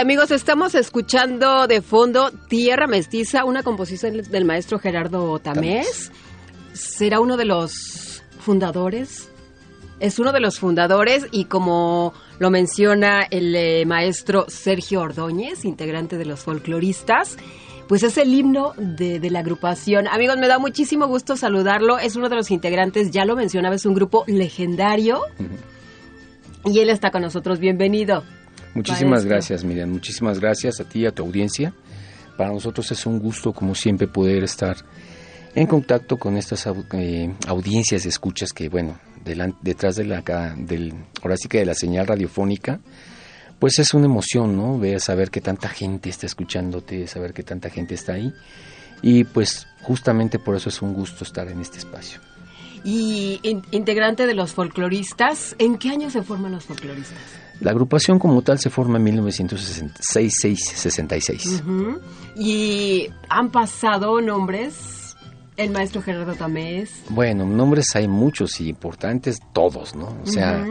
Amigos, 0.00 0.30
estamos 0.30 0.74
escuchando 0.74 1.66
de 1.66 1.82
fondo 1.82 2.30
Tierra 2.48 2.86
Mestiza, 2.86 3.44
una 3.44 3.62
composición 3.62 4.16
del 4.22 4.46
maestro 4.46 4.78
Gerardo 4.78 5.38
Tamés. 5.40 6.10
Será 6.72 7.20
uno 7.20 7.36
de 7.36 7.44
los 7.44 8.22
fundadores. 8.38 9.28
Es 9.98 10.18
uno 10.18 10.32
de 10.32 10.40
los 10.40 10.58
fundadores 10.58 11.26
y 11.32 11.44
como 11.44 12.14
lo 12.38 12.48
menciona 12.48 13.26
el 13.30 13.54
eh, 13.54 13.84
maestro 13.84 14.46
Sergio 14.48 15.02
Ordóñez, 15.02 15.66
integrante 15.66 16.16
de 16.16 16.24
los 16.24 16.40
folcloristas, 16.40 17.36
pues 17.86 18.02
es 18.02 18.16
el 18.16 18.32
himno 18.32 18.72
de, 18.78 19.20
de, 19.20 19.30
la 19.30 19.40
agrupación. 19.40 20.08
Amigos, 20.08 20.38
me 20.38 20.48
da 20.48 20.58
muchísimo 20.58 21.08
gusto 21.08 21.36
saludarlo. 21.36 21.98
Es 21.98 22.16
uno 22.16 22.30
de 22.30 22.36
los 22.36 22.50
integrantes, 22.50 23.10
ya 23.10 23.26
lo 23.26 23.36
mencionaba, 23.36 23.74
es 23.74 23.84
un 23.84 23.92
grupo 23.92 24.24
legendario. 24.26 25.20
Y 26.64 26.78
él 26.78 26.88
está 26.88 27.10
con 27.10 27.20
nosotros. 27.20 27.58
Bienvenido. 27.58 28.24
Muchísimas 28.74 29.24
gracias, 29.24 29.64
Miriam. 29.64 29.90
Muchísimas 29.90 30.38
gracias 30.38 30.80
a 30.80 30.84
ti 30.84 31.00
y 31.00 31.06
a 31.06 31.12
tu 31.12 31.24
audiencia. 31.24 31.74
Para 32.36 32.50
nosotros 32.52 32.90
es 32.92 33.04
un 33.06 33.18
gusto, 33.18 33.52
como 33.52 33.74
siempre, 33.74 34.06
poder 34.06 34.44
estar 34.44 34.76
en 35.54 35.66
contacto 35.66 36.16
con 36.16 36.36
estas 36.36 36.66
eh, 36.92 37.34
audiencias 37.48 38.06
escuchas 38.06 38.52
que, 38.52 38.68
bueno, 38.68 38.98
detrás 39.62 39.96
de 39.96 40.04
la, 40.04 40.22
del, 40.56 40.94
ahora 41.22 41.36
sí 41.36 41.48
que 41.48 41.58
de 41.58 41.66
la 41.66 41.74
señal 41.74 42.06
radiofónica, 42.06 42.80
pues 43.58 43.78
es 43.78 43.92
una 43.92 44.06
emoción, 44.06 44.56
¿no? 44.56 44.78
Ver, 44.78 45.00
saber 45.00 45.30
que 45.30 45.40
tanta 45.40 45.68
gente 45.68 46.08
está 46.08 46.26
escuchándote, 46.26 47.06
saber 47.06 47.34
que 47.34 47.42
tanta 47.42 47.68
gente 47.68 47.94
está 47.94 48.14
ahí. 48.14 48.32
Y 49.02 49.24
pues 49.24 49.66
justamente 49.82 50.38
por 50.38 50.56
eso 50.56 50.68
es 50.68 50.80
un 50.80 50.94
gusto 50.94 51.24
estar 51.24 51.48
en 51.48 51.60
este 51.60 51.78
espacio. 51.78 52.20
Y 52.84 53.40
integrante 53.70 54.26
de 54.26 54.34
los 54.34 54.54
folcloristas, 54.54 55.54
¿en 55.58 55.76
qué 55.76 55.90
año 55.90 56.10
se 56.10 56.22
forman 56.22 56.52
los 56.52 56.64
folcloristas? 56.64 57.18
La 57.60 57.72
agrupación 57.72 58.18
como 58.18 58.42
tal 58.42 58.58
se 58.58 58.70
forma 58.70 58.96
en 58.96 59.04
1966. 59.04 61.62
¿Y 62.36 63.08
han 63.28 63.50
pasado 63.50 64.20
nombres? 64.20 65.14
El 65.56 65.70
maestro 65.70 66.00
Gerardo 66.00 66.34
Tamés. 66.34 67.02
Bueno, 67.10 67.44
nombres 67.44 67.94
hay 67.94 68.08
muchos 68.08 68.60
y 68.60 68.70
importantes, 68.70 69.40
todos, 69.52 69.94
¿no? 69.94 70.16
O 70.22 70.26
sea, 70.26 70.66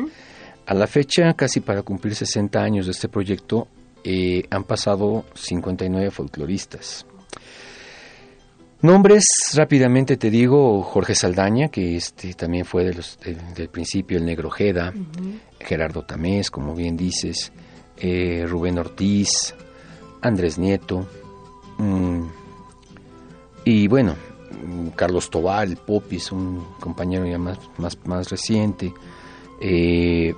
a 0.66 0.74
la 0.74 0.88
fecha, 0.88 1.34
casi 1.36 1.60
para 1.60 1.84
cumplir 1.84 2.16
60 2.16 2.60
años 2.60 2.88
de 2.88 2.94
este 2.94 3.08
proyecto, 3.08 3.68
eh, 4.04 4.46
han 4.50 4.64
pasado 4.64 5.26
59 5.36 6.10
folcloristas. 6.10 7.06
Nombres, 8.82 9.26
rápidamente 9.56 10.16
te 10.16 10.30
digo, 10.30 10.82
Jorge 10.84 11.14
Saldaña, 11.14 11.68
que 11.68 11.98
este 11.98 12.34
también 12.34 12.64
fue 12.64 12.86
de 12.86 12.94
los, 12.94 13.20
del 13.54 13.68
principio 13.68 14.18
el 14.18 14.26
Negro 14.26 14.50
Jeda, 14.50 14.94
Gerardo 15.60 16.04
Tamés, 16.04 16.52
como 16.52 16.76
bien 16.76 16.98
dices, 16.98 17.52
eh, 17.98 18.46
Rubén 18.48 18.78
Ortiz, 18.78 19.54
Andrés 20.22 20.58
Nieto, 20.58 21.06
mm, 21.78 22.22
y 23.66 23.88
bueno, 23.88 24.16
Carlos 24.96 25.30
Tobal, 25.30 25.78
Popis, 25.78 26.32
un 26.32 26.66
compañero 26.80 27.26
ya 27.26 27.38
más, 27.38 27.60
más, 27.78 27.98
más 28.06 28.30
reciente, 28.30 28.94
eh, 29.62 30.34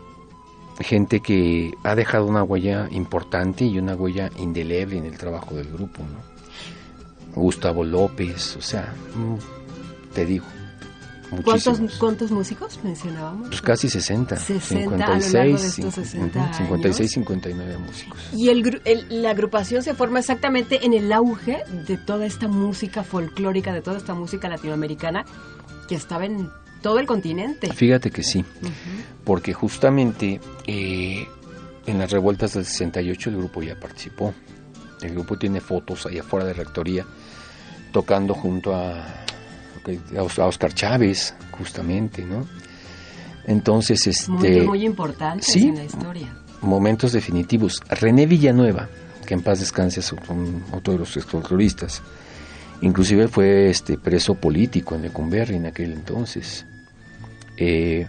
gente 0.80 1.20
que 1.20 1.74
ha 1.84 1.96
dejado 1.96 2.26
una 2.26 2.44
huella 2.44 2.88
importante 2.92 3.66
y 3.66 3.78
una 3.78 3.96
huella 3.96 4.30
indeleble 4.38 4.98
en 4.98 5.06
el 5.06 5.18
trabajo 5.18 5.56
del 5.56 5.72
grupo. 5.72 6.02
Gustavo 7.36 7.84
López, 7.84 8.58
o 8.58 8.62
sea, 8.62 8.94
mm, 9.16 10.14
te 10.14 10.26
digo. 10.26 10.46
¿Cuántos, 11.44 11.80
¿Cuántos 11.97 12.31
músicos 12.31 12.80
mencionábamos? 12.84 13.47
Pues 13.47 13.62
casi 13.62 13.90
60. 13.90 14.36
60 14.36 15.19
56, 15.22 15.62
60 15.94 16.53
56, 16.53 17.12
59 17.12 17.78
músicos. 17.78 18.19
Y 18.34 18.50
el, 18.50 18.81
la 19.09 19.30
agrupación 19.30 19.81
se 19.81 19.94
forma 19.94 20.20
exactamente 20.20 20.86
en 20.86 20.94
el 20.94 21.12
auge 21.14 21.64
de 21.88 21.97
toda 21.97 22.25
esta 22.25 22.47
música 22.47 23.03
folclórica, 23.03 23.74
de 23.74 23.81
toda 23.81 23.97
esta 23.97 24.14
música 24.14 24.50
latinoamericana 24.50 25.25
que 25.88 25.96
estaba 25.96 26.25
en 26.25 26.50
todo 26.81 27.00
el 27.00 27.06
continente. 27.06 27.72
Fíjate 27.72 28.12
que 28.12 28.24
sí, 28.24 28.44
porque 29.24 29.53
justamente 29.53 30.41
eh, 30.68 31.28
en 31.86 31.97
las 31.97 32.12
revueltas 32.12 32.53
del 32.53 32.66
68 32.66 33.30
el 33.30 33.38
grupo 33.38 33.64
ya 33.64 33.80
participó. 33.80 34.34
El 35.02 35.12
grupo 35.14 35.38
tiene 35.38 35.62
fotos 35.62 36.06
allá 36.06 36.22
afuera 36.22 36.46
de 36.46 36.53
Rectoría 36.53 37.06
tocando 37.91 38.34
junto 38.34 38.75
a, 38.75 39.21
a 40.18 40.46
Oscar 40.46 40.74
Chávez, 40.74 41.34
justamente, 41.52 42.24
¿no? 42.24 42.46
Entonces, 43.46 44.06
este... 44.08 44.31
Momentos 44.31 44.68
muy 44.68 44.86
importantes 44.86 45.47
sí, 45.47 45.68
en 45.68 45.75
la 45.75 45.84
historia. 45.84 46.34
Momentos 46.62 47.12
definitivos. 47.12 47.81
René 47.90 48.25
Villanueva, 48.25 48.88
que 49.25 49.34
en 49.34 49.41
paz 49.41 49.59
descanse, 49.59 50.00
es 50.02 50.14
otro 50.14 50.94
de 50.94 51.00
los 51.00 51.09
folcloristas. 51.25 52.02
Inclusive 52.81 53.28
fue 53.28 53.70
este 53.70 53.97
preso 53.97 54.36
político 54.36 54.96
en 54.96 55.03
Lecumberri 55.03 55.56
en 55.56 55.68
aquel 55.68 55.94
entonces. 55.94 56.66
Eh, 57.58 58.08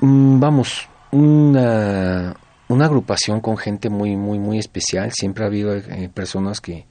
mm, 0.00 0.38
vamos, 0.38 0.88
una, 1.12 2.34
una 2.68 2.84
agrupación 2.84 3.40
con 3.40 3.56
gente 3.56 3.88
muy, 3.88 4.16
muy, 4.16 4.38
muy 4.38 4.58
especial. 4.58 5.12
Siempre 5.12 5.44
ha 5.44 5.46
habido 5.46 5.74
eh, 5.74 6.10
personas 6.12 6.60
que, 6.60 6.86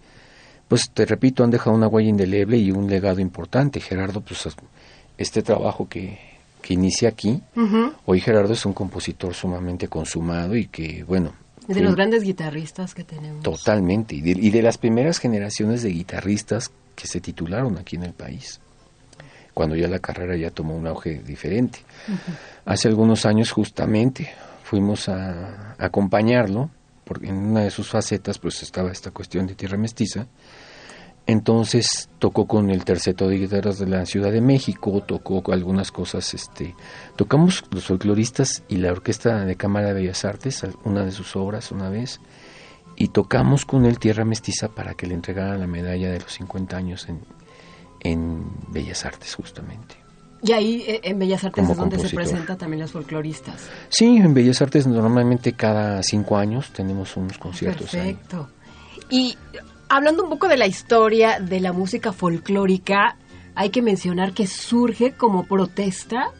pues 0.68 0.90
te 0.90 1.06
repito, 1.06 1.44
han 1.44 1.52
dejado 1.52 1.76
una 1.76 1.88
huella 1.88 2.10
indeleble 2.10 2.58
y 2.58 2.72
un 2.72 2.90
legado 2.90 3.20
importante. 3.20 3.80
Gerardo, 3.80 4.22
pues 4.22 4.48
este 5.18 5.42
trabajo 5.42 5.88
que, 5.88 6.20
que 6.62 6.74
inicia 6.74 7.10
aquí, 7.10 7.42
hoy 8.06 8.20
Gerardo 8.20 8.54
es 8.54 8.66
un 8.66 8.74
compositor 8.74 9.34
sumamente 9.36 9.88
consumado 9.88 10.56
y 10.56 10.66
que, 10.66 11.04
bueno... 11.04 11.34
De 11.68 11.82
los 11.82 11.96
grandes 11.96 12.24
guitarristas 12.24 12.94
que 12.94 13.04
tenemos. 13.04 13.44
Totalmente, 13.44 14.16
y 14.16 14.22
de, 14.22 14.32
y 14.32 14.50
de, 14.50 14.62
las 14.62 14.78
primeras 14.78 15.20
generaciones 15.20 15.84
de 15.84 15.90
guitarristas 15.90 16.72
que 16.96 17.08
se 17.08 17.22
titularon 17.22 17.78
aquí 17.78 17.96
en 17.96 18.04
el 18.04 18.14
país, 18.14 18.60
cuando 19.54 19.76
ya 19.76 19.88
la 19.88 20.00
carrera 20.00 20.36
ya 20.36 20.50
tomó 20.50 20.76
un 20.76 20.88
auge 20.88 21.22
diferente. 21.26 21.80
Hace 22.66 22.88
algunos 22.88 23.26
años 23.26 23.52
justamente 23.52 24.32
fuimos 24.64 25.08
a, 25.08 25.76
acompañarlo, 25.78 26.72
porque 27.06 27.28
en 27.28 27.38
una 27.38 27.62
de 27.62 27.72
sus 27.72 27.88
facetas 27.88 28.40
pues 28.40 28.62
estaba 28.64 28.92
esta 28.92 29.12
cuestión 29.12 29.48
de 29.48 29.56
tierra 29.56 29.78
mestiza. 29.78 30.28
Entonces 31.28 32.10
tocó 32.20 32.46
con 32.46 32.70
el 32.70 32.86
terceto 32.86 33.28
de 33.28 33.38
guitarras 33.38 33.80
de 33.80 33.88
la 33.88 34.06
Ciudad 34.06 34.32
de 34.32 34.42
México, 34.42 35.02
tocó 35.02 35.42
algunas 35.52 35.92
cosas, 35.92 36.34
este, 36.36 36.76
tocamos 37.16 37.64
los 37.72 37.86
folcloristas 37.86 38.64
y 38.68 38.78
la 38.78 38.92
Orquesta 38.92 39.44
de 39.44 39.56
Cámara 39.56 39.88
de 39.88 39.94
Bellas 40.02 40.24
Artes, 40.24 40.64
una 40.84 41.04
de 41.04 41.12
sus 41.12 41.36
obras 41.36 41.72
una 41.72 41.90
vez, 41.90 42.20
y 42.96 43.08
tocamos 43.08 43.66
con 43.66 43.86
él 43.86 43.98
Tierra 43.98 44.24
Mestiza 44.24 44.70
para 44.70 44.94
que 44.94 45.08
le 45.08 45.16
entregaran 45.16 45.60
la 45.60 45.68
medalla 45.68 46.12
de 46.12 46.20
los 46.20 46.32
50 46.34 46.78
años 46.78 47.10
en, 47.10 47.22
en 48.02 48.46
Bellas 48.70 49.04
Artes 49.04 49.34
justamente. 49.34 50.05
Y 50.46 50.52
ahí 50.52 50.84
eh, 50.88 51.02
en 51.04 51.18
Bellas 51.18 51.44
Artes 51.44 51.70
es 51.70 51.78
donde 51.78 51.98
se 51.98 52.16
presentan 52.16 52.58
también 52.58 52.82
los 52.82 52.92
folcloristas. 52.92 53.68
Sí, 53.90 54.18
en 54.18 54.34
Bellas 54.34 54.62
Artes 54.62 54.86
normalmente 54.86 55.54
cada 55.54 56.04
cinco 56.04 56.38
años 56.38 56.72
tenemos 56.72 57.18
unos 57.18 57.38
conciertos. 57.38 57.90
Perfecto. 57.90 58.50
Y 59.10 59.36
hablando 59.90 60.24
un 60.24 60.30
poco 60.30 60.48
de 60.48 60.58
la 60.58 60.68
historia 60.68 61.40
de 61.40 61.60
la 61.60 61.74
música 61.74 62.12
folclórica, 62.12 63.18
hay 63.56 63.70
que 63.70 63.82
mencionar 63.82 64.34
que 64.34 64.46
surge 64.46 65.14
como 65.14 65.46
protesta 65.46 66.32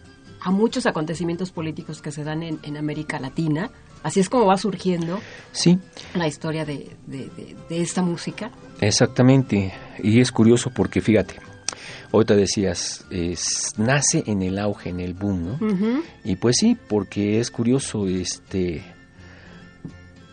a 0.42 0.52
muchos 0.52 0.86
acontecimientos 0.86 1.52
políticos 1.52 2.02
que 2.02 2.12
se 2.12 2.24
dan 2.24 2.44
en, 2.44 2.78
América 2.78 3.20
Latina. 3.20 3.72
Así 4.04 4.20
es 4.20 4.30
como 4.30 4.46
va 4.46 4.58
surgiendo 4.58 5.20
sí. 5.52 5.80
la 6.14 6.28
historia 6.28 6.64
de, 6.64 6.96
de, 7.08 7.56
esta 7.70 8.04
música. 8.04 8.52
Exactamente. 8.80 9.74
Y 10.04 10.20
es 10.20 10.32
curioso 10.32 10.70
porque, 10.70 11.02
fíjate, 11.02 11.38
Ahorita 12.16 12.38
decías, 12.38 13.06
nace 13.76 14.24
en 14.26 14.42
el 14.42 14.58
auge, 14.58 14.90
en 14.90 15.02
el 15.02 15.14
boom, 15.14 15.60
¿no? 15.60 16.04
Y 16.24 16.38
pues 16.38 16.56
sí, 16.56 16.78
porque 16.88 17.42
es 17.42 17.52
curioso, 17.52 18.08
este, 18.08 18.82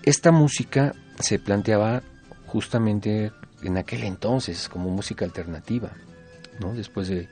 esta 0.04 0.30
música 0.30 0.94
se 1.18 1.40
planteaba 1.40 2.04
justamente 2.46 3.32
en 3.64 3.78
aquel 3.78 4.04
entonces 4.04 4.68
como 4.68 4.90
música 4.90 5.24
alternativa, 5.24 5.90
¿no? 6.60 6.72
Después 6.72 7.08
de, 7.08 7.26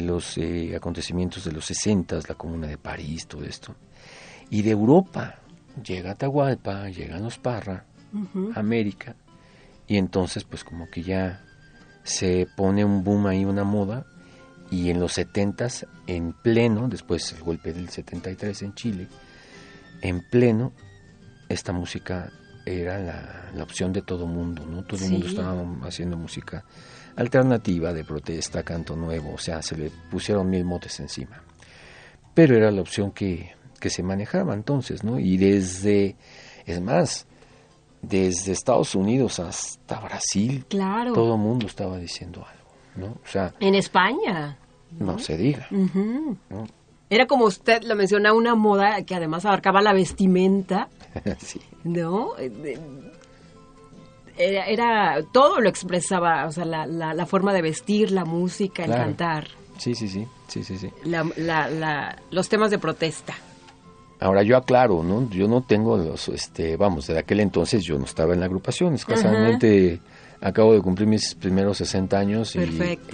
los 0.00 0.38
eh, 0.38 0.76
acontecimientos 0.76 1.44
de 1.44 1.50
los 1.50 1.64
60, 1.64 2.20
la 2.28 2.34
Comuna 2.36 2.68
de 2.68 2.78
París, 2.78 3.26
todo 3.26 3.42
esto. 3.42 3.74
Y 4.48 4.62
de 4.62 4.70
Europa 4.70 5.40
llega 5.84 6.12
Atahualpa, 6.12 6.88
llegan 6.90 7.24
los 7.24 7.36
Parra, 7.36 7.84
América, 8.54 9.16
y 9.88 9.96
entonces 9.96 10.44
pues 10.44 10.62
como 10.62 10.88
que 10.88 11.02
ya 11.02 11.42
se 12.06 12.46
pone 12.56 12.84
un 12.84 13.02
boom 13.02 13.26
ahí, 13.26 13.44
una 13.44 13.64
moda, 13.64 14.06
y 14.70 14.90
en 14.90 15.00
los 15.00 15.12
70 15.12 15.66
en 16.06 16.32
pleno, 16.32 16.88
después 16.88 17.32
el 17.32 17.42
golpe 17.42 17.72
del 17.72 17.88
73 17.88 18.62
en 18.62 18.74
Chile, 18.74 19.08
en 20.02 20.22
pleno, 20.30 20.72
esta 21.48 21.72
música 21.72 22.30
era 22.64 22.98
la, 22.98 23.62
opción 23.62 23.92
de 23.92 24.02
todo 24.02 24.26
mundo, 24.26 24.64
¿no? 24.64 24.84
Todo 24.84 25.04
el 25.04 25.10
mundo 25.12 25.26
estaba 25.26 25.64
haciendo 25.82 26.16
música 26.16 26.64
alternativa, 27.16 27.92
de 27.92 28.04
protesta, 28.04 28.62
canto 28.62 28.94
nuevo, 28.96 29.34
o 29.34 29.38
sea, 29.38 29.62
se 29.62 29.76
le 29.76 29.90
pusieron 30.10 30.48
mil 30.48 30.64
motes 30.64 31.00
encima. 31.00 31.42
Pero 32.34 32.56
era 32.56 32.70
la 32.70 32.82
opción 32.82 33.12
que, 33.12 33.52
que 33.80 33.90
se 33.90 34.02
manejaba 34.02 34.54
entonces, 34.54 35.02
¿no? 35.02 35.18
Y 35.18 35.38
desde 35.38 36.16
Es 36.66 36.80
más, 36.80 37.26
desde 38.08 38.52
Estados 38.52 38.94
Unidos 38.94 39.40
hasta 39.40 40.00
Brasil, 40.00 40.64
claro. 40.68 41.12
todo 41.12 41.34
el 41.34 41.40
mundo 41.40 41.66
estaba 41.66 41.98
diciendo 41.98 42.44
algo, 42.46 43.06
¿no? 43.08 43.18
O 43.22 43.26
sea, 43.26 43.52
en 43.60 43.74
España. 43.74 44.58
No, 44.98 45.18
se 45.18 45.36
diga. 45.36 45.68
Era 47.10 47.26
como 47.26 47.44
usted 47.44 47.82
lo 47.84 47.94
menciona, 47.96 48.32
una 48.32 48.54
moda 48.54 49.02
que 49.02 49.14
además 49.14 49.44
abarcaba 49.44 49.80
la 49.82 49.92
vestimenta. 49.92 50.88
sí. 51.38 51.60
¿No? 51.84 52.32
Era, 54.38 54.66
era, 54.66 55.22
todo 55.32 55.60
lo 55.60 55.68
expresaba, 55.68 56.46
o 56.46 56.52
sea, 56.52 56.64
la, 56.64 56.86
la, 56.86 57.26
forma 57.26 57.52
de 57.52 57.62
vestir, 57.62 58.10
la 58.10 58.24
música, 58.24 58.84
el 58.84 58.90
cantar. 58.90 59.48
Sí, 59.78 59.94
sí, 59.94 60.08
sí, 60.08 60.26
sí, 60.48 60.62
sí, 60.62 60.78
sí. 60.78 60.90
los 62.30 62.48
temas 62.48 62.70
de 62.70 62.78
protesta. 62.78 63.34
Ahora 64.18 64.42
yo 64.42 64.56
aclaro, 64.56 65.02
¿no? 65.02 65.28
Yo 65.30 65.46
no 65.46 65.62
tengo 65.62 65.96
los, 65.98 66.28
este, 66.28 66.76
vamos, 66.76 67.06
de 67.06 67.18
aquel 67.18 67.40
entonces 67.40 67.84
yo 67.84 67.98
no 67.98 68.06
estaba 68.06 68.32
en 68.32 68.40
la 68.40 68.46
agrupación, 68.46 68.94
escasamente 68.94 70.00
acabo 70.40 70.72
de 70.72 70.80
cumplir 70.80 71.08
mis 71.08 71.34
primeros 71.34 71.78
60 71.78 72.18
años 72.18 72.56
y, 72.56 72.60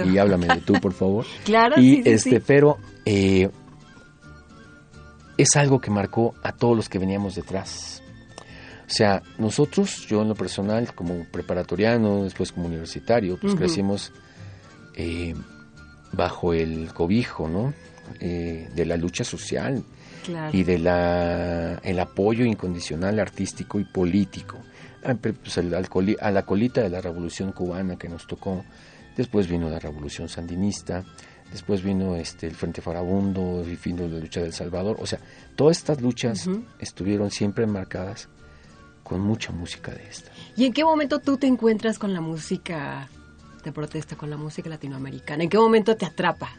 y, 0.04 0.18
háblame 0.18 0.46
de 0.46 0.60
tú, 0.60 0.74
por 0.74 0.92
favor. 0.92 1.26
claro, 1.44 1.80
y, 1.80 1.96
sí, 1.96 2.02
este, 2.04 2.40
pero 2.40 2.78
eh, 3.04 3.50
es 5.36 5.56
algo 5.56 5.80
que 5.80 5.90
marcó 5.90 6.34
a 6.42 6.52
todos 6.52 6.76
los 6.76 6.88
que 6.88 6.98
veníamos 6.98 7.34
detrás. 7.34 8.02
O 8.86 8.94
sea, 8.94 9.22
nosotros, 9.38 10.06
yo 10.06 10.22
en 10.22 10.28
lo 10.28 10.34
personal, 10.34 10.94
como 10.94 11.24
preparatoriano, 11.24 12.24
después 12.24 12.52
como 12.52 12.66
universitario, 12.66 13.38
pues 13.40 13.54
crecimos 13.54 14.12
eh, 14.94 15.34
bajo 16.12 16.52
el 16.52 16.92
cobijo, 16.92 17.48
¿no? 17.48 17.72
Eh, 18.20 18.68
de 18.74 18.84
la 18.84 18.96
lucha 18.96 19.24
social 19.24 19.82
y 20.52 20.62
de 20.64 20.78
la 20.78 21.80
el 21.82 22.00
apoyo 22.00 22.44
incondicional 22.44 23.18
artístico 23.18 23.80
y 23.80 23.84
político 23.84 24.58
Ah, 25.04 25.14
pues, 25.14 25.58
a 25.58 26.30
la 26.30 26.42
colita 26.42 26.80
de 26.80 26.88
la 26.88 27.00
revolución 27.00 27.52
cubana 27.52 27.96
que 27.96 28.08
nos 28.08 28.26
tocó. 28.26 28.64
Después 29.16 29.48
vino 29.48 29.68
la 29.68 29.78
revolución 29.78 30.28
sandinista, 30.28 31.04
después 31.50 31.82
vino 31.82 32.16
este 32.16 32.46
el 32.46 32.54
Frente 32.54 32.80
Farabundo, 32.80 33.64
y 33.66 33.76
vino 33.76 34.06
la 34.06 34.18
lucha 34.18 34.40
del 34.40 34.52
Salvador. 34.52 34.96
O 35.00 35.06
sea, 35.06 35.18
todas 35.56 35.78
estas 35.78 36.00
luchas 36.00 36.48
estuvieron 36.78 37.30
siempre 37.30 37.66
marcadas 37.66 38.28
con 39.02 39.20
mucha 39.20 39.52
música 39.52 39.92
de 39.92 40.08
esta. 40.08 40.30
¿Y 40.56 40.64
en 40.64 40.72
qué 40.72 40.84
momento 40.84 41.18
tú 41.18 41.36
te 41.36 41.48
encuentras 41.48 41.98
con 41.98 42.14
la 42.14 42.20
música 42.20 43.08
de 43.64 43.72
protesta, 43.72 44.16
con 44.16 44.30
la 44.30 44.36
música 44.36 44.70
latinoamericana? 44.70 45.42
¿En 45.42 45.50
qué 45.50 45.58
momento 45.58 45.96
te 45.96 46.06
atrapa? 46.06 46.50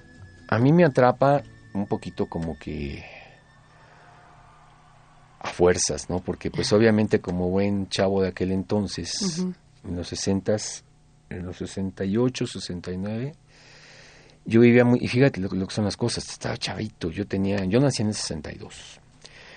A 0.50 0.60
mí 0.60 0.74
me 0.74 0.84
atrapa 0.84 1.42
un 1.74 1.88
poquito 1.88 2.28
como 2.28 2.60
que 2.60 3.04
a 5.44 5.50
fuerzas, 5.50 6.10
¿no? 6.10 6.20
Porque 6.20 6.50
pues 6.50 6.72
obviamente 6.74 7.20
como 7.20 7.50
buen 7.50 7.90
chavo 7.90 8.22
de 8.22 8.30
aquel 8.30 8.52
entonces, 8.52 9.40
en 9.84 9.96
los 9.96 10.08
60 10.08 10.56
en 11.30 11.46
los 11.46 11.58
68, 11.58 12.48
69, 12.48 13.36
yo 14.46 14.62
vivía 14.62 14.86
muy, 14.86 15.00
y 15.02 15.08
fíjate 15.08 15.40
lo, 15.42 15.50
que 15.50 15.74
son 15.74 15.86
las 15.86 15.98
cosas, 15.98 16.28
estaba 16.30 16.58
chavito, 16.58 17.12
yo 17.12 17.28
tenía, 17.28 17.64
yo 17.66 17.80
nací 17.80 18.02
en 18.02 18.10
el 18.10 18.14
62. 18.14 19.00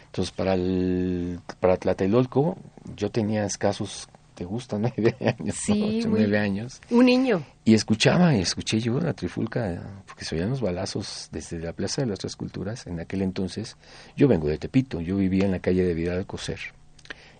Entonces 0.06 0.32
para 0.34 0.54
el, 0.54 1.40
para 1.60 1.76
Tlatelolco 1.76 2.56
yo 2.96 3.10
tenía 3.10 3.44
escasos 3.44 4.08
te 4.36 4.44
gusta, 4.44 4.78
nueve 4.78 5.16
años, 5.20 5.56
sí, 5.56 6.02
nueve 6.06 6.38
años. 6.38 6.80
Un 6.90 7.06
niño. 7.06 7.42
Y 7.64 7.74
escuchaba, 7.74 8.36
y 8.36 8.42
escuché 8.42 8.78
yo 8.78 9.00
la 9.00 9.14
trifulca, 9.14 9.82
porque 10.06 10.24
se 10.24 10.36
oían 10.36 10.50
los 10.50 10.60
balazos 10.60 11.28
desde 11.32 11.58
la 11.58 11.72
Plaza 11.72 12.02
de 12.02 12.08
las 12.08 12.20
Tres 12.20 12.36
Culturas, 12.36 12.86
en 12.86 13.00
aquel 13.00 13.22
entonces. 13.22 13.76
Yo 14.16 14.28
vengo 14.28 14.48
de 14.48 14.58
Tepito, 14.58 15.00
yo 15.00 15.16
vivía 15.16 15.46
en 15.46 15.50
la 15.52 15.58
calle 15.58 15.82
de 15.82 15.94
Vidal 15.94 16.26
Coser. 16.26 16.60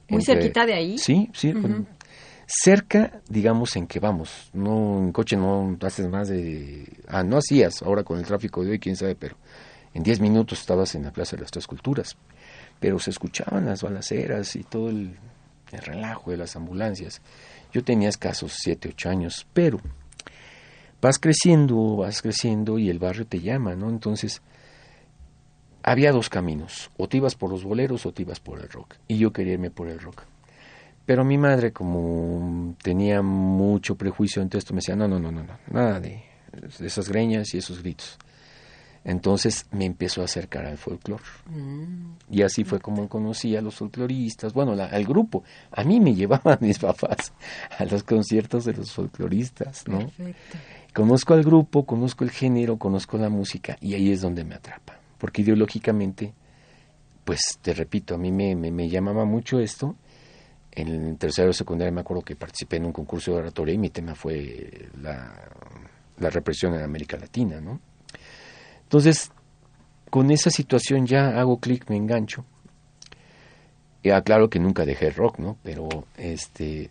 Muy 0.09 0.25
cerquita 0.25 0.67
de 0.67 0.75
ahí. 0.75 0.99
Sí, 0.99 1.31
sí. 1.35 1.53
cerca, 2.47 3.21
digamos, 3.29 3.77
en 3.77 3.87
que 3.87 4.01
vamos. 4.01 4.51
No, 4.53 4.99
en 4.99 5.13
coche 5.13 5.37
no 5.37 5.77
haces 5.83 6.09
más 6.09 6.29
de... 6.29 6.89
Ah, 7.09 7.23
no 7.23 7.37
hacías, 7.37 7.83
ahora 7.83 8.03
con 8.05 8.19
el 8.19 8.25
tráfico 8.25 8.65
de 8.65 8.71
hoy, 8.73 8.79
quién 8.79 8.97
sabe, 8.97 9.17
pero 9.17 9.37
en 9.95 10.03
diez 10.03 10.21
minutos 10.21 10.61
estabas 10.61 10.95
en 10.95 11.03
la 11.03 11.13
Plaza 11.13 11.37
de 11.37 11.43
las 11.43 11.51
Tres 11.51 11.67
Culturas. 11.67 12.17
Pero 12.81 12.99
se 12.99 13.11
escuchaban 13.11 13.67
las 13.67 13.83
balaceras 13.83 14.57
y 14.57 14.63
todo 14.63 14.91
el 14.91 15.17
el 15.73 15.81
relajo 15.81 16.31
de 16.31 16.37
las 16.37 16.57
ambulancias. 16.57 17.21
Yo 17.73 17.85
tenía 17.85 18.09
escasos 18.09 18.55
siete, 18.57 18.91
ocho 18.91 19.09
años, 19.09 19.47
pero 19.53 19.81
vas 21.01 21.19
creciendo, 21.19 21.97
vas 21.97 22.23
creciendo 22.23 22.79
y 22.79 22.89
el 22.89 22.99
barrio 22.99 23.27
te 23.27 23.41
llama, 23.41 23.75
¿no? 23.75 23.89
Entonces, 23.89 24.43
había 25.83 26.13
dos 26.13 26.29
caminos, 26.29 26.91
o 26.97 27.09
te 27.09 27.19
ibas 27.19 27.35
por 27.35 27.51
los 27.51 27.65
boleros 27.65 28.07
o 28.07 28.13
te 28.13 28.23
ibas 28.23 28.41
por 28.41 28.61
el 28.61 28.69
rock, 28.69 28.95
y 29.07 29.19
yo 29.19 29.33
quería 29.33 29.55
irme 29.55 29.71
por 29.71 29.89
el 29.89 30.01
rock. 30.01 30.23
Pero 31.05 31.25
mi 31.25 31.39
madre, 31.39 31.73
como 31.73 32.75
tenía 32.83 33.23
mucho 33.23 33.95
prejuicio 33.95 34.43
ante 34.43 34.59
esto, 34.59 34.75
me 34.75 34.79
decía, 34.79 34.97
no, 34.97 35.07
no, 35.07 35.21
no, 35.21 35.31
no, 35.31 35.45
no 35.45 35.59
nada 35.71 36.01
de, 36.01 36.25
de 36.79 36.87
esas 36.87 37.09
greñas 37.09 37.55
y 37.55 37.59
esos 37.59 37.81
gritos. 37.81 38.19
Entonces 39.07 39.67
me 39.71 39.85
empezó 39.85 40.21
a 40.21 40.25
acercar 40.25 40.67
al 40.67 40.79
folclore. 40.79 41.23
Mm. 41.49 42.17
Y 42.29 42.43
así 42.43 42.65
fue 42.65 42.81
como 42.81 43.09
conocí 43.09 43.55
a 43.55 43.63
los 43.63 43.77
folcloristas, 43.77 44.53
bueno, 44.53 44.73
al 44.73 45.05
grupo. 45.05 45.45
A 45.71 45.85
mí 45.85 46.01
me 46.01 46.13
llevaban 46.17 46.59
mis 46.61 46.81
papás 46.81 47.33
a 47.79 47.85
los 47.85 48.03
conciertos 48.03 48.65
de 48.65 48.73
los 48.73 48.91
folcloristas, 48.91 49.87
¿no? 49.87 49.99
Perfecto. 49.99 50.59
Conozco 50.93 51.35
al 51.35 51.45
grupo, 51.45 51.87
conozco 51.87 52.25
el 52.25 52.31
género, 52.31 52.79
conozco 52.79 53.17
la 53.17 53.29
música 53.29 53.77
y 53.81 53.95
ahí 53.95 54.11
es 54.11 54.23
donde 54.23 54.43
me 54.43 54.57
atrapa. 54.57 54.99
Porque 55.19 55.43
ideológicamente, 55.43 56.35
pues 57.25 57.59
te 57.63 57.75
repito, 57.75 58.17
a 58.17 58.19
mí 58.19 58.33
me, 58.33 58.57
me, 58.57 58.89
llamaba 58.89 59.25
mucho 59.25 59.61
esto. 59.61 59.95
En 60.73 60.89
el 60.89 61.17
tercero 61.17 61.49
de 61.49 61.55
secundaria 61.55 61.93
me 61.93 62.01
acuerdo 62.01 62.25
que 62.25 62.35
participé 62.35 62.79
en 62.79 62.87
un 62.87 62.93
concurso 62.93 63.31
de 63.31 63.39
oratoria 63.39 63.75
y 63.75 63.79
mi 63.79 63.91
tema 63.91 64.17
fue 64.17 64.89
la, 65.01 65.33
la 66.19 66.29
represión 66.31 66.75
en 66.75 66.83
América 66.83 67.17
Latina, 67.17 67.61
¿no? 67.61 67.79
Entonces, 68.97 69.31
con 70.09 70.31
esa 70.31 70.49
situación 70.49 71.05
ya 71.05 71.39
hago 71.39 71.59
clic, 71.61 71.85
me 71.91 71.97
engancho. 71.97 72.47
Y 74.03 74.09
aclaro 74.09 74.49
que 74.49 74.59
nunca 74.59 74.87
dejé 74.87 75.09
el 75.09 75.15
rock, 75.15 75.39
¿no? 75.39 75.59
Pero 75.63 75.87
este 76.17 76.91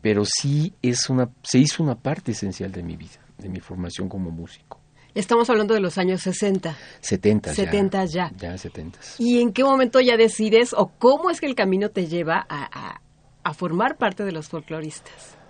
pero 0.00 0.22
sí 0.24 0.72
es 0.82 1.10
una 1.10 1.30
se 1.42 1.58
hizo 1.58 1.82
una 1.82 1.96
parte 1.96 2.30
esencial 2.30 2.70
de 2.70 2.84
mi 2.84 2.96
vida, 2.96 3.18
de 3.38 3.48
mi 3.48 3.58
formación 3.58 4.08
como 4.08 4.30
músico. 4.30 4.78
Estamos 5.16 5.50
hablando 5.50 5.74
de 5.74 5.80
los 5.80 5.98
años 5.98 6.22
60. 6.22 6.76
70 7.00 7.54
70 7.54 8.04
ya. 8.04 8.30
Ya, 8.38 8.56
70. 8.56 9.00
¿Y 9.18 9.40
en 9.40 9.52
qué 9.52 9.64
momento 9.64 10.00
ya 10.00 10.16
decides 10.16 10.72
o 10.72 10.92
cómo 10.96 11.28
es 11.28 11.40
que 11.40 11.46
el 11.46 11.56
camino 11.56 11.88
te 11.88 12.06
lleva 12.06 12.46
a, 12.48 13.00
a 13.42 13.54
formar 13.54 13.96
parte 13.96 14.24
de 14.24 14.30
los 14.30 14.48
folcloristas? 14.48 15.41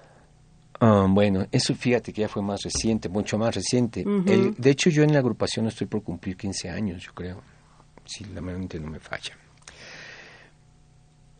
Ah, 0.84 1.06
bueno, 1.08 1.46
eso 1.52 1.76
fíjate 1.76 2.12
que 2.12 2.22
ya 2.22 2.28
fue 2.28 2.42
más 2.42 2.60
reciente, 2.64 3.08
mucho 3.08 3.38
más 3.38 3.54
reciente. 3.54 4.04
de 4.04 4.70
hecho, 4.70 4.90
yo 4.90 5.04
en 5.04 5.12
la 5.12 5.20
agrupación 5.20 5.68
estoy 5.68 5.86
por 5.86 6.02
cumplir 6.02 6.36
15 6.36 6.70
años, 6.70 7.04
yo 7.04 7.14
creo, 7.14 7.40
si 8.04 8.24
la 8.24 8.40
mente 8.40 8.80
no 8.80 8.90
me 8.90 8.98
falla. 8.98 9.38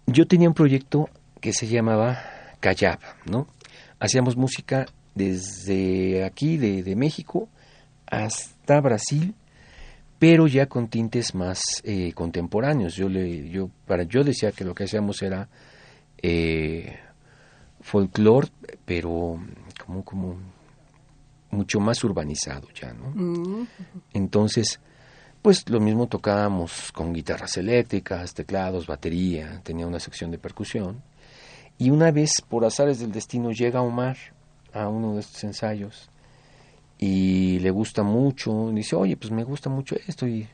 Yo 0.06 0.28
tenía 0.28 0.46
un 0.46 0.54
proyecto 0.54 1.08
que 1.40 1.52
se 1.52 1.66
llamaba 1.66 2.22
Callab, 2.61 3.00
¿no? 3.26 3.49
Hacíamos 3.99 4.37
música 4.37 4.87
desde 5.12 6.25
aquí, 6.25 6.56
de, 6.56 6.94
México, 6.94 7.49
hasta 8.06 8.80
Brasil, 8.80 9.34
pero 10.20 10.46
ya 10.46 10.66
con 10.66 10.87
tintes 10.87 11.34
más 11.34 11.61
eh, 11.82 12.12
contemporáneos. 12.12 12.94
Yo 12.94 13.08
le, 13.08 13.49
yo, 13.49 13.70
para, 13.88 14.04
yo 14.04 14.22
decía 14.22 14.52
que 14.52 14.62
lo 14.62 14.72
que 14.72 14.84
hacíamos 14.84 15.20
era 15.20 15.49
eh, 16.22 16.96
folclore, 17.83 18.49
pero 18.85 19.39
como, 19.85 20.05
como 20.05 20.37
mucho 21.51 21.81
más 21.81 22.03
urbanizado 22.03 22.69
ya, 22.75 22.93
¿no? 22.93 23.11
Mm. 23.15 23.67
Entonces, 24.15 24.81
pues 25.43 25.69
lo 25.69 25.81
mismo 25.81 26.07
tocábamos 26.07 26.93
con 26.93 27.12
guitarras 27.12 27.57
eléctricas, 27.57 28.33
teclados, 28.33 28.87
batería, 28.87 29.61
tenía 29.62 29.87
una 29.87 30.01
sección 30.01 30.31
de 30.31 30.39
percusión. 30.39 31.03
Y 31.79 31.91
una 31.91 32.11
vez, 32.11 32.31
por 32.49 32.65
azares 32.65 33.01
del 33.01 33.12
destino, 33.12 33.51
llega 33.51 33.83
Omar 33.83 34.17
a 34.73 34.89
uno 34.89 35.15
de 35.15 35.21
estos 35.21 35.43
ensayos 35.45 36.09
y 36.99 37.59
le 37.59 37.71
gusta 37.71 38.05
mucho, 38.05 38.71
dice, 38.71 38.95
oye, 38.95 39.17
pues 39.17 39.33
me 39.33 39.43
gusta 39.43 39.69
mucho 39.69 39.97
esto. 40.07 40.27
Y, 40.27 40.49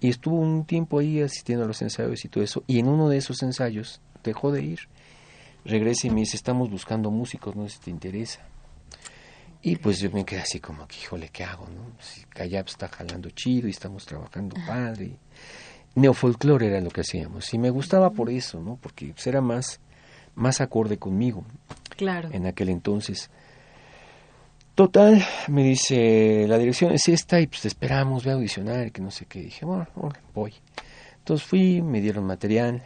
y 0.00 0.10
estuvo 0.10 0.36
un 0.36 0.66
tiempo 0.66 0.98
ahí 0.98 1.22
asistiendo 1.22 1.64
a 1.64 1.68
los 1.68 1.80
ensayos 1.80 2.24
y 2.24 2.28
todo 2.28 2.44
eso. 2.44 2.62
Y 2.66 2.78
en 2.78 2.88
uno 2.88 3.08
de 3.08 3.16
esos 3.16 3.42
ensayos 3.42 4.00
dejó 4.22 4.52
de 4.52 4.62
ir 4.62 4.80
regresa 5.68 6.06
y 6.06 6.10
me 6.10 6.20
dice, 6.20 6.36
estamos 6.36 6.70
buscando 6.70 7.10
músicos, 7.10 7.54
no 7.54 7.68
sé 7.68 7.76
si 7.76 7.80
te 7.80 7.90
interesa. 7.90 8.40
Y 9.60 9.76
pues 9.76 10.00
yo 10.00 10.10
me 10.10 10.24
quedé 10.24 10.40
así 10.40 10.60
como 10.60 10.86
que, 10.86 10.96
híjole, 10.96 11.28
¿qué 11.30 11.44
hago? 11.44 11.66
No? 11.68 11.92
Si 12.00 12.22
Callab 12.24 12.66
está 12.66 12.88
jalando 12.88 13.30
chido 13.30 13.68
y 13.68 13.72
estamos 13.72 14.06
trabajando 14.06 14.56
padre. 14.66 15.16
Neofolclore 15.94 16.68
era 16.68 16.80
lo 16.80 16.90
que 16.90 17.00
hacíamos. 17.00 17.52
Y 17.52 17.58
me 17.58 17.70
gustaba 17.70 18.10
por 18.10 18.30
eso, 18.30 18.60
¿no? 18.60 18.76
Porque 18.80 19.12
pues, 19.12 19.26
era 19.26 19.40
más, 19.40 19.80
más 20.34 20.60
acorde 20.60 20.96
conmigo. 20.98 21.44
Claro. 21.96 22.30
En 22.32 22.46
aquel 22.46 22.68
entonces. 22.68 23.30
Total, 24.76 25.24
me 25.48 25.64
dice, 25.64 26.46
la 26.46 26.56
dirección 26.56 26.92
es 26.92 27.08
esta 27.08 27.40
y 27.40 27.48
pues 27.48 27.62
te 27.62 27.68
esperamos, 27.68 28.22
voy 28.22 28.30
a 28.30 28.36
audicionar 28.36 28.92
que 28.92 29.02
no 29.02 29.10
sé 29.10 29.26
qué. 29.26 29.40
dije, 29.40 29.66
bueno, 29.66 29.88
voy. 30.32 30.54
Entonces 31.18 31.44
fui, 31.44 31.82
me 31.82 32.00
dieron 32.00 32.24
material 32.24 32.84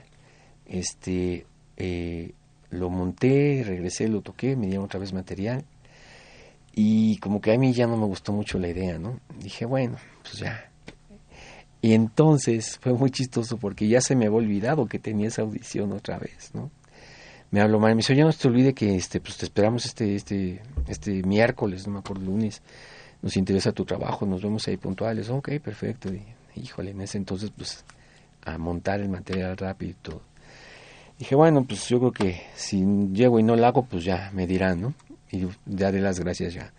este, 0.65 1.45
eh, 1.77 2.33
lo 2.73 2.91
monté, 2.91 3.63
regresé, 3.65 4.09
lo 4.09 4.23
toqué, 4.23 4.57
me 4.57 4.67
dieron 4.67 4.87
otra 4.87 4.99
vez 4.99 5.13
material 5.13 5.65
y 6.75 7.19
como 7.19 7.41
que 7.41 7.53
a 7.53 7.59
mí 7.59 7.73
ya 7.73 7.87
no 7.87 7.97
me 7.97 8.07
gustó 8.07 8.33
mucho 8.33 8.59
la 8.59 8.69
idea, 8.69 8.99
¿no? 8.99 9.21
Dije, 9.39 9.67
bueno, 9.67 9.99
pues 10.23 10.39
ya. 10.39 10.71
Y 11.83 11.93
entonces 11.93 12.79
fue 12.83 12.95
muy 12.95 13.11
chistoso 13.11 13.59
porque 13.59 13.87
ya 13.89 14.01
se 14.01 14.17
me 14.17 14.27
había 14.27 14.39
olvidado 14.39 14.87
que 14.87 14.99
tenía 14.99 15.29
esa 15.29 15.43
audición 15.43 15.93
otra 15.93 16.19
vez, 16.19 16.51
¿no? 16.55 16.71
Me 17.51 17.61
habló 17.61 17.79
mal, 17.79 17.91
me 17.95 17.99
dice, 17.99 18.17
ya 18.17 18.25
no 18.25 18.33
te 18.33 18.49
olvide 18.49 18.73
que 18.73 18.97
este, 18.97 19.21
pues 19.21 19.37
te 19.37 19.45
esperamos 19.45 19.85
este, 19.85 20.15
este, 20.15 20.63
este 20.89 21.23
miércoles, 21.23 21.87
no 21.87 21.93
me 21.93 21.99
acuerdo, 21.99 22.25
lunes, 22.25 22.63
nos 23.21 23.37
interesa 23.37 23.73
tu 23.73 23.85
trabajo, 23.85 24.25
nos 24.25 24.43
vemos 24.43 24.67
ahí 24.69 24.79
puntuales, 24.79 25.29
ok, 25.29 25.51
perfecto, 25.63 26.09
y, 26.15 26.23
híjole, 26.57 26.93
en 26.93 27.03
ese 27.03 27.19
entonces 27.19 27.53
pues 27.55 27.85
a 28.47 28.57
montar 28.57 29.01
el 29.01 29.11
material 29.11 29.55
rápido 29.59 29.91
y 29.91 29.95
todo. 29.95 30.32
Dije, 31.23 31.37
bueno, 31.37 31.63
pues 31.63 31.89
yo 31.89 32.01
creo 32.01 32.11
que 32.11 32.43
si 32.57 32.85
llego 33.13 33.39
y 33.39 33.45
no 33.45 33.55
lo 33.55 33.65
hago, 33.65 33.85
pues 33.85 34.03
ya 34.03 34.33
me 34.35 34.45
dirán, 34.45 34.81
¿no? 34.81 34.95
Y 35.31 35.47
ya 35.67 35.93
de 35.93 36.01
las 36.01 36.19
gracias 36.19 36.53
ya. 36.53 36.73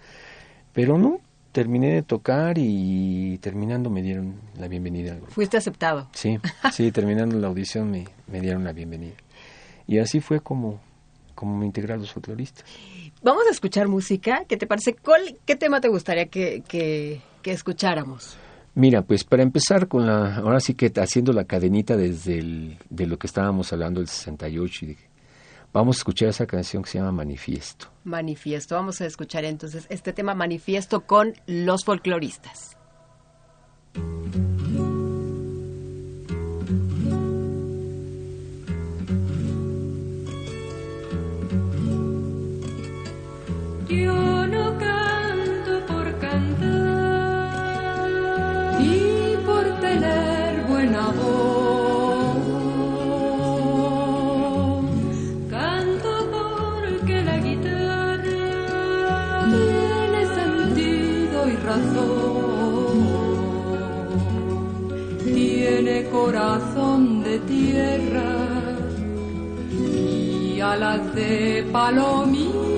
Pero 0.74 0.98
no, 0.98 1.22
terminé 1.54 1.94
de 1.94 2.02
tocar 2.02 2.58
y 2.58 3.38
terminando 3.38 3.90
me 3.90 4.02
dieron 4.02 4.42
la 4.58 4.68
bienvenida 4.68 5.14
al 5.14 5.20
grupo. 5.20 5.32
Fuiste 5.32 5.56
aceptado. 5.56 6.10
Sí, 6.12 6.40
sí, 6.74 6.92
terminando 6.92 7.40
la 7.40 7.48
audición 7.48 7.90
me, 7.90 8.06
me 8.28 8.42
dieron 8.42 8.66
la 8.66 8.74
bienvenida. 8.74 9.16
Y 9.88 10.00
así 10.00 10.20
fue 10.20 10.42
como, 10.42 10.82
como 11.36 11.58
me 11.58 11.66
integré 11.66 11.94
a 11.94 11.96
los 11.96 12.12
folcloristas. 12.12 12.66
Vamos 13.22 13.44
a 13.48 13.52
escuchar 13.52 13.88
música. 13.88 14.44
¿Qué 14.46 14.58
te 14.58 14.68
parece? 14.68 14.94
¿Qué 15.46 15.56
tema 15.56 15.80
te 15.80 15.88
gustaría 15.88 16.26
que, 16.26 16.64
que, 16.68 17.22
que 17.42 17.54
escucháramos? 17.54 18.38
Mira, 18.76 19.04
pues 19.04 19.24
para 19.24 19.44
empezar 19.44 19.88
con 19.88 20.08
la, 20.08 20.38
ahora 20.38 20.60
sí 20.60 20.74
que 20.74 20.92
haciendo 20.96 21.32
la 21.32 21.46
cadenita 21.46 21.96
desde 21.96 22.40
el, 22.40 22.78
de 22.90 23.06
lo 23.06 23.20
que 23.20 23.28
estábamos 23.28 23.72
hablando 23.72 24.02
el 24.02 24.08
68 24.08 24.86
y 24.86 24.98
vamos 25.72 25.98
a 25.98 26.00
escuchar 26.00 26.30
esa 26.30 26.48
canción 26.48 26.82
que 26.82 26.90
se 26.90 26.98
llama 26.98 27.12
Manifiesto. 27.12 27.88
Manifiesto, 28.04 28.76
vamos 28.76 29.00
a 29.02 29.06
escuchar 29.06 29.46
entonces 29.46 29.86
este 29.90 30.12
tema 30.12 30.34
Manifiesto 30.34 31.06
con 31.06 31.34
los 31.46 31.86
folcloristas. 31.86 32.76
De 67.34 67.40
tierra 67.40 68.22
y 69.72 70.60
alas 70.62 71.16
de 71.16 71.68
palomita. 71.72 72.73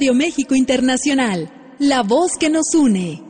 Radio 0.00 0.14
México 0.14 0.54
Internacional, 0.54 1.50
la 1.78 2.02
voz 2.02 2.38
que 2.38 2.48
nos 2.48 2.72
une. 2.72 3.29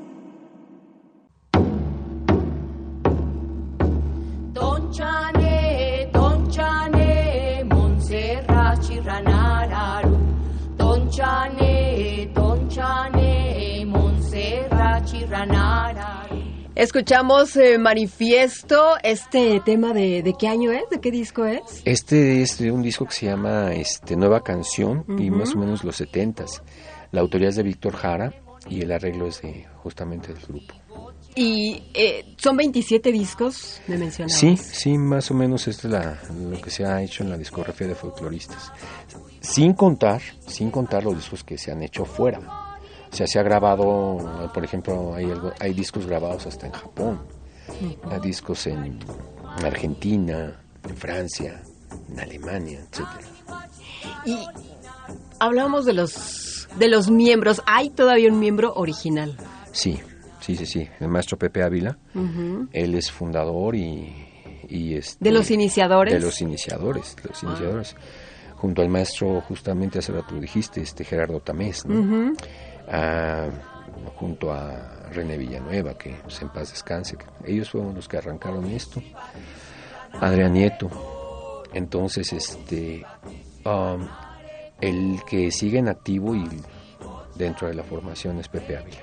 Escuchamos 16.81 17.57
eh, 17.57 17.77
Manifiesto, 17.77 18.95
este 19.03 19.61
tema 19.67 19.93
de, 19.93 20.23
de 20.23 20.33
qué 20.33 20.49
año 20.49 20.73
es, 20.73 20.89
de 20.91 20.99
qué 20.99 21.11
disco 21.11 21.45
es. 21.45 21.61
Este 21.85 22.41
es 22.41 22.57
de 22.57 22.73
un 22.73 22.81
disco 22.81 23.05
que 23.05 23.13
se 23.13 23.27
llama 23.27 23.75
este, 23.75 24.17
Nueva 24.17 24.43
Canción 24.43 25.05
y 25.19 25.31
más 25.31 25.55
o 25.55 25.59
menos 25.59 25.85
los 25.85 25.97
setentas. 25.97 26.63
La 27.13 27.21
autoría 27.21 27.51
es 27.51 27.57
de 27.57 27.65
Víctor 27.65 27.97
Jara 27.97 28.33
y 28.67 28.81
el 28.81 28.93
arreglo 28.93 29.27
es 29.27 29.43
de 29.43 29.67
justamente 29.83 30.33
del 30.33 30.43
grupo. 30.43 30.73
Y 31.35 31.83
eh, 31.93 32.35
son 32.39 32.57
27 32.57 33.13
discos, 33.13 33.83
me 33.87 33.99
mencionabas. 33.99 34.41
Sí, 34.41 34.57
sí, 34.57 34.97
más 34.97 35.31
o 35.31 35.35
menos 35.35 35.69
esto 35.69 35.87
es 35.87 35.93
la, 35.93 36.19
lo 36.35 36.59
que 36.63 36.71
se 36.71 36.87
ha 36.87 37.03
hecho 37.03 37.23
en 37.23 37.29
la 37.29 37.37
discografía 37.37 37.89
de 37.89 37.95
folcloristas. 37.95 38.73
Sin 39.43 39.75
contar, 39.75 40.23
sin 40.47 40.71
contar 40.71 41.05
los 41.05 41.15
discos 41.15 41.45
que 41.45 41.59
se 41.59 41.73
han 41.73 41.83
hecho 41.83 42.07
fuera. 42.07 42.70
Sea, 43.11 43.27
se 43.27 43.39
ha 43.39 43.43
grabado, 43.43 44.51
por 44.55 44.65
ejemplo, 44.65 45.15
hay, 45.15 45.25
algo- 45.31 45.53
hay 45.59 45.73
discos 45.75 46.07
grabados 46.07 46.47
hasta 46.47 46.67
en 46.67 46.73
Japón, 46.73 47.19
hay 48.11 48.21
discos 48.21 48.67
en 48.67 48.99
Argentina, 49.65 50.61
en 50.89 50.97
Francia, 50.97 51.61
en 52.11 52.21
Alemania, 52.21 52.81
etcétera. 52.81 53.27
Y 54.25 54.39
hablábamos 55.39 55.85
de 55.87 55.93
los, 55.95 56.69
de 56.79 56.89
los 56.89 57.11
miembros. 57.11 57.63
¿Hay 57.67 57.91
todavía 57.91 58.31
un 58.31 58.39
miembro 58.39 58.73
original? 58.75 59.37
Sí, 59.73 59.99
sí, 60.41 60.57
sí, 60.57 60.67
sí. 60.67 60.89
El 61.01 61.09
maestro 61.09 61.37
Pepe 61.39 61.63
Ávila, 61.63 61.99
él 62.73 62.95
es 62.95 63.11
fundador 63.11 63.75
y, 63.75 64.15
y 64.69 64.95
este, 64.95 65.25
¿De 65.25 65.33
los 65.33 65.51
iniciadores? 65.51 66.15
De 66.15 66.21
los 66.21 66.41
iniciadores, 66.41 67.17
de 67.23 67.29
los 67.29 67.43
iniciadores. 67.43 67.97
Junto 68.57 68.83
al 68.83 68.89
maestro, 68.91 69.41
justamente 69.41 69.99
hace 70.01 70.13
rato 70.13 70.35
dijiste, 70.39 70.83
este 70.83 71.03
Gerardo 71.05 71.41
Tamés, 71.41 71.87
¿no? 71.87 72.35
Junto 74.17 74.53
a 74.53 75.09
René 75.13 75.37
Villanueva, 75.39 75.97
que 75.97 76.11
pues, 76.23 76.41
en 76.43 76.49
paz 76.51 76.71
descanse. 76.71 77.17
Ellos 77.45 77.71
fueron 77.71 77.95
los 77.95 78.07
que 78.09 78.19
arrancaron 78.19 78.67
esto. 78.71 79.03
Adrián 80.21 80.53
Nieto. 80.53 81.63
Entonces, 81.73 82.33
este, 82.33 83.05
um, 83.65 84.07
el 84.81 85.21
que 85.29 85.51
sigue 85.51 85.79
en 85.79 85.89
activo 85.89 86.35
y 86.35 86.47
dentro 87.37 87.69
de 87.69 87.75
la 87.75 87.83
formación 87.85 88.39
es 88.39 88.49
Pepe 88.49 88.77
Ávila. 88.77 88.99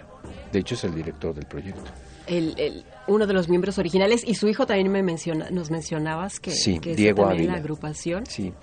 De 0.51 0.59
hecho, 0.59 0.75
es 0.75 0.83
el 0.83 0.93
director 0.93 1.33
del 1.33 1.45
proyecto. 1.45 1.89
El, 2.27 2.53
el- 2.59 2.85
uno 3.07 3.25
de 3.25 3.33
los 3.33 3.47
miembros 3.47 3.77
originales 3.77 4.23
y 4.27 4.35
su 4.35 4.47
hijo 4.49 4.65
también 4.67 4.91
me 4.91 5.01
menciona, 5.01 5.49
nos 5.49 5.71
mencionabas 5.71 6.39
que, 6.41 6.51
Sí, 6.51 6.77
que 6.79 6.91
está 6.91 7.01
Diego 7.01 7.21
también 7.23 7.41
en 7.41 7.47
la 7.47 7.53
Ávila. 7.53 7.63
agrupación. 7.63 8.25
Sí. 8.25 8.53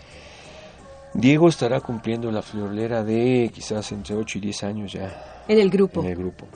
Diego 1.14 1.48
estará 1.48 1.80
cumpliendo 1.80 2.30
la 2.30 2.42
friolera 2.42 3.04
de 3.04 3.50
quizás 3.54 3.90
entre 3.92 4.14
8 4.16 4.38
y 4.38 4.40
10 4.40 4.64
años 4.64 4.92
ya 4.92 5.42
En 5.48 5.58
el 5.58 5.70
grupo. 5.70 6.00
en 6.00 6.08
el 6.08 6.16
grupo. 6.16 6.46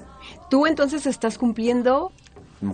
Tú 0.51 0.66
entonces 0.66 1.07
estás 1.07 1.38
cumpliendo, 1.38 2.12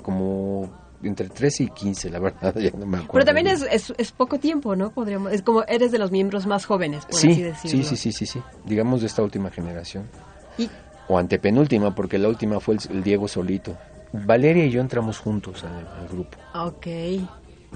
Como 0.02 0.70
entre 1.02 1.28
13 1.28 1.64
y 1.64 1.68
15, 1.68 2.08
la 2.10 2.18
verdad, 2.18 2.54
ya 2.58 2.70
no 2.70 2.86
me 2.86 2.96
acuerdo. 2.98 3.12
pero 3.12 3.24
también 3.26 3.46
es, 3.48 3.62
es, 3.70 3.92
es 3.98 4.12
poco 4.12 4.38
tiempo, 4.38 4.74
¿no? 4.74 4.90
Podríamos, 4.90 5.32
es 5.32 5.42
como 5.42 5.62
eres 5.64 5.92
de 5.92 5.98
los 5.98 6.10
miembros 6.10 6.46
más 6.46 6.64
jóvenes, 6.64 7.04
por 7.04 7.16
Sí, 7.16 7.32
así 7.32 7.42
decirlo. 7.42 7.82
sí, 7.84 7.84
sí, 7.84 7.96
sí, 7.96 8.12
sí, 8.12 8.26
sí. 8.26 8.42
Digamos 8.64 9.02
de 9.02 9.06
esta 9.08 9.22
última 9.22 9.50
generación. 9.50 10.08
Y 10.56 10.70
O 11.08 11.18
antepenúltima, 11.18 11.94
porque 11.94 12.16
la 12.18 12.28
última 12.28 12.60
fue 12.60 12.76
el, 12.76 12.80
el 12.90 13.02
Diego 13.02 13.28
solito. 13.28 13.76
Valeria 14.12 14.64
y 14.64 14.70
yo 14.70 14.80
entramos 14.80 15.18
juntos 15.18 15.62
al, 15.64 15.86
al 16.00 16.08
grupo. 16.08 16.38
Ok. 16.54 16.86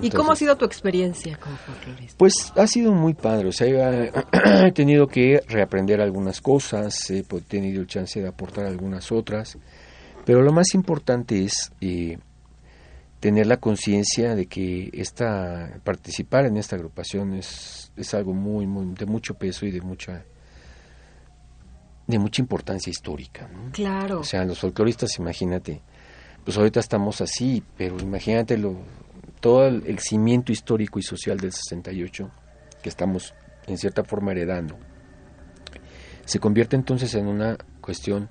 ¿Y 0.01 0.11
cómo 0.11 0.33
ha 0.33 0.37
sido 0.37 0.57
tu 0.57 0.65
experiencia 0.65 1.37
como 1.39 1.57
folclorista? 1.57 2.17
Pues 2.19 2.53
ha 2.57 2.67
sido 2.67 2.93
muy 2.93 3.15
padre, 3.15 3.49
o 3.49 3.53
sea, 3.53 4.05
he 4.67 4.73
tenido 4.73 5.07
que 5.07 5.43
reaprender 5.49 6.01
algunas 6.01 6.41
cosas, 6.41 7.11
he 7.11 7.23
tenido 7.23 7.81
el 7.81 7.87
chance 7.87 8.21
de 8.21 8.29
aportar 8.29 8.67
algunas 8.67 9.11
otras, 9.13 9.59
pero 10.25 10.43
lo 10.43 10.53
más 10.53 10.75
importante 10.75 11.45
es 11.45 11.73
eh, 11.81 12.19
tener 13.21 13.47
la 13.47 13.57
conciencia 13.57 14.35
de 14.35 14.47
que 14.47 14.91
esta 14.93 15.81
participar 15.85 16.47
en 16.47 16.57
esta 16.57 16.77
agrupación 16.77 17.35
es, 17.35 17.93
es 17.97 18.15
algo 18.15 18.33
muy, 18.35 18.67
muy 18.67 18.95
de 18.95 19.07
mucho 19.07 19.35
peso 19.35 19.67
y 19.67 19.71
de 19.71 19.81
mucha 19.81 20.25
de 22.07 22.19
mucha 22.19 22.41
importancia 22.41 22.91
histórica. 22.91 23.49
¿no? 23.53 23.71
Claro. 23.71 24.21
O 24.21 24.25
sea, 24.25 24.45
los 24.45 24.59
folcloristas, 24.59 25.19
imagínate, 25.19 25.83
pues 26.43 26.57
ahorita 26.57 26.81
estamos 26.81 27.21
así, 27.21 27.63
pero 27.77 27.99
imagínate 28.01 28.57
lo, 28.57 28.79
todo 29.41 29.67
el, 29.67 29.99
cimiento 29.99 30.53
histórico 30.53 30.99
y 30.99 31.03
social 31.03 31.39
del 31.39 31.53
68 31.53 32.31
que 32.83 32.89
estamos 32.89 33.35
en 33.67 33.79
cierta 33.79 34.05
forma 34.05 34.33
heredando. 34.33 34.77
Se 36.25 36.39
convierte 36.39 36.77
entonces 36.77 37.15
en 37.15 37.27
una 37.27 37.57
cuestión 37.81 38.29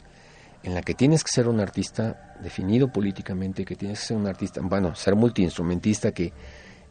en 0.64 0.74
la 0.74 0.82
que 0.82 0.94
tienes 0.94 1.24
que 1.24 1.32
ser 1.32 1.48
un 1.48 1.60
artista 1.60 2.36
definido 2.42 2.92
políticamente, 2.92 3.66
que 3.66 3.76
tienes 3.76 4.00
que 4.02 4.06
ser 4.08 4.18
un 4.18 4.28
artista, 4.28 4.62
bueno, 4.64 4.96
ser 4.96 5.16
multiinstrumentista, 5.16 6.12
que 6.12 6.34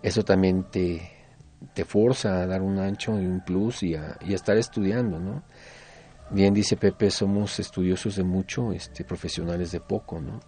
eso 0.02 0.24
también 0.24 0.64
te, 0.70 1.10
te 1.74 1.84
forza 1.84 2.42
a 2.42 2.46
dar 2.46 2.62
un 2.62 2.78
ancho 2.78 3.20
y 3.20 3.26
un 3.26 3.40
plus 3.44 3.82
y 3.82 3.94
a, 3.94 4.16
y 4.20 4.32
a 4.32 4.36
estar 4.36 4.56
estudiando, 4.56 5.18
¿no? 5.18 5.42
Bien 6.30 6.52
dice 6.52 6.76
Pepe, 6.76 7.10
somos 7.10 7.60
estudiosos 7.60 8.16
de 8.16 8.24
mucho, 8.24 8.72
este, 8.72 9.04
profesionales 9.04 9.70
de 9.70 9.80
poco, 9.80 10.20
¿no? 10.20 10.40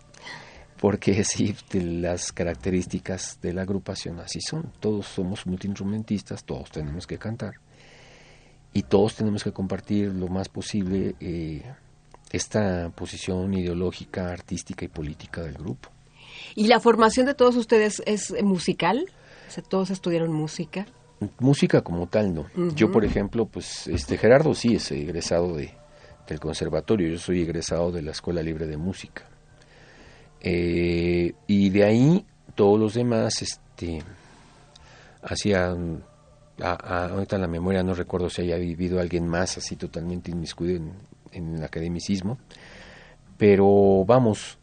Porque 0.80 1.24
sí, 1.24 1.54
las 1.72 2.32
características 2.32 3.40
de 3.40 3.52
la 3.52 3.62
agrupación 3.62 4.20
así 4.20 4.40
son. 4.40 4.72
Todos 4.80 5.06
somos 5.06 5.46
multiinstrumentistas, 5.46 6.44
todos 6.44 6.70
tenemos 6.70 7.06
que 7.06 7.18
cantar 7.18 7.54
y 8.72 8.82
todos 8.82 9.16
tenemos 9.16 9.42
que 9.42 9.52
compartir 9.52 10.12
lo 10.14 10.28
más 10.28 10.48
posible 10.48 11.14
eh, 11.20 11.62
esta 12.30 12.90
posición 12.90 13.54
ideológica, 13.54 14.30
artística 14.30 14.84
y 14.84 14.88
política 14.88 15.42
del 15.42 15.54
grupo. 15.54 15.90
¿Y 16.54 16.66
la 16.66 16.80
formación 16.80 17.26
de 17.26 17.34
todos 17.34 17.56
ustedes 17.56 18.02
es 18.06 18.32
musical? 18.42 19.06
O 19.48 19.50
sea, 19.50 19.64
todos 19.64 19.90
estudiaron 19.90 20.32
música. 20.32 20.86
Música 21.40 21.80
como 21.80 22.06
tal, 22.06 22.32
no. 22.32 22.46
Yo, 22.76 22.92
por 22.92 23.04
ejemplo, 23.04 23.46
pues 23.46 23.88
este 23.88 24.16
Gerardo 24.16 24.54
sí 24.54 24.76
es 24.76 24.92
egresado 24.92 25.56
de, 25.56 25.74
del 26.28 26.38
conservatorio, 26.38 27.08
yo 27.08 27.18
soy 27.18 27.42
egresado 27.42 27.90
de 27.90 28.02
la 28.02 28.12
Escuela 28.12 28.42
Libre 28.42 28.66
de 28.66 28.76
Música. 28.76 29.24
Eh, 30.40 31.34
y 31.46 31.70
de 31.70 31.84
ahí 31.84 32.26
todos 32.54 32.78
los 32.78 32.94
demás, 32.94 33.42
este, 33.42 34.02
hacían, 35.22 36.02
a- 36.60 37.06
ahorita 37.06 37.36
en 37.36 37.42
la 37.42 37.48
memoria 37.48 37.82
no 37.82 37.94
recuerdo 37.94 38.30
si 38.30 38.42
haya 38.42 38.56
vivido 38.56 39.00
alguien 39.00 39.26
más 39.26 39.58
así 39.58 39.76
totalmente 39.76 40.30
inmiscuido 40.30 40.76
en, 41.32 41.56
el 41.56 41.62
academicismo, 41.62 42.38
pero 43.36 44.04
vamos, 44.06 44.58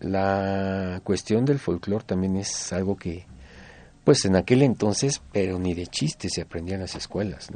la 0.00 1.00
cuestión 1.04 1.44
del 1.44 1.58
folclore 1.58 2.04
también 2.04 2.36
es 2.36 2.72
algo 2.72 2.96
que, 2.96 3.26
pues 4.04 4.24
en 4.24 4.36
aquel 4.36 4.62
entonces, 4.62 5.20
pero 5.32 5.58
ni 5.58 5.74
de 5.74 5.86
chiste 5.86 6.28
se 6.28 6.42
aprendía 6.42 6.76
en 6.76 6.82
las 6.82 6.94
escuelas. 6.94 7.48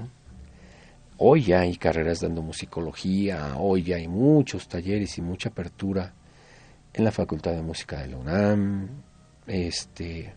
Hoy 1.18 1.44
ya 1.44 1.60
hay 1.60 1.76
carreras 1.76 2.20
dando 2.20 2.42
musicología, 2.42 3.56
hoy 3.56 3.82
ya 3.82 3.96
hay 3.96 4.08
muchos 4.08 4.68
talleres 4.68 5.18
y 5.18 5.22
mucha 5.22 5.48
apertura 5.48 6.12
en 6.94 7.04
la 7.04 7.12
Facultad 7.12 7.52
de 7.52 7.62
Música 7.62 8.00
de 8.00 8.08
la 8.08 8.16
UNAM, 8.16 8.88
este, 9.46 10.34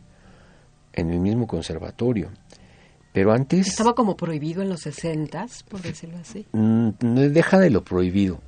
en 0.94 1.10
el 1.10 1.20
mismo 1.20 1.48
conservatorio. 1.48 2.30
Pero 3.14 3.34
antes 3.34 3.68
Estaba 3.68 3.94
como 3.94 4.16
prohibido 4.16 4.62
en 4.62 4.70
los 4.70 4.82
60 4.82 5.46
por 5.70 5.82
decirlo 5.82 6.18
así. 6.18 6.46
mm, 6.54 6.90
deja 7.32 7.60
de 7.60 7.70
lo 7.70 7.84
prohibido. 7.84 8.40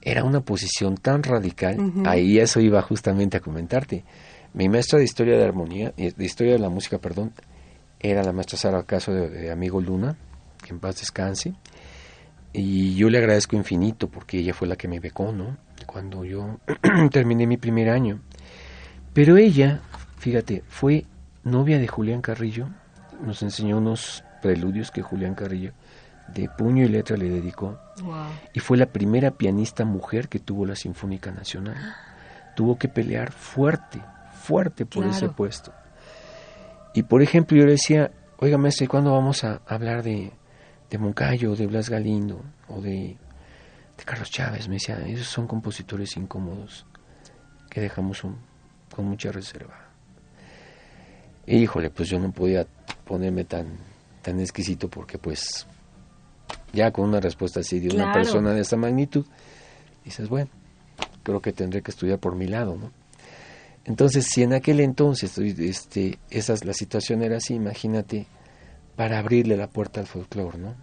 Era 0.00 0.24
una 0.24 0.40
posición 0.40 0.96
tan 0.96 1.22
radical, 1.22 1.92
ahí 2.06 2.38
eso 2.38 2.58
iba 2.60 2.82
justamente 2.82 3.36
a 3.36 3.40
comentarte. 3.40 4.04
Mi 4.52 4.68
maestra 4.68 4.98
de 4.98 5.04
historia 5.04 5.36
de 5.36 5.44
armonía, 5.44 5.92
eh, 5.96 6.12
de 6.16 6.24
historia 6.24 6.54
de 6.54 6.58
la 6.58 6.68
música, 6.68 6.98
perdón, 6.98 7.32
era 8.00 8.24
la 8.24 8.32
maestra 8.32 8.58
Sara 8.58 8.82
Caso 8.82 9.12
de, 9.12 9.28
de 9.28 9.52
Amigo 9.52 9.80
Luna, 9.80 10.16
que 10.62 10.70
en 10.70 10.80
paz 10.80 10.98
descanse. 11.00 11.54
Y 12.52 12.94
yo 12.96 13.08
le 13.10 13.18
agradezco 13.18 13.56
infinito 13.56 14.08
porque 14.08 14.38
ella 14.38 14.52
fue 14.54 14.66
la 14.66 14.76
que 14.76 14.88
me 14.88 14.98
becó, 14.98 15.32
¿no? 15.32 15.56
Cuando 15.86 16.24
yo 16.24 16.58
terminé 17.10 17.46
mi 17.46 17.56
primer 17.56 17.90
año. 17.90 18.20
Pero 19.12 19.36
ella, 19.36 19.80
fíjate, 20.18 20.62
fue 20.68 21.04
novia 21.44 21.78
de 21.78 21.86
Julián 21.88 22.22
Carrillo, 22.22 22.68
nos 23.24 23.42
enseñó 23.42 23.78
unos 23.78 24.24
preludios 24.40 24.90
que 24.90 25.02
Julián 25.02 25.34
Carrillo 25.34 25.72
de 26.34 26.48
puño 26.48 26.84
y 26.84 26.88
letra 26.88 27.16
le 27.16 27.28
dedicó 27.28 27.78
Wow. 28.02 28.26
y 28.54 28.60
fue 28.60 28.78
la 28.78 28.86
primera 28.86 29.32
pianista 29.32 29.84
mujer 29.84 30.28
que 30.28 30.38
tuvo 30.38 30.64
la 30.64 30.74
Sinfónica 30.76 31.30
Nacional. 31.30 31.76
Tuvo 32.56 32.78
que 32.78 32.88
pelear 32.88 33.32
fuerte, 33.32 34.00
fuerte 34.42 34.86
por 34.86 35.04
ese 35.04 35.28
puesto. 35.28 35.72
Y 36.94 37.02
por 37.02 37.22
ejemplo, 37.22 37.56
yo 37.56 37.64
le 37.64 37.72
decía, 37.72 38.10
oiga 38.38 38.56
maestro, 38.58 38.84
¿y 38.84 38.88
cuándo 38.88 39.12
vamos 39.12 39.44
a 39.44 39.60
hablar 39.66 40.02
de, 40.02 40.32
de 40.90 40.98
Moncayo, 40.98 41.54
de 41.54 41.66
Blas 41.66 41.90
Galindo, 41.90 42.42
o 42.68 42.80
de 42.80 43.16
de 43.98 44.04
Carlos 44.04 44.30
Chávez. 44.30 44.68
Me 44.68 44.74
decía, 44.74 44.98
esos 45.06 45.26
son 45.28 45.46
compositores 45.46 46.16
incómodos 46.16 46.86
que 47.70 47.80
dejamos 47.80 48.24
un- 48.24 48.36
con 48.94 49.06
mucha 49.06 49.32
reserva. 49.32 49.78
Y, 51.46 51.56
híjole, 51.58 51.90
pues 51.90 52.08
yo 52.08 52.18
no 52.18 52.30
podía 52.32 52.66
ponerme 53.04 53.44
tan, 53.44 53.66
tan 54.22 54.38
exquisito 54.40 54.88
porque 54.88 55.18
pues 55.18 55.66
ya 56.72 56.90
con 56.92 57.08
una 57.08 57.20
respuesta 57.20 57.60
así 57.60 57.80
de 57.80 57.94
una 57.94 58.04
persona 58.12 58.52
de 58.52 58.60
esa 58.60 58.76
magnitud, 58.76 59.26
dices, 60.04 60.28
bueno, 60.28 60.48
creo 61.22 61.40
que 61.40 61.52
tendré 61.52 61.82
que 61.82 61.90
estudiar 61.90 62.18
por 62.18 62.34
mi 62.36 62.46
lado, 62.46 62.76
¿no? 62.76 62.90
Entonces, 63.84 64.26
si 64.26 64.42
en 64.44 64.52
aquel 64.52 64.78
entonces 64.78 65.36
este, 65.38 66.18
esas, 66.30 66.64
la 66.64 66.72
situación 66.72 67.22
era 67.22 67.38
así, 67.38 67.54
imagínate, 67.54 68.26
para 68.94 69.18
abrirle 69.18 69.56
la 69.56 69.66
puerta 69.66 69.98
al 70.00 70.06
folclore, 70.06 70.56
¿no? 70.58 70.76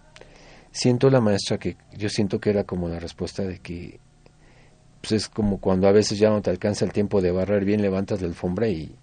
Siento 0.71 1.09
la 1.09 1.19
maestra 1.21 1.57
que 1.57 1.77
yo 1.97 2.09
siento 2.09 2.39
que 2.39 2.49
era 2.51 2.63
como 2.63 2.87
la 2.89 2.99
respuesta 2.99 3.43
de 3.43 3.59
que 3.59 3.99
pues 5.01 5.13
es 5.13 5.29
como 5.29 5.59
cuando 5.59 5.87
a 5.87 5.91
veces 5.93 6.19
ya 6.19 6.29
no 6.29 6.41
te 6.41 6.49
alcanza 6.49 6.83
el 6.85 6.91
tiempo 6.91 7.21
de 7.21 7.31
barrer 7.31 7.63
bien, 7.65 7.81
levantas 7.81 8.21
la 8.21 8.27
alfombra 8.27 8.67
y 8.67 8.93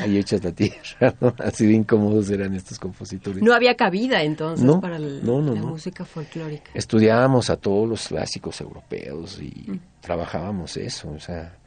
ahí 0.00 0.16
echas 0.16 0.42
la 0.42 0.52
tierra, 0.52 1.14
¿no? 1.20 1.34
Así 1.44 1.66
de 1.66 1.74
incómodos 1.74 2.30
eran 2.30 2.54
estos 2.54 2.78
compositores. 2.78 3.42
No 3.42 3.52
había 3.54 3.76
cabida 3.76 4.22
entonces 4.22 4.64
No, 4.64 4.80
para 4.80 4.96
el- 4.96 5.24
no, 5.24 5.42
no, 5.42 5.54
la 5.54 5.62
música 5.62 6.04
folclórica. 6.06 6.70
Estudiábamos 6.72 7.50
a 7.50 7.56
todos 7.58 7.86
los 7.88 8.08
clásicos 8.08 8.58
europeos 8.60 9.38
y 9.40 9.80
trabajábamos 10.00 10.76
eso, 10.78 11.10
o 11.10 11.20
sea, 11.20 11.58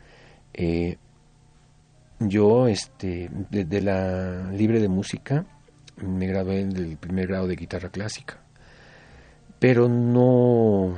eh, 0.56 0.98
yo, 2.20 2.68
este, 2.68 3.30
desde 3.52 3.80
la 3.82 4.52
libre 4.52 4.80
de 4.82 4.88
música, 4.90 5.46
me 5.98 6.26
gradué 6.28 6.66
del 6.66 6.98
primer 6.98 7.28
grado 7.28 7.48
de 7.48 7.56
guitarra 7.56 7.90
clásica, 7.90 8.40
pero 9.60 9.88
no, 9.90 10.96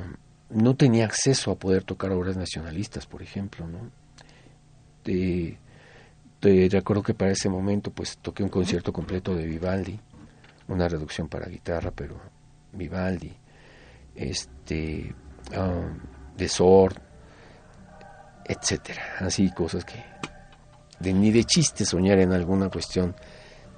no 0.50 0.76
tenía 0.76 1.04
acceso 1.06 1.50
a 1.50 1.56
poder 1.58 1.84
tocar 1.84 2.12
obras 2.12 2.36
nacionalistas, 2.36 3.06
por 3.06 3.22
ejemplo, 3.22 3.66
¿no? 3.66 3.90
Recuerdo 6.42 7.02
que 7.02 7.14
para 7.14 7.32
ese 7.32 7.48
momento, 7.48 7.90
pues, 7.90 8.18
toqué 8.18 8.42
un 8.42 8.48
concierto 8.48 8.92
completo 8.92 9.34
de 9.34 9.46
Vivaldi, 9.46 9.98
una 10.68 10.88
reducción 10.88 11.28
para 11.28 11.48
guitarra, 11.48 11.90
pero 11.90 12.20
Vivaldi, 12.72 13.32
este, 14.14 15.14
ah, 15.56 15.88
de 16.36 16.48
Sord, 16.48 16.96
etcétera, 18.44 19.02
así 19.20 19.50
cosas 19.52 19.84
que 19.84 20.02
de, 20.98 21.12
ni 21.12 21.30
de 21.30 21.44
chiste 21.44 21.84
soñar 21.84 22.18
en 22.18 22.32
alguna 22.32 22.68
cuestión 22.68 23.14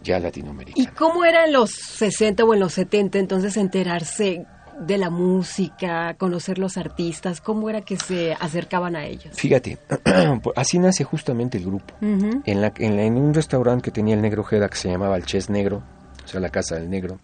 ya 0.03 0.19
¿Y 0.19 0.23
latinoamericana. 0.23 0.95
cómo 0.99 1.25
era 1.25 1.45
en 1.45 1.53
los 1.53 1.71
60 1.71 2.45
o 2.45 2.55
en 2.55 2.61
los 2.61 2.73
70 2.73 3.19
entonces 3.19 3.57
enterarse 3.57 4.45
de 4.81 4.99
la 4.99 5.11
música, 5.11 6.15
conocer 6.15 6.59
los 6.59 6.77
artistas? 6.77 7.41
¿Cómo 7.41 7.69
era 7.71 7.83
que 7.83 7.97
se 7.97 8.33
acercaban 8.41 8.97
a 8.97 9.05
ellos? 9.07 9.35
Fíjate, 9.37 9.79
así 10.57 10.79
nace 10.79 11.05
justamente 11.05 11.59
el 11.59 11.65
grupo. 11.67 11.95
En, 12.45 12.61
la, 12.61 12.73
en, 12.79 12.97
la- 12.97 13.03
en 13.05 13.17
un 13.17 13.33
restaurante 13.35 13.85
que 13.85 13.91
tenía 13.91 14.15
el 14.15 14.23
Negro 14.23 14.43
Jeda 14.45 14.69
que 14.69 14.77
se 14.77 14.89
llamaba 14.91 15.17
el 15.17 15.25
Ches 15.25 15.51
Negro, 15.51 15.83
o 16.25 16.29
sea, 16.29 16.41
la 16.41 16.49
Casa 16.51 16.77
del 16.77 16.89
Negro, 16.91 17.19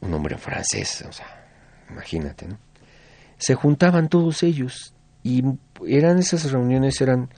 un 0.00 0.10
nombre 0.10 0.34
en 0.34 0.40
francés, 0.40 1.04
o 1.08 1.12
sea, 1.12 1.26
imagínate, 1.90 2.46
¿no? 2.46 2.58
Se 3.38 3.54
juntaban 3.54 4.08
todos 4.08 4.42
ellos 4.42 4.94
y 5.22 5.42
eran 5.86 6.18
esas 6.18 6.50
reuniones, 6.50 7.00
eran 7.00 7.28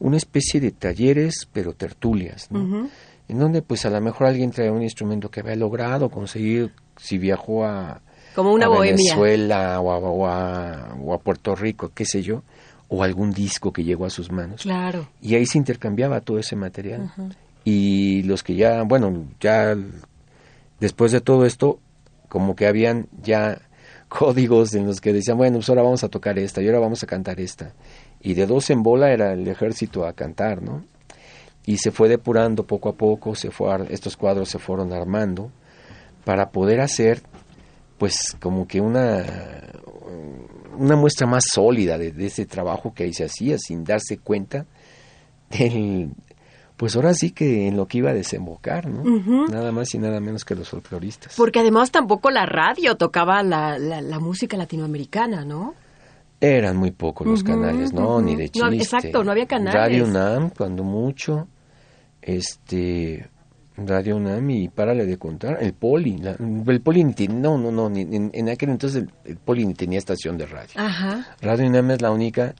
una 0.00 0.16
especie 0.16 0.60
de 0.60 0.70
talleres, 0.70 1.48
pero 1.52 1.72
tertulias, 1.72 2.50
¿no? 2.50 2.88
En 3.28 3.38
donde 3.38 3.60
pues 3.62 3.84
a 3.86 3.90
lo 3.90 4.00
mejor 4.00 4.26
alguien 4.26 4.50
traía 4.50 4.72
un 4.72 4.82
instrumento 4.82 5.30
que 5.30 5.40
había 5.40 5.54
logrado 5.56 6.08
conseguir 6.08 6.72
si 6.96 7.18
viajó 7.18 7.64
a, 7.66 8.00
Como 8.34 8.52
una 8.52 8.66
a. 8.66 8.68
Venezuela 8.80 9.80
o 9.80 9.90
a, 9.92 9.98
o 9.98 10.26
a- 10.26 10.94
o 11.00 11.14
a 11.14 11.18
Puerto 11.18 11.54
Rico, 11.54 11.90
qué 11.94 12.04
sé 12.06 12.22
yo, 12.22 12.42
o 12.88 13.02
algún 13.02 13.30
disco 13.32 13.72
que 13.72 13.84
llegó 13.84 14.06
a 14.06 14.10
sus 14.10 14.32
manos. 14.32 14.62
Claro. 14.62 15.08
Y 15.20 15.34
ahí 15.34 15.44
se 15.46 15.58
intercambiaba 15.58 16.22
todo 16.22 16.38
ese 16.38 16.56
material. 16.56 17.12
Y 17.64 18.22
los 18.22 18.42
que 18.42 18.54
ya, 18.54 18.82
bueno, 18.82 19.26
ya 19.40 19.76
después 20.80 21.12
de 21.12 21.20
todo 21.20 21.44
esto, 21.44 21.80
como 22.28 22.56
que 22.56 22.66
habían 22.66 23.08
ya 23.22 23.60
códigos 24.08 24.72
en 24.74 24.86
los 24.86 25.00
que 25.02 25.12
decían, 25.12 25.36
bueno, 25.36 25.58
pues 25.58 25.68
ahora 25.68 25.82
vamos 25.82 26.02
a 26.04 26.08
tocar 26.08 26.38
esta 26.38 26.62
y 26.62 26.66
ahora 26.66 26.78
vamos 26.80 27.02
a 27.02 27.06
cantar 27.06 27.40
esta. 27.40 27.72
Y 28.22 28.34
de 28.34 28.46
dos 28.46 28.70
en 28.70 28.82
bola 28.82 29.12
era 29.12 29.34
el 29.34 29.46
ejército 29.46 30.06
a 30.06 30.12
cantar, 30.14 30.62
¿no? 30.62 30.82
Y 31.68 31.76
se 31.76 31.90
fue 31.90 32.08
depurando 32.08 32.64
poco 32.66 32.88
a 32.88 32.94
poco, 32.94 33.34
se 33.34 33.50
fue 33.50 33.68
estos 33.90 34.16
cuadros 34.16 34.48
se 34.48 34.58
fueron 34.58 34.90
armando 34.92 35.50
para 36.24 36.48
poder 36.50 36.80
hacer, 36.80 37.20
pues, 37.98 38.34
como 38.40 38.66
que 38.66 38.80
una 38.80 39.22
una 40.78 40.96
muestra 40.96 41.26
más 41.26 41.44
sólida 41.52 41.98
de, 41.98 42.12
de 42.12 42.26
ese 42.26 42.46
trabajo 42.46 42.94
que 42.94 43.02
ahí 43.04 43.12
se 43.12 43.24
hacía 43.24 43.58
sin 43.58 43.84
darse 43.84 44.16
cuenta 44.18 44.64
del 45.50 46.10
pues 46.78 46.94
ahora 46.96 47.12
sí 47.12 47.32
que 47.32 47.66
en 47.66 47.76
lo 47.76 47.86
que 47.86 47.98
iba 47.98 48.10
a 48.10 48.14
desembocar, 48.14 48.86
¿no? 48.88 49.02
Nada 49.48 49.72
más 49.72 49.92
y 49.94 49.98
nada 49.98 50.20
menos 50.20 50.44
que 50.44 50.54
los 50.54 50.68
folcloristas. 50.70 51.34
Porque 51.36 51.58
además 51.58 51.90
tampoco 51.90 52.30
la 52.30 52.46
radio 52.46 52.96
tocaba 52.96 53.42
la, 53.42 53.78
la, 53.78 54.00
la 54.00 54.18
música 54.20 54.56
latinoamericana, 54.56 55.44
¿no? 55.44 55.74
Eran 56.40 56.76
muy 56.76 56.92
pocos 56.92 57.26
los 57.26 57.42
canales, 57.42 57.92
¿no? 57.92 58.20
Ni 58.20 58.36
de 58.36 58.44
No, 58.54 58.70
chiste. 58.70 58.76
exacto, 58.76 59.24
no 59.24 59.32
había 59.32 59.46
canales. 59.46 59.74
Radio 59.74 60.04
UNAM, 60.04 60.50
cuando 60.50 60.84
mucho, 60.84 61.48
este, 62.36 63.28
Radio 63.76 64.16
UNAM 64.16 64.50
y 64.50 64.68
párale 64.68 65.06
de 65.06 65.16
contar, 65.18 65.58
el 65.60 65.72
Poli, 65.72 66.18
la- 66.18 66.36
el 66.38 66.80
Poli 66.80 67.04
ni 67.04 67.14
ten- 67.14 67.40
no, 67.40 67.56
no, 67.58 67.70
no, 67.72 67.88
ni- 67.88 68.02
en, 68.02 68.30
en 68.34 68.48
aquel 68.48 68.70
entonces 68.70 69.02
el, 69.04 69.10
el 69.24 69.36
Poli 69.36 69.64
ni 69.66 69.74
tenía 69.74 69.98
estación 69.98 70.36
de 70.36 70.46
radio. 70.46 70.70
Ajá. 70.76 71.26
Radio 71.40 71.66
UNAM 71.68 71.90
es 71.92 72.02
la 72.02 72.10
única 72.10 72.54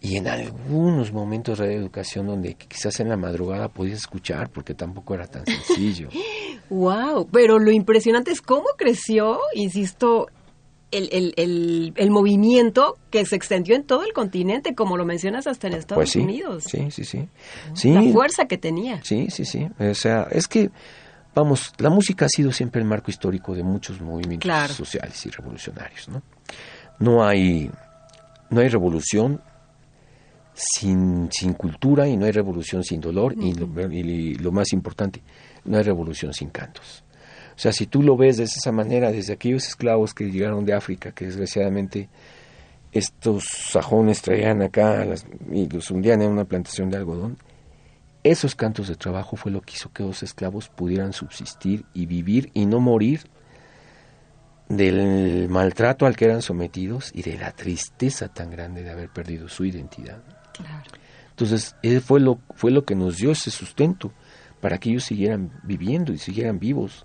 y 0.00 0.16
en 0.18 0.28
algunos 0.28 1.12
momentos 1.12 1.58
Radio 1.58 1.78
Educación 1.78 2.26
donde 2.26 2.54
quizás 2.54 3.00
en 3.00 3.08
la 3.08 3.16
madrugada 3.16 3.68
podías 3.68 3.98
escuchar 4.00 4.50
porque 4.50 4.74
tampoco 4.74 5.14
era 5.14 5.26
tan 5.26 5.44
sencillo. 5.46 6.08
Wow, 6.70 7.28
pero 7.30 7.58
lo 7.58 7.70
impresionante 7.70 8.30
es 8.30 8.40
cómo 8.40 8.64
creció, 8.78 9.38
insisto, 9.54 10.28
el, 10.96 11.08
el, 11.12 11.34
el, 11.36 11.92
el 11.96 12.10
movimiento 12.10 12.98
que 13.10 13.24
se 13.26 13.36
extendió 13.36 13.74
en 13.76 13.84
todo 13.84 14.04
el 14.04 14.12
continente, 14.12 14.74
como 14.74 14.96
lo 14.96 15.04
mencionas 15.04 15.46
hasta 15.46 15.66
en 15.66 15.74
Estados 15.74 15.98
pues 16.00 16.10
sí, 16.10 16.20
Unidos. 16.20 16.64
sí, 16.64 16.90
sí, 16.90 17.04
sí. 17.04 17.92
La 17.92 18.02
fuerza 18.12 18.46
que 18.46 18.56
tenía. 18.58 19.02
Sí, 19.04 19.28
sí, 19.30 19.44
sí. 19.44 19.66
O 19.78 19.94
sea, 19.94 20.26
es 20.30 20.48
que, 20.48 20.70
vamos, 21.34 21.72
la 21.78 21.90
música 21.90 22.26
ha 22.26 22.28
sido 22.28 22.52
siempre 22.52 22.80
el 22.80 22.86
marco 22.88 23.10
histórico 23.10 23.54
de 23.54 23.62
muchos 23.62 24.00
movimientos 24.00 24.44
Claro. 24.44 24.72
sociales 24.74 25.24
y 25.26 25.30
revolucionarios, 25.30 26.08
¿no? 26.08 26.22
No 26.98 27.24
hay, 27.26 27.70
no 28.50 28.60
hay 28.60 28.68
revolución 28.68 29.40
sin, 30.54 31.28
sin 31.32 31.52
cultura 31.54 32.08
y 32.08 32.16
no 32.16 32.26
hay 32.26 32.32
revolución 32.32 32.84
sin 32.84 33.00
dolor 33.00 33.34
y, 33.36 33.52
lo, 33.54 33.68
y 33.90 34.34
lo 34.36 34.52
más 34.52 34.72
importante, 34.72 35.22
no 35.64 35.76
hay 35.76 35.82
revolución 35.82 36.32
sin 36.32 36.50
cantos. 36.50 37.03
O 37.56 37.58
sea, 37.58 37.72
si 37.72 37.86
tú 37.86 38.02
lo 38.02 38.16
ves 38.16 38.36
de 38.38 38.44
esa 38.44 38.72
manera, 38.72 39.12
desde 39.12 39.32
aquellos 39.34 39.66
esclavos 39.68 40.12
que 40.14 40.30
llegaron 40.30 40.64
de 40.64 40.74
África, 40.74 41.12
que 41.12 41.26
desgraciadamente 41.26 42.08
estos 42.92 43.44
sajones 43.44 44.22
traían 44.22 44.62
acá 44.62 45.04
las- 45.04 45.26
y 45.52 45.68
los 45.68 45.90
hundían 45.90 46.22
en 46.22 46.30
una 46.30 46.44
plantación 46.44 46.90
de 46.90 46.96
algodón, 46.96 47.38
esos 48.22 48.54
cantos 48.54 48.88
de 48.88 48.96
trabajo 48.96 49.36
fue 49.36 49.52
lo 49.52 49.60
que 49.60 49.74
hizo 49.74 49.92
que 49.92 50.02
los 50.02 50.22
esclavos 50.22 50.68
pudieran 50.68 51.12
subsistir 51.12 51.84
y 51.92 52.06
vivir 52.06 52.50
y 52.54 52.66
no 52.66 52.80
morir 52.80 53.20
del 54.68 55.48
maltrato 55.50 56.06
al 56.06 56.16
que 56.16 56.24
eran 56.24 56.42
sometidos 56.42 57.10
y 57.14 57.22
de 57.22 57.36
la 57.36 57.52
tristeza 57.52 58.28
tan 58.28 58.50
grande 58.50 58.82
de 58.82 58.90
haber 58.90 59.10
perdido 59.10 59.48
su 59.48 59.64
identidad. 59.64 60.18
Claro. 60.54 60.84
Entonces, 61.30 61.76
él 61.82 62.00
fue 62.00 62.20
lo, 62.20 62.38
fue 62.54 62.70
lo 62.70 62.84
que 62.84 62.94
nos 62.94 63.18
dio 63.18 63.32
ese 63.32 63.50
sustento 63.50 64.12
para 64.60 64.78
que 64.78 64.90
ellos 64.90 65.04
siguieran 65.04 65.50
viviendo 65.62 66.12
y 66.12 66.18
siguieran 66.18 66.58
vivos. 66.58 67.04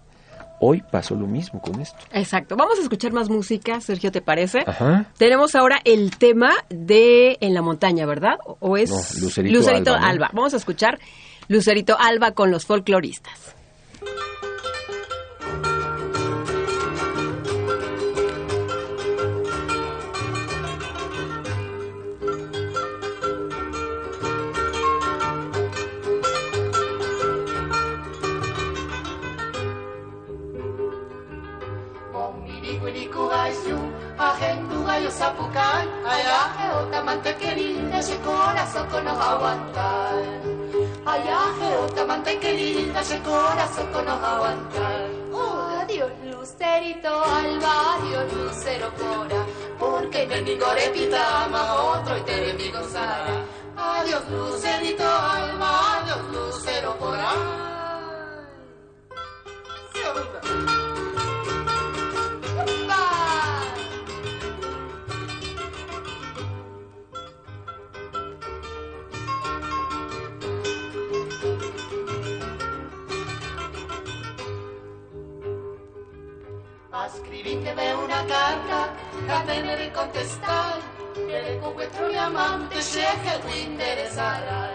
Hoy 0.60 0.84
pasó 0.92 1.16
lo 1.16 1.26
mismo 1.28 1.62
con 1.62 1.80
esto. 1.82 1.98
Exacto. 2.12 2.56
Vamos 2.58 2.78
a 2.80 2.82
escuchar 2.82 3.12
más 3.14 3.30
música, 3.30 3.80
Sergio, 3.82 4.12
¿te 4.12 4.22
parece? 4.22 4.64
Ajá. 4.68 5.06
Tenemos 5.18 5.56
ahora 5.56 5.80
el 5.86 6.18
tema 6.18 6.52
de 6.70 7.38
En 7.42 7.54
la 7.54 7.62
montaña, 7.62 8.06
¿verdad? 8.06 8.38
¿O- 8.46 8.58
¿O 8.60 8.78
es 8.78 8.90
No, 8.90 8.98
Lucerito 9.52 9.94
Alba, 9.96 10.28
¿no? 10.34 10.38
Vamos 10.38 10.54
a 10.54 10.58
escuchar 10.58 11.00
Lucerito 11.48 11.98
Alba 12.00 12.32
con 12.32 12.52
los 12.52 12.66
folcloristas. 12.66 13.56
Agendu 35.10 35.10
gaio 35.10 35.12
zapukan, 35.12 35.88
Ayaje 36.06 36.66
ota 36.74 37.02
mantequerita, 37.04 38.00
ese 38.00 38.18
corazón 38.20 39.04
no 39.04 39.16
va 39.16 39.26
a 39.26 39.32
aguantar. 39.32 40.24
Ayaje 41.06 41.78
ota 41.84 42.06
mantequerita, 42.06 43.02
ese 43.02 43.20
corazón 43.22 44.06
no 44.06 44.22
va 44.22 44.28
a 44.28 44.36
aguantar. 44.36 45.10
Oh, 45.34 45.82
adiós 45.82 46.12
Lucerito 46.24 47.10
Alba, 47.10 47.96
adiós 47.96 48.34
Lucero 48.34 48.92
Cora, 48.98 49.46
porque 49.80 50.28
me 50.28 50.42
nigore 50.42 50.90
pitama, 50.90 51.74
otro 51.74 52.18
y 52.18 52.54
mi 52.54 52.70
gozara. 52.72 53.44
Adiós 53.78 54.24
lucerito 54.30 55.04
alma, 55.04 56.02
adiós 56.02 56.20
lucero 56.34 56.94
por 56.98 57.16
ahí. 57.16 57.70
Escribíteme 77.14 77.96
una 77.96 78.24
carta, 78.28 78.94
capene 79.26 79.76
de 79.76 79.92
contestar. 79.92 80.80
Veré 81.16 81.58
con 81.60 81.74
vuestro 81.74 82.08
diamante, 82.08 82.80
cheque 82.82 83.34
tu 83.42 83.50
interesará. 83.72 84.70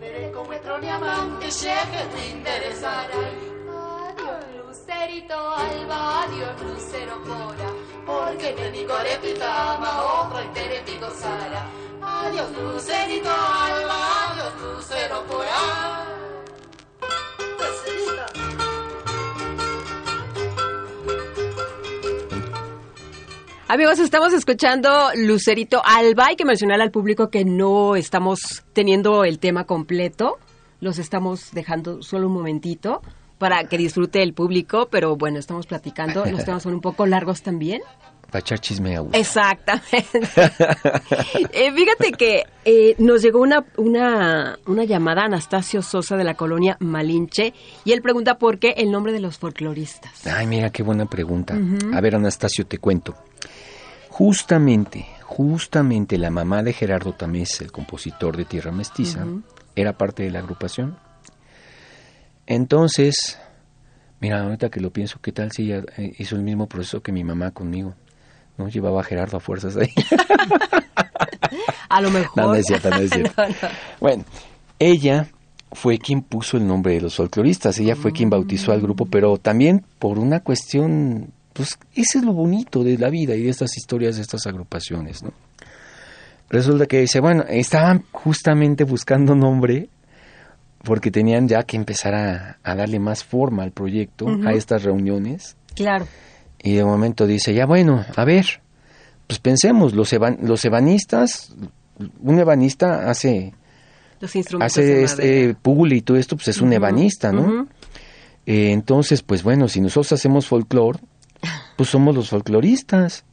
Veré 0.00 0.32
con 0.32 0.46
vuestro 0.46 0.78
diamante, 0.80 1.48
cheque 1.50 2.00
tu 2.10 2.18
interesará. 2.36 3.20
Adiós, 3.68 4.44
lucerito 4.56 5.34
alba, 5.34 6.22
adiós, 6.22 6.62
lucero 6.62 7.20
fora. 7.26 7.68
Porque 8.06 8.54
me 8.58 8.70
digo 8.70 8.94
repitama, 8.96 10.22
otra 10.22 10.42
entere 10.42 10.82
mi 10.86 10.96
gozara. 10.98 11.66
Adiós, 12.00 12.50
lucerito 12.52 13.28
alba, 13.28 14.30
adiós, 14.30 14.52
lucero 14.62 15.22
fora. 15.28 16.15
Amigos, 23.68 23.98
estamos 23.98 24.32
escuchando 24.32 24.88
Lucerito 25.16 25.82
Alba. 25.84 26.26
Hay 26.28 26.36
que 26.36 26.44
mencionar 26.44 26.80
al 26.80 26.92
público 26.92 27.30
que 27.30 27.44
no 27.44 27.96
estamos 27.96 28.62
teniendo 28.72 29.24
el 29.24 29.40
tema 29.40 29.64
completo. 29.64 30.38
Los 30.80 31.00
estamos 31.00 31.50
dejando 31.52 32.00
solo 32.00 32.28
un 32.28 32.34
momentito 32.34 33.02
para 33.38 33.64
que 33.64 33.76
disfrute 33.76 34.22
el 34.22 34.34
público, 34.34 34.86
pero 34.88 35.16
bueno, 35.16 35.40
estamos 35.40 35.66
platicando. 35.66 36.24
Los 36.26 36.44
temas 36.44 36.62
son 36.62 36.74
un 36.74 36.80
poco 36.80 37.06
largos 37.06 37.42
también. 37.42 37.82
Para 38.28 38.38
echar 38.38 38.60
chisme 38.60 38.96
a 38.96 39.00
gusto. 39.00 39.18
Exactamente. 39.18 40.20
Eh, 41.52 41.72
fíjate 41.72 42.12
que 42.12 42.44
eh, 42.64 42.94
nos 42.98 43.22
llegó 43.22 43.40
una, 43.40 43.64
una, 43.78 44.58
una 44.66 44.84
llamada 44.84 45.22
a 45.22 45.24
Anastasio 45.24 45.80
Sosa 45.80 46.16
de 46.16 46.24
la 46.24 46.34
colonia 46.34 46.76
Malinche 46.80 47.54
y 47.84 47.92
él 47.92 48.02
pregunta 48.02 48.36
por 48.36 48.58
qué 48.58 48.74
el 48.76 48.90
nombre 48.90 49.12
de 49.12 49.20
los 49.20 49.38
folcloristas. 49.38 50.26
Ay, 50.26 50.46
mira, 50.46 50.70
qué 50.70 50.82
buena 50.82 51.06
pregunta. 51.06 51.58
A 51.94 52.00
ver, 52.00 52.16
Anastasio, 52.16 52.66
te 52.66 52.78
cuento. 52.78 53.14
Justamente, 54.16 55.04
justamente 55.24 56.16
la 56.16 56.30
mamá 56.30 56.62
de 56.62 56.72
Gerardo 56.72 57.12
Tamés, 57.12 57.60
el 57.60 57.70
compositor 57.70 58.34
de 58.34 58.46
Tierra 58.46 58.72
Mestiza, 58.72 59.26
era 59.74 59.92
parte 59.92 60.22
de 60.22 60.30
la 60.30 60.38
agrupación. 60.38 60.96
Entonces, 62.46 63.38
mira, 64.18 64.42
ahorita 64.42 64.70
que 64.70 64.80
lo 64.80 64.90
pienso, 64.90 65.18
¿qué 65.20 65.32
tal 65.32 65.52
si 65.52 65.64
ella 65.64 65.84
eh, 65.98 66.14
hizo 66.16 66.34
el 66.34 66.44
mismo 66.44 66.66
proceso 66.66 67.02
que 67.02 67.12
mi 67.12 67.24
mamá 67.24 67.50
conmigo? 67.50 67.94
¿No? 68.56 68.70
Llevaba 68.70 69.02
a 69.02 69.04
Gerardo 69.04 69.36
a 69.36 69.40
fuerzas 69.40 69.76
ahí. 69.76 69.92
A 71.90 72.00
lo 72.00 72.10
mejor. 72.10 72.42
No, 72.42 72.48
no 72.48 72.54
es 72.54 72.64
cierto, 72.64 72.88
no 72.88 72.96
es 72.96 73.10
cierto. 73.12 73.42
No, 73.42 73.48
no. 73.48 73.54
Bueno, 74.00 74.24
ella 74.78 75.28
fue 75.72 75.98
quien 75.98 76.22
puso 76.22 76.56
el 76.56 76.66
nombre 76.66 76.94
de 76.94 77.02
los 77.02 77.16
folcloristas, 77.16 77.78
ella 77.80 77.94
fue 77.94 78.12
quien 78.12 78.30
bautizó 78.30 78.72
al 78.72 78.80
grupo, 78.80 79.04
pero 79.04 79.36
también 79.36 79.84
por 79.98 80.18
una 80.18 80.40
cuestión, 80.40 81.34
pues 81.56 81.78
ese 81.94 82.18
es 82.18 82.24
lo 82.24 82.32
bonito 82.32 82.84
de 82.84 82.98
la 82.98 83.08
vida 83.10 83.34
y 83.34 83.42
de 83.42 83.48
estas 83.50 83.76
historias, 83.76 84.16
de 84.16 84.22
estas 84.22 84.46
agrupaciones, 84.46 85.22
¿no? 85.22 85.32
Resulta 86.48 86.86
que 86.86 87.00
dice, 87.00 87.18
bueno, 87.20 87.44
estaban 87.48 88.04
justamente 88.12 88.84
buscando 88.84 89.34
nombre 89.34 89.88
porque 90.84 91.10
tenían 91.10 91.48
ya 91.48 91.64
que 91.64 91.76
empezar 91.76 92.14
a, 92.14 92.58
a 92.62 92.74
darle 92.76 93.00
más 93.00 93.24
forma 93.24 93.64
al 93.64 93.72
proyecto, 93.72 94.26
a 94.46 94.52
estas 94.52 94.84
reuniones. 94.84 95.56
Claro. 95.74 96.06
Y 96.62 96.74
de 96.74 96.84
momento 96.84 97.26
dice, 97.26 97.52
ya 97.52 97.66
bueno, 97.66 98.04
a 98.14 98.24
ver, 98.24 98.60
pues 99.26 99.40
pensemos, 99.40 99.94
los, 99.94 100.12
evan- 100.12 100.38
los 100.42 100.64
ebanistas, 100.64 101.52
un 102.22 102.38
ebanista 102.38 103.10
hace, 103.10 103.52
Los 104.20 104.36
instrumentos 104.36 104.72
hace 104.78 105.02
este 105.02 105.54
puzzle 105.60 105.96
y 105.96 106.02
todo 106.02 106.16
esto, 106.16 106.36
pues 106.36 106.48
es 106.48 106.60
un 106.60 106.72
ebanista, 106.72 107.32
¿no? 107.32 107.66
Eh, 108.46 108.70
entonces, 108.70 109.22
pues 109.22 109.42
bueno, 109.42 109.66
si 109.66 109.80
nosotros 109.80 110.12
hacemos 110.12 110.46
folclore, 110.46 111.00
pues 111.76 111.88
somos 111.88 112.14
los 112.14 112.28
folcloristas. 112.30 113.24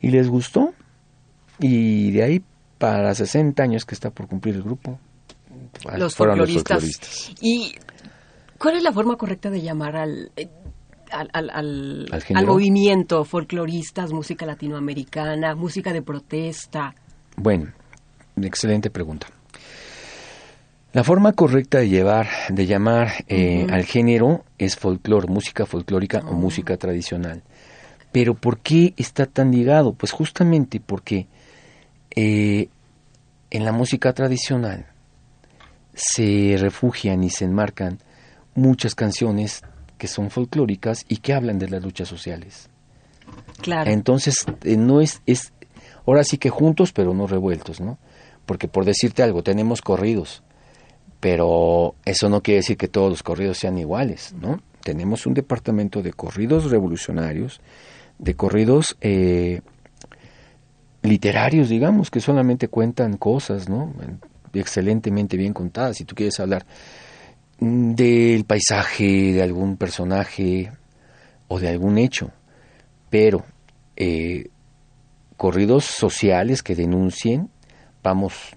Y 0.00 0.10
les 0.10 0.28
gustó. 0.28 0.72
Y 1.58 2.10
de 2.12 2.22
ahí 2.22 2.42
para 2.78 3.14
60 3.14 3.62
años 3.62 3.84
que 3.86 3.94
está 3.94 4.10
por 4.10 4.28
cumplir 4.28 4.56
el 4.56 4.62
grupo, 4.62 4.98
Los 5.96 6.14
fueron 6.14 6.36
folcloristas. 6.36 6.82
los 6.82 6.96
folcloristas. 6.96 7.42
¿Y 7.42 7.74
cuál 8.58 8.76
es 8.76 8.82
la 8.82 8.92
forma 8.92 9.16
correcta 9.16 9.48
de 9.48 9.62
llamar 9.62 9.96
al, 9.96 10.30
eh, 10.36 10.48
al, 11.10 11.30
al, 11.50 12.06
al 12.34 12.46
movimiento? 12.46 13.24
Folcloristas, 13.24 14.12
música 14.12 14.44
latinoamericana, 14.44 15.54
música 15.54 15.92
de 15.94 16.02
protesta. 16.02 16.94
Bueno, 17.36 17.72
excelente 18.42 18.90
pregunta. 18.90 19.28
La 20.92 21.04
forma 21.04 21.32
correcta 21.32 21.78
de 21.78 21.88
llevar, 21.88 22.26
de 22.48 22.66
llamar 22.66 23.12
eh, 23.28 23.66
al 23.70 23.84
género 23.84 24.44
es 24.56 24.76
folclore, 24.76 25.28
música 25.28 25.66
folclórica 25.66 26.20
o 26.26 26.32
música 26.32 26.76
tradicional. 26.76 27.42
Pero 28.12 28.34
¿por 28.34 28.58
qué 28.60 28.94
está 28.96 29.26
tan 29.26 29.52
ligado? 29.52 29.92
Pues 29.92 30.12
justamente 30.12 30.80
porque 30.80 31.26
eh, 32.14 32.68
en 33.50 33.64
la 33.64 33.72
música 33.72 34.14
tradicional 34.14 34.86
se 35.92 36.56
refugian 36.58 37.22
y 37.24 37.30
se 37.30 37.44
enmarcan 37.44 37.98
muchas 38.54 38.94
canciones 38.94 39.62
que 39.98 40.08
son 40.08 40.30
folclóricas 40.30 41.04
y 41.08 41.18
que 41.18 41.34
hablan 41.34 41.58
de 41.58 41.68
las 41.68 41.82
luchas 41.82 42.08
sociales. 42.08 42.70
Claro. 43.60 43.90
Entonces, 43.90 44.46
eh, 44.64 44.76
no 44.76 45.00
es, 45.00 45.22
es, 45.26 45.52
ahora 46.06 46.24
sí 46.24 46.38
que 46.38 46.50
juntos, 46.50 46.92
pero 46.92 47.14
no 47.14 47.26
revueltos, 47.26 47.80
¿no? 47.80 47.98
Porque 48.44 48.68
por 48.68 48.84
decirte 48.84 49.22
algo, 49.22 49.42
tenemos 49.42 49.80
corridos, 49.82 50.42
pero 51.26 51.96
eso 52.04 52.28
no 52.28 52.40
quiere 52.40 52.58
decir 52.58 52.76
que 52.76 52.86
todos 52.86 53.10
los 53.10 53.24
corridos 53.24 53.58
sean 53.58 53.76
iguales, 53.78 54.32
¿no? 54.40 54.62
Tenemos 54.84 55.26
un 55.26 55.34
departamento 55.34 56.00
de 56.00 56.12
corridos 56.12 56.70
revolucionarios, 56.70 57.60
de 58.16 58.36
corridos 58.36 58.96
eh, 59.00 59.60
literarios, 61.02 61.68
digamos, 61.68 62.12
que 62.12 62.20
solamente 62.20 62.68
cuentan 62.68 63.16
cosas, 63.16 63.68
¿no? 63.68 63.92
Excelentemente 64.52 65.36
bien 65.36 65.52
contadas. 65.52 65.96
Si 65.96 66.04
tú 66.04 66.14
quieres 66.14 66.38
hablar 66.38 66.64
mm, 67.58 67.94
del 67.94 68.44
paisaje, 68.44 69.32
de 69.32 69.42
algún 69.42 69.76
personaje 69.76 70.70
o 71.48 71.58
de 71.58 71.68
algún 71.68 71.98
hecho, 71.98 72.30
pero 73.10 73.44
eh, 73.96 74.48
corridos 75.36 75.86
sociales 75.86 76.62
que 76.62 76.76
denuncien, 76.76 77.50
vamos, 78.00 78.55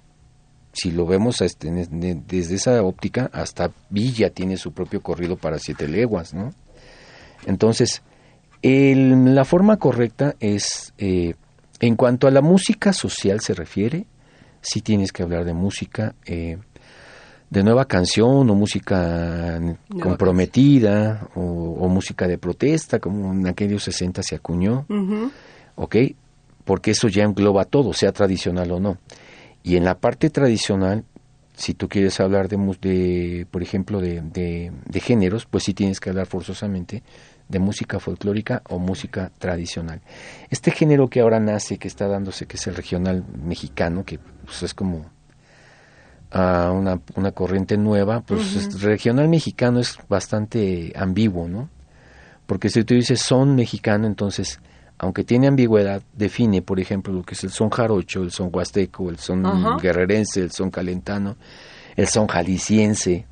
si 0.81 0.91
lo 0.91 1.05
vemos 1.05 1.41
este, 1.41 1.69
desde 1.71 2.55
esa 2.55 2.81
óptica, 2.83 3.29
hasta 3.33 3.71
Villa 3.89 4.29
tiene 4.29 4.57
su 4.57 4.71
propio 4.71 5.01
corrido 5.01 5.35
para 5.35 5.59
siete 5.59 5.87
leguas, 5.87 6.33
¿no? 6.33 6.53
Entonces, 7.45 8.01
el- 8.61 9.33
la 9.35 9.45
forma 9.45 9.77
correcta 9.77 10.35
es, 10.39 10.93
eh, 10.97 11.35
en 11.79 11.95
cuanto 11.95 12.27
a 12.27 12.31
la 12.31 12.41
música 12.41 12.93
social 12.93 13.39
se 13.41 13.53
refiere, 13.53 14.05
sí 14.61 14.81
tienes 14.81 15.11
que 15.11 15.23
hablar 15.23 15.45
de 15.45 15.53
música 15.53 16.15
eh, 16.25 16.57
de 17.49 17.63
nueva 17.63 17.85
canción 17.85 18.47
o 18.49 18.55
música 18.55 19.59
comprometida 20.01 21.27
o, 21.35 21.41
o 21.79 21.87
música 21.87 22.27
de 22.27 22.37
protesta, 22.37 22.99
como 22.99 23.33
en 23.33 23.47
aquellos 23.47 23.83
60 23.83 24.21
se 24.21 24.35
acuñó. 24.35 24.85
¿ok? 25.75 25.95
Porque 26.65 26.91
eso 26.91 27.07
ya 27.07 27.23
engloba 27.23 27.65
todo, 27.65 27.93
sea 27.93 28.11
tradicional 28.11 28.69
o 28.71 28.79
no. 28.79 28.97
Y 29.63 29.75
en 29.75 29.83
la 29.85 29.99
parte 29.99 30.29
tradicional, 30.29 31.03
si 31.55 31.73
tú 31.73 31.89
quieres 31.89 32.19
hablar 32.19 32.47
de, 32.47 32.57
de 32.81 33.45
por 33.51 33.61
ejemplo, 33.61 33.99
de, 34.01 34.21
de- 34.21 34.71
de 34.85 34.99
géneros, 35.01 35.45
pues 35.45 35.65
sí 35.65 35.73
tienes 35.73 35.99
que 35.99 36.09
hablar 36.09 36.25
forzosamente 36.27 37.03
de 37.49 37.59
música 37.59 37.99
folclórica 37.99 38.61
o 38.69 38.79
música 38.79 39.31
tradicional. 39.39 40.01
Este 40.49 40.71
género 40.71 41.09
que 41.09 41.19
ahora 41.19 41.39
nace, 41.39 41.77
que 41.77 41.87
está 41.87 42.07
dándose, 42.07 42.45
que 42.45 42.57
es 42.57 42.67
el 42.67 42.75
regional 42.75 43.23
mexicano, 43.43 44.05
que 44.05 44.19
pues, 44.45 44.63
es 44.63 44.73
como 44.73 45.05
ah, 46.31 46.71
una, 46.73 47.01
una 47.15 47.31
corriente 47.31 47.77
nueva, 47.77 48.21
pues 48.21 48.55
es- 48.55 48.81
regional 48.81 49.27
mexicano 49.29 49.79
es 49.79 49.97
bastante 50.07 50.93
ambiguo, 50.95 51.47
¿no? 51.47 51.69
Porque 52.45 52.69
si 52.69 52.83
tú 52.83 52.93
dices 52.95 53.21
son 53.21 53.55
mexicano, 53.55 54.07
entonces, 54.07 54.59
aunque 54.99 55.23
tiene 55.23 55.47
ambigüedad, 55.47 56.01
define, 56.13 56.61
por 56.61 56.79
ejemplo, 56.79 57.13
lo 57.13 57.23
que 57.23 57.33
es 57.33 57.43
el 57.45 57.49
son 57.51 57.69
jarocho, 57.69 58.21
el 58.21 58.31
son 58.31 58.49
huasteco, 58.53 59.09
el 59.09 59.17
son 59.17 59.77
guerrerense, 59.81 60.41
el 60.41 60.51
son 60.51 60.69
calentano, 60.69 61.37
el 61.95 62.07
son 62.07 62.27
jalisciense. 62.27 63.25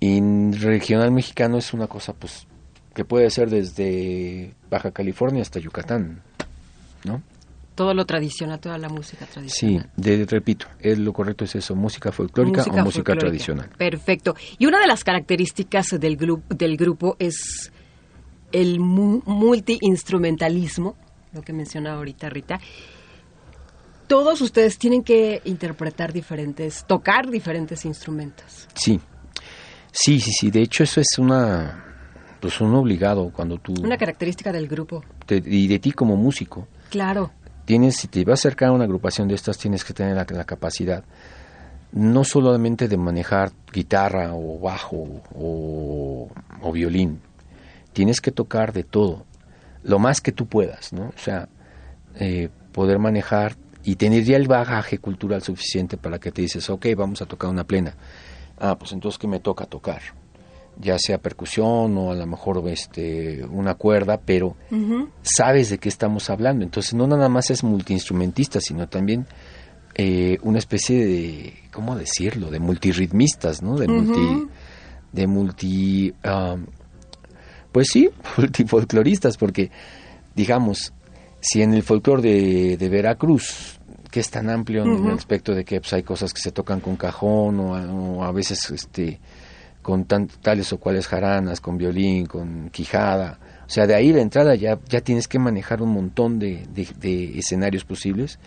Y 0.00 0.20
regional 0.52 1.10
mexicano 1.12 1.58
es 1.58 1.72
una 1.72 1.86
cosa, 1.86 2.12
pues, 2.14 2.46
que 2.94 3.04
puede 3.04 3.30
ser 3.30 3.50
desde 3.50 4.54
Baja 4.70 4.90
California 4.90 5.42
hasta 5.42 5.60
Yucatán. 5.60 6.22
¿no? 7.04 7.22
Todo 7.74 7.92
lo 7.92 8.06
tradicional, 8.06 8.58
toda 8.58 8.78
la 8.78 8.88
música 8.88 9.26
Sí, 9.26 9.32
tradicional. 9.32 9.90
de, 9.96 10.24
repito, 10.24 10.66
es, 10.80 10.98
lo 10.98 11.12
correcto 11.12 11.44
es 11.44 11.54
eso, 11.56 11.74
música 11.76 12.10
folclórica 12.10 12.62
o 12.62 12.64
música 12.64 12.84
folclórica. 12.84 13.18
tradicional. 13.18 13.68
Perfecto. 13.76 14.34
Y 14.58 14.64
una 14.66 14.80
de 14.80 14.86
las 14.86 15.04
características 15.04 15.88
del, 16.00 16.16
grupo 16.16 16.54
del 16.54 16.76
grupo 16.78 17.16
es 17.18 17.70
el 18.60 18.80
mu- 18.80 19.22
multiinstrumentalismo, 19.26 20.96
lo 21.32 21.42
que 21.42 21.52
mencionaba 21.52 21.96
ahorita 21.98 22.28
Rita. 22.30 22.60
Todos 24.06 24.40
ustedes 24.40 24.78
tienen 24.78 25.02
que 25.02 25.42
interpretar 25.44 26.12
diferentes, 26.12 26.84
tocar 26.86 27.28
diferentes 27.28 27.84
instrumentos. 27.84 28.68
Sí, 28.74 29.00
sí, 29.90 30.20
sí, 30.20 30.30
sí. 30.32 30.50
De 30.50 30.62
hecho, 30.62 30.84
eso 30.84 31.00
es 31.00 31.18
una, 31.18 31.84
pues 32.40 32.60
un 32.60 32.72
obligado 32.74 33.30
cuando 33.32 33.58
tú 33.58 33.74
Una 33.82 33.96
característica 33.98 34.52
del 34.52 34.68
grupo. 34.68 35.02
te- 35.26 35.42
y 35.44 35.66
de 35.66 35.78
ti 35.80 35.90
como 35.92 36.16
músico 36.16 36.68
Claro. 36.90 37.32
tienes, 37.64 37.96
si 37.96 38.06
te 38.06 38.24
vas 38.24 38.38
a 38.38 38.48
acercar 38.48 38.68
a 38.68 38.72
una 38.72 38.84
agrupación 38.84 39.26
de 39.26 39.34
estas, 39.34 39.58
tienes 39.58 39.84
que 39.84 39.92
tener 39.92 40.14
la, 40.14 40.24
la 40.30 40.44
capacidad 40.44 41.02
no 41.92 42.22
solamente 42.24 42.86
de 42.88 42.96
manejar 42.96 43.50
guitarra 43.72 44.34
o 44.34 44.60
bajo 44.60 44.96
o, 45.34 46.28
o 46.62 46.72
violín, 46.72 47.20
tienes 47.96 48.20
que 48.20 48.30
tocar 48.30 48.74
de 48.74 48.84
todo, 48.84 49.24
lo 49.82 49.98
más 49.98 50.20
que 50.20 50.30
tú 50.30 50.44
puedas, 50.44 50.92
¿no? 50.92 51.14
O 51.16 51.18
sea, 51.18 51.48
eh, 52.16 52.50
poder 52.72 52.98
manejar 52.98 53.56
y 53.84 53.96
tener 53.96 54.22
ya 54.22 54.36
el 54.36 54.48
bagaje 54.48 54.98
cultural 54.98 55.40
suficiente 55.40 55.96
para 55.96 56.18
que 56.18 56.30
te 56.30 56.42
dices, 56.42 56.68
ok, 56.68 56.88
vamos 56.94 57.22
a 57.22 57.24
tocar 57.24 57.48
una 57.48 57.64
plena. 57.64 57.94
Ah, 58.58 58.76
pues 58.78 58.92
entonces, 58.92 59.18
¿qué 59.18 59.26
me 59.26 59.40
toca 59.40 59.64
tocar? 59.64 60.02
Ya 60.78 60.98
sea 60.98 61.16
percusión 61.16 61.96
o 61.96 62.10
a 62.10 62.14
lo 62.14 62.26
mejor 62.26 62.62
este, 62.68 63.42
una 63.46 63.76
cuerda, 63.76 64.20
pero 64.22 64.56
sabes 65.22 65.70
de 65.70 65.78
qué 65.78 65.88
estamos 65.88 66.28
hablando. 66.28 66.64
Entonces, 66.64 66.92
no 66.92 67.06
nada 67.06 67.30
más 67.30 67.50
es 67.50 67.64
multiinstrumentista, 67.64 68.60
sino 68.60 68.90
también 68.90 69.26
eh, 69.94 70.36
una 70.42 70.58
especie 70.58 71.02
de, 71.02 71.54
¿cómo 71.72 71.96
decirlo? 71.96 72.50
De 72.50 72.60
multirritmistas, 72.60 73.62
¿no? 73.62 73.78
De 73.78 73.88
multi, 73.88 74.48
de 75.12 75.26
multi, 75.26 76.14
um, 76.26 76.66
pues 77.76 77.88
sí, 77.92 78.08
multifolcloristas, 78.38 79.36
porque, 79.36 79.70
digamos, 80.34 80.94
si 81.42 81.60
en 81.60 81.74
el 81.74 81.82
folclore 81.82 82.22
de, 82.22 82.76
de 82.78 82.88
Veracruz, 82.88 83.78
que 84.10 84.20
es 84.20 84.30
tan 84.30 84.48
amplio 84.48 84.82
en 84.84 84.92
el 85.08 85.12
aspecto 85.12 85.54
de 85.54 85.62
que 85.62 85.78
pues, 85.82 85.92
hay 85.92 86.02
cosas 86.02 86.32
que 86.32 86.40
se 86.40 86.52
tocan 86.52 86.80
con 86.80 86.96
cajón 86.96 87.60
o 87.60 87.74
a, 87.76 87.84
o 87.84 88.24
a 88.24 88.32
veces 88.32 88.70
este 88.70 89.20
con 89.82 90.06
tan- 90.06 90.28
tales 90.28 90.72
o 90.72 90.78
cuales 90.78 91.06
jaranas, 91.06 91.60
con 91.60 91.76
violín, 91.76 92.24
con 92.24 92.70
quijada. 92.70 93.38
O 93.66 93.70
sea, 93.70 93.86
de 93.86 93.94
ahí 93.94 94.10
la 94.10 94.22
entrada 94.22 94.54
ya, 94.54 94.78
ya 94.88 95.02
tienes 95.02 95.28
que 95.28 95.38
manejar 95.38 95.82
un 95.82 95.90
montón 95.90 96.38
de, 96.38 96.66
de- 96.74 96.88
de 96.98 97.38
escenarios 97.38 97.84
posibles. 97.84 98.38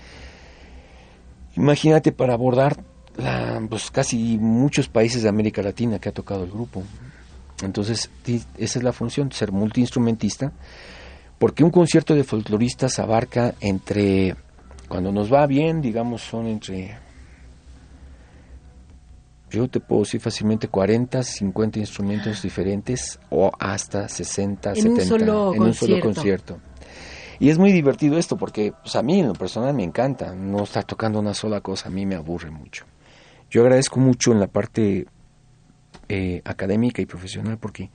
Imagínate 1.55 2.11
para 2.11 2.33
abordar 2.33 2.83
la, 3.17 3.61
pues, 3.69 3.91
casi 3.91 4.39
muchos 4.39 4.87
países 4.89 5.21
de 5.21 5.29
América 5.29 5.61
Latina 5.61 5.99
que 5.99 6.09
ha 6.09 6.13
tocado 6.13 6.43
el 6.45 6.49
grupo. 6.51 6.81
Entonces, 7.63 8.09
esa 8.57 8.79
es 8.79 8.83
la 8.83 8.93
función, 8.93 9.31
ser 9.31 9.51
multiinstrumentista, 9.51 10.51
porque 11.37 11.63
un 11.63 11.71
concierto 11.71 12.15
de 12.15 12.23
folcloristas 12.23 12.99
abarca 12.99 13.55
entre, 13.59 14.35
cuando 14.87 15.11
nos 15.11 15.31
va 15.31 15.45
bien, 15.47 15.81
digamos, 15.81 16.21
son 16.21 16.47
entre, 16.47 16.97
yo 19.49 19.67
te 19.67 19.79
puedo 19.79 20.01
decir 20.01 20.21
fácilmente 20.21 20.67
40, 20.67 21.23
50 21.23 21.79
instrumentos 21.79 22.41
diferentes 22.41 23.19
o 23.29 23.51
hasta 23.59 24.07
60, 24.07 24.71
En 24.71 24.75
un 24.75 24.97
70 24.97 25.05
solo 25.05 25.53
en 25.53 25.61
un 25.63 25.73
solo 25.73 25.99
concierto. 25.99 26.55
concierto. 26.55 26.59
Y 27.39 27.49
es 27.49 27.57
muy 27.57 27.71
divertido 27.71 28.17
esto 28.17 28.35
porque 28.35 28.73
pues, 28.83 28.95
a 28.97 29.01
mí 29.01 29.21
en 29.21 29.27
lo 29.27 29.33
personal 29.33 29.73
me 29.73 29.83
encanta 29.83 30.35
no 30.35 30.63
estar 30.63 30.83
tocando 30.83 31.19
una 31.19 31.33
sola 31.33 31.61
cosa, 31.61 31.87
a 31.87 31.91
mí 31.91 32.05
me 32.05 32.15
aburre 32.15 32.51
mucho. 32.51 32.85
Yo 33.49 33.61
agradezco 33.61 33.99
mucho 33.99 34.33
en 34.33 34.41
la 34.41 34.47
parte 34.47 35.07
eh, 36.09 36.41
académica 36.43 37.01
y 37.01 37.05
profesional 37.05 37.57
porque 37.57 37.89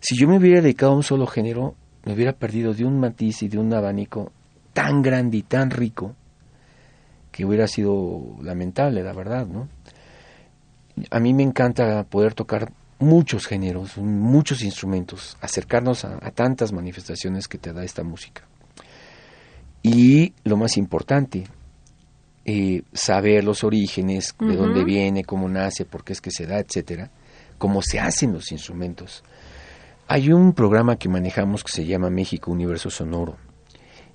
si 0.00 0.16
yo 0.16 0.26
me 0.26 0.38
hubiera 0.38 0.60
dedicado 0.60 0.92
a 0.92 0.96
un 0.96 1.02
solo 1.02 1.26
género, 1.26 1.74
me 2.04 2.14
hubiera 2.14 2.32
perdido 2.32 2.74
de 2.74 2.84
un 2.84 2.98
matiz 2.98 3.42
y 3.42 3.48
de 3.48 3.58
un 3.58 3.72
abanico 3.72 4.32
tan 4.72 5.02
grande 5.02 5.38
y 5.38 5.42
tan 5.42 5.70
rico 5.70 6.14
que 7.30 7.44
hubiera 7.44 7.66
sido 7.66 8.36
lamentable, 8.42 9.02
la 9.02 9.12
verdad, 9.12 9.46
¿no? 9.46 9.68
A 11.10 11.20
mí 11.20 11.34
me 11.34 11.42
encanta 11.42 12.04
poder 12.04 12.34
tocar 12.34 12.70
muchos 12.98 13.46
géneros, 13.46 13.98
muchos 13.98 14.62
instrumentos, 14.62 15.36
acercarnos 15.40 16.04
a, 16.04 16.18
a 16.22 16.30
tantas 16.30 16.72
manifestaciones 16.72 17.48
que 17.48 17.58
te 17.58 17.72
da 17.72 17.82
esta 17.82 18.04
música. 18.04 18.42
Y 19.82 20.32
lo 20.44 20.56
más 20.56 20.76
importante, 20.76 21.44
eh, 22.46 22.82
saber 22.92 23.42
los 23.42 23.64
orígenes, 23.64 24.34
de 24.38 24.56
dónde 24.56 24.84
viene, 24.84 25.24
cómo 25.24 25.48
nace, 25.48 25.86
por 25.86 26.04
qué 26.04 26.12
es 26.12 26.20
que 26.20 26.30
se 26.30 26.46
da, 26.46 26.58
etcétera, 26.58 27.10
cómo 27.64 27.80
se 27.80 27.98
hacen 27.98 28.34
los 28.34 28.52
instrumentos. 28.52 29.24
Hay 30.06 30.30
un 30.30 30.52
programa 30.52 30.96
que 30.96 31.08
manejamos 31.08 31.64
que 31.64 31.72
se 31.72 31.86
llama 31.86 32.10
México 32.10 32.50
Universo 32.50 32.90
Sonoro, 32.90 33.38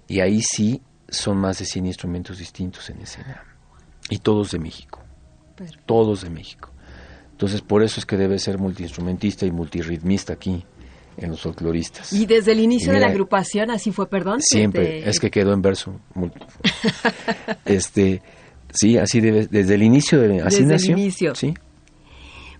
y 0.07 0.19
ahí 0.19 0.43
sí 0.43 0.83
son 1.07 1.37
más 1.37 1.57
de 1.57 1.65
100 1.65 1.87
instrumentos 1.87 2.37
distintos 2.37 2.91
en 2.91 3.01
escena, 3.01 3.43
y 4.07 4.19
todos 4.19 4.51
de 4.51 4.59
México, 4.59 5.01
Perfecto. 5.55 5.81
todos 5.87 6.21
de 6.21 6.29
México. 6.29 6.69
Entonces, 7.31 7.61
por 7.61 7.81
eso 7.81 7.99
es 7.99 8.05
que 8.05 8.17
debe 8.17 8.37
ser 8.37 8.59
multiinstrumentista 8.59 9.47
y 9.47 9.51
multirritmista 9.51 10.33
aquí, 10.33 10.63
en 11.17 11.31
los 11.31 11.41
folcloristas. 11.41 12.13
Y 12.13 12.27
desde 12.27 12.51
el 12.51 12.59
inicio 12.59 12.93
de 12.93 12.99
la 12.99 13.07
agrupación, 13.07 13.71
así 13.71 13.91
fue, 13.91 14.07
perdón. 14.07 14.41
Siempre, 14.43 14.99
este, 14.99 15.09
es 15.09 15.19
que 15.19 15.31
quedó 15.31 15.53
en 15.53 15.63
verso. 15.63 15.99
este, 17.65 18.21
sí, 18.71 18.99
así 18.99 19.21
debe, 19.21 19.47
desde 19.47 19.73
el 19.73 19.81
inicio, 19.81 20.21
de, 20.21 20.39
así 20.43 20.63
Desde 20.65 20.93
el 20.93 20.99
inicio. 20.99 21.33
Sí, 21.33 21.55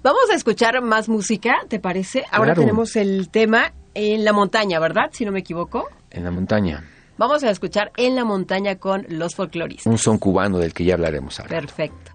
Vamos 0.02 0.30
a 0.32 0.36
escuchar 0.36 0.82
más 0.82 1.10
música, 1.10 1.58
¿te 1.68 1.80
parece? 1.80 2.24
Ahora 2.32 2.54
Claro. 2.54 2.62
tenemos 2.62 2.96
el 2.96 3.30
tema 3.30 3.74
En 3.96 4.24
la 4.24 4.32
montaña, 4.34 4.80
¿verdad? 4.80 5.10
Si 5.12 5.26
no 5.26 5.32
me 5.32 5.40
equivoco. 5.40 5.90
en 6.12 6.24
la 6.24 6.32
montaña. 6.32 6.84
Vamos 7.18 7.44
a 7.44 7.50
escuchar 7.50 7.92
En 7.98 8.16
la 8.16 8.24
montaña 8.24 8.76
con 8.78 9.06
los 9.10 9.36
folcloristas. 9.36 9.88
Un 9.88 9.98
son 9.98 10.18
cubano 10.20 10.58
del 10.58 10.74
que 10.74 10.86
ya 10.86 10.94
hablaremos 10.94 11.40
ahora. 11.40 11.60
Perfecto. 11.60 12.12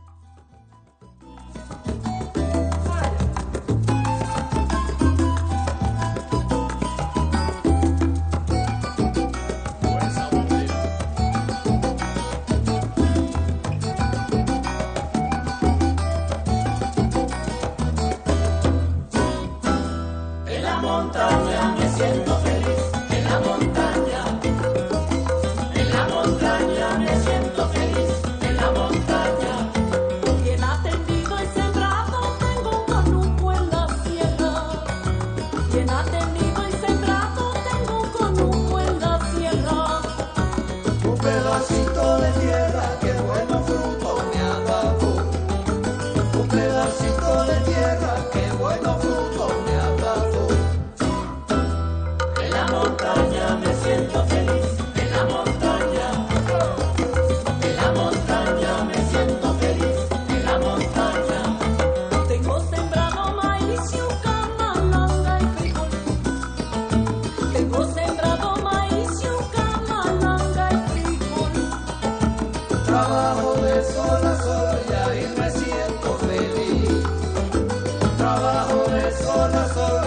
Trabajo 79.18 80.00
de 80.00 80.03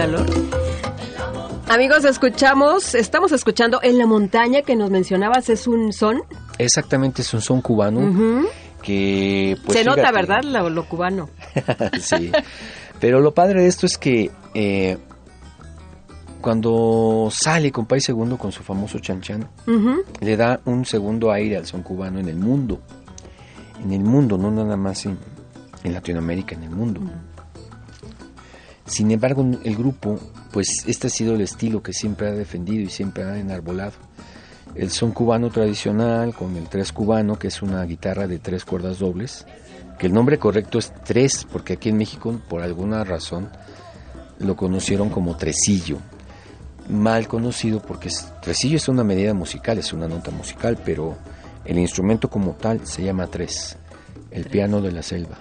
calor. 0.00 0.26
Amigos, 1.68 2.04
escuchamos, 2.06 2.94
estamos 2.94 3.32
escuchando 3.32 3.80
En 3.82 3.98
la 3.98 4.06
montaña 4.06 4.62
que 4.62 4.74
nos 4.74 4.88
mencionabas, 4.90 5.50
es 5.50 5.66
un 5.66 5.92
son. 5.92 6.22
Exactamente, 6.56 7.20
es 7.20 7.34
un 7.34 7.42
son 7.42 7.60
cubano 7.60 8.00
que... 8.82 9.58
pues, 9.66 9.76
Se 9.78 9.84
nota, 9.84 10.10
¿verdad? 10.10 10.42
Lo, 10.42 10.70
lo 10.70 10.88
cubano. 10.88 11.28
sí. 12.00 12.32
Pero 12.98 13.20
lo 13.20 13.34
padre 13.34 13.60
de 13.62 13.68
esto 13.68 13.84
es 13.84 13.98
que 13.98 14.30
eh, 14.54 14.96
cuando 16.40 17.28
sale 17.30 17.70
con 17.70 17.84
País 17.84 18.04
Segundo 18.04 18.38
con 18.38 18.52
su 18.52 18.62
famoso 18.62 18.98
Chan 19.00 19.20
Chan, 19.20 19.46
Ujú. 19.66 20.02
le 20.22 20.36
da 20.38 20.60
un 20.64 20.86
segundo 20.86 21.30
aire 21.30 21.58
al 21.58 21.66
son 21.66 21.82
cubano 21.82 22.18
en 22.18 22.28
el 22.30 22.36
mundo. 22.36 22.80
En 23.84 23.92
el 23.92 24.00
mundo, 24.00 24.38
no 24.38 24.50
nada 24.50 24.78
más 24.78 25.04
en, 25.04 25.18
en 25.84 25.92
Latinoamérica, 25.92 26.54
en 26.54 26.62
el 26.64 26.70
mundo. 26.70 27.00
Sin 28.90 29.10
embargo, 29.12 29.46
el 29.62 29.76
grupo, 29.76 30.18
pues 30.50 30.82
este 30.86 31.06
ha 31.06 31.10
sido 31.10 31.34
el 31.36 31.42
estilo 31.42 31.80
que 31.80 31.92
siempre 31.92 32.26
ha 32.26 32.32
defendido 32.32 32.82
y 32.82 32.90
siempre 32.90 33.22
ha 33.22 33.38
enarbolado. 33.38 33.92
El 34.74 34.90
son 34.90 35.12
cubano 35.12 35.48
tradicional 35.50 36.34
con 36.34 36.56
el 36.56 36.68
tres 36.68 36.92
cubano, 36.92 37.38
que 37.38 37.46
es 37.48 37.62
una 37.62 37.84
guitarra 37.84 38.26
de 38.26 38.40
tres 38.40 38.64
cuerdas 38.64 38.98
dobles, 38.98 39.46
que 39.96 40.06
el 40.08 40.12
nombre 40.12 40.38
correcto 40.38 40.78
es 40.78 40.92
tres, 41.04 41.46
porque 41.52 41.74
aquí 41.74 41.88
en 41.88 41.98
México, 41.98 42.40
por 42.48 42.62
alguna 42.62 43.04
razón, 43.04 43.48
lo 44.40 44.56
conocieron 44.56 45.08
como 45.08 45.36
tresillo. 45.36 45.98
Mal 46.88 47.28
conocido 47.28 47.80
porque 47.80 48.08
es- 48.08 48.26
tresillo 48.42 48.76
es 48.76 48.88
una 48.88 49.04
medida 49.04 49.34
musical, 49.34 49.78
es 49.78 49.92
una 49.92 50.08
nota 50.08 50.32
musical, 50.32 50.76
pero 50.84 51.16
el 51.64 51.78
instrumento 51.78 52.28
como 52.28 52.52
tal 52.52 52.84
se 52.88 53.04
llama 53.04 53.28
tres, 53.28 53.76
el 54.32 54.46
piano 54.46 54.80
de 54.80 54.90
la 54.90 55.02
selva. 55.04 55.36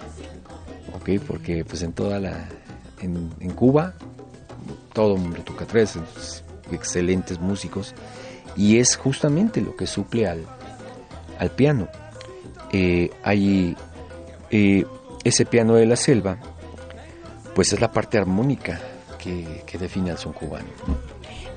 ¿ok? 0.96 1.20
Porque 1.26 1.66
pues 1.66 1.82
en 1.82 1.94
toda 1.94 2.20
la... 2.20 2.48
En, 3.02 3.30
Cuba 3.52 3.94
todo 4.94 5.16
mundo 5.18 5.42
toca 5.44 5.66
tres, 5.66 5.96
es- 5.96 6.44
excelentes 6.72 7.40
músicos, 7.40 7.94
y 8.56 8.80
es 8.80 8.96
justamente 8.98 9.62
lo 9.62 9.76
que 9.76 9.88
suple 9.88 10.28
al, 10.28 10.46
al 11.38 11.52
piano. 11.52 11.88
Eh, 12.72 13.10
eh, 14.52 14.86
ese 15.24 15.46
piano 15.46 15.76
de 15.76 15.86
la 15.86 15.96
selva, 15.96 16.38
pues 17.56 17.74
es 17.74 17.80
la 17.82 17.92
parte 17.92 18.18
armónica 18.18 18.80
que, 19.18 19.64
define 19.78 20.12
al 20.12 20.18
son 20.18 20.34
cubano. 20.34 20.68
¿no? 20.88 20.98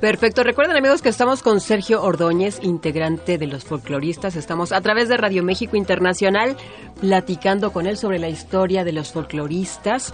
Perfecto. 0.01 0.43
Recuerden, 0.43 0.77
amigos, 0.77 1.01
que 1.01 1.09
estamos 1.09 1.43
con 1.43 1.61
Sergio 1.61 2.03
Ordóñez, 2.03 2.59
integrante 2.63 3.39
de 3.39 3.47
los 3.47 3.65
folcloristas. 3.65 4.35
Estamos 4.35 4.73
a 4.73 4.81
través 4.81 5.09
de 5.09 5.17
Radio 5.17 5.45
México 5.45 5.77
Internacional 5.77 6.57
platicando 7.01 7.73
con 7.73 7.87
él 7.87 7.97
sobre 7.97 8.19
la 8.19 8.29
historia 8.29 8.83
de 8.85 8.93
los 8.93 9.13
folcloristas 9.13 10.13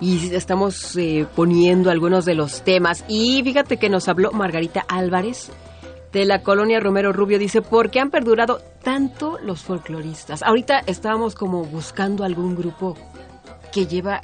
y 0.00 0.34
estamos 0.34 0.96
eh, 0.96 1.26
poniendo 1.36 1.90
algunos 1.90 2.24
de 2.24 2.34
los 2.34 2.62
temas. 2.62 3.04
Y 3.08 3.42
fíjate 3.42 3.76
que 3.76 3.88
nos 3.88 4.08
habló 4.08 4.32
Margarita 4.32 4.84
Álvarez 4.88 5.50
de 6.12 6.24
la 6.24 6.42
colonia 6.42 6.80
Romero 6.80 7.12
Rubio. 7.12 7.38
Dice, 7.38 7.62
¿por 7.62 7.90
qué 7.90 8.00
han 8.00 8.10
perdurado 8.10 8.60
tanto 8.82 9.38
los 9.42 9.62
folcloristas? 9.62 10.42
Ahorita 10.42 10.80
estábamos 10.86 11.34
como 11.34 11.64
buscando 11.64 12.24
algún 12.24 12.56
grupo 12.56 12.96
que 13.72 13.86
lleva... 13.86 14.20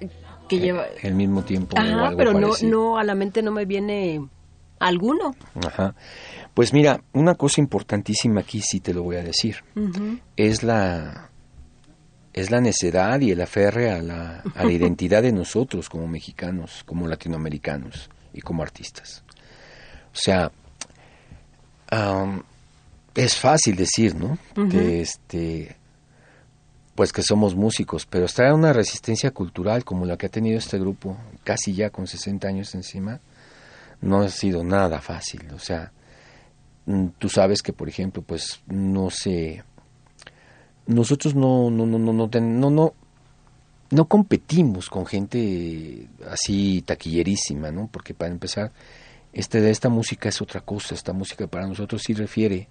Que 0.48 0.58
lleva... 0.58 0.86
El 1.02 1.14
mismo 1.14 1.42
tiempo 1.42 1.76
o 1.76 1.80
Ajá, 1.80 2.06
algo 2.06 2.16
pero 2.16 2.32
no, 2.32 2.48
parecido. 2.48 2.70
no, 2.70 2.98
a 2.98 3.04
la 3.04 3.14
mente 3.14 3.42
no 3.42 3.50
me 3.52 3.64
viene 3.64 4.26
alguno. 4.78 5.34
Ajá. 5.66 5.94
Pues 6.54 6.72
mira, 6.72 7.02
una 7.12 7.34
cosa 7.34 7.60
importantísima 7.60 8.40
aquí 8.40 8.60
sí 8.62 8.80
te 8.80 8.94
lo 8.94 9.02
voy 9.02 9.16
a 9.16 9.22
decir. 9.22 9.56
Es 10.36 10.62
la 10.62 11.30
es 12.36 12.50
la 12.50 12.60
necedad 12.60 13.18
y 13.20 13.32
el 13.32 13.40
aferre 13.40 13.90
a 13.90 14.02
la, 14.02 14.42
a 14.54 14.64
la 14.64 14.70
identidad 14.70 15.22
de 15.22 15.32
nosotros 15.32 15.88
como 15.88 16.06
mexicanos, 16.06 16.84
como 16.84 17.08
latinoamericanos 17.08 18.10
y 18.34 18.42
como 18.42 18.62
artistas. 18.62 19.24
O 20.12 20.18
sea, 20.18 20.52
es 23.14 23.36
fácil 23.36 23.74
decir, 23.74 24.14
¿no? 24.14 24.38
Que 24.68 25.00
este 25.00 25.76
pues 26.94 27.12
que 27.12 27.22
somos 27.22 27.54
músicos, 27.54 28.06
pero 28.06 28.24
estar 28.24 28.46
en 28.46 28.54
una 28.54 28.72
resistencia 28.72 29.30
cultural 29.30 29.84
como 29.84 30.06
la 30.06 30.16
que 30.16 30.26
ha 30.26 30.30
tenido 30.30 30.58
este 30.58 30.78
grupo, 30.78 31.18
casi 31.44 31.74
ya 31.74 31.90
con 31.90 32.06
60 32.06 32.48
años 32.48 32.74
encima, 32.74 33.20
no 34.00 34.20
ha 34.22 34.30
sido 34.30 34.64
nada 34.64 35.02
fácil. 35.02 35.46
O 35.54 35.58
sea, 35.58 35.92
mm, 36.86 37.08
tú 37.18 37.28
sabes 37.28 37.60
que, 37.60 37.74
por 37.74 37.90
ejemplo, 37.90 38.22
pues 38.22 38.62
no 38.66 39.10
sé, 39.10 39.62
nosotros 40.86 41.34
no, 41.34 41.70
no, 41.70 41.86
no, 41.86 41.98
no, 41.98 42.12
no, 42.12 42.28
no, 42.28 42.70
no, 42.70 42.94
no 43.90 44.04
competimos 44.06 44.88
con 44.88 45.06
gente 45.06 46.08
así 46.30 46.82
taquillerísima, 46.82 47.70
¿no? 47.70 47.88
Porque 47.90 48.14
para 48.14 48.32
empezar, 48.32 48.72
este, 49.32 49.68
esta 49.70 49.88
música 49.88 50.28
es 50.28 50.40
otra 50.40 50.60
cosa. 50.60 50.94
Esta 50.94 51.12
música 51.12 51.46
para 51.46 51.66
nosotros 51.66 52.02
sí 52.04 52.14
refiere 52.14 52.68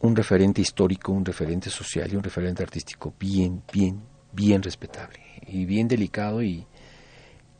un 0.00 0.16
referente 0.16 0.60
histórico, 0.60 1.12
un 1.12 1.24
referente 1.24 1.70
social 1.70 2.12
y 2.12 2.16
un 2.16 2.22
referente 2.22 2.62
artístico 2.62 3.14
bien, 3.18 3.62
bien, 3.72 4.00
bien 4.32 4.62
respetable 4.62 5.20
y 5.46 5.64
bien 5.64 5.86
delicado 5.86 6.42
y, 6.42 6.66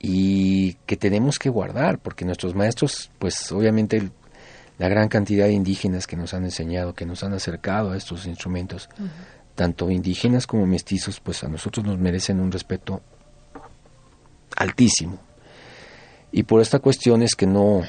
y 0.00 0.74
que 0.86 0.96
tenemos 0.96 1.38
que 1.38 1.48
guardar, 1.48 2.00
porque 2.00 2.24
nuestros 2.24 2.54
maestros, 2.54 3.10
pues 3.18 3.52
obviamente 3.52 4.10
la 4.78 4.88
gran 4.88 5.08
cantidad 5.08 5.46
de 5.46 5.52
indígenas 5.52 6.08
que 6.08 6.16
nos 6.16 6.34
han 6.34 6.44
enseñado, 6.44 6.94
que 6.94 7.06
nos 7.06 7.22
han 7.22 7.32
acercado 7.34 7.92
a 7.92 7.96
estos 7.96 8.26
instrumentos, 8.26 8.88
tanto 9.54 9.90
indígenas 9.90 10.46
como 10.46 10.66
mestizos, 10.66 11.20
pues 11.20 11.44
a 11.44 11.48
nosotros 11.48 11.84
nos 11.84 11.98
merecen 11.98 12.40
un 12.40 12.50
respeto 12.50 13.02
altísimo. 14.56 15.18
Y 16.30 16.44
por 16.44 16.60
esta 16.60 16.78
cuestión 16.78 17.22
es 17.22 17.34
que 17.34 17.46
no, 17.46 17.82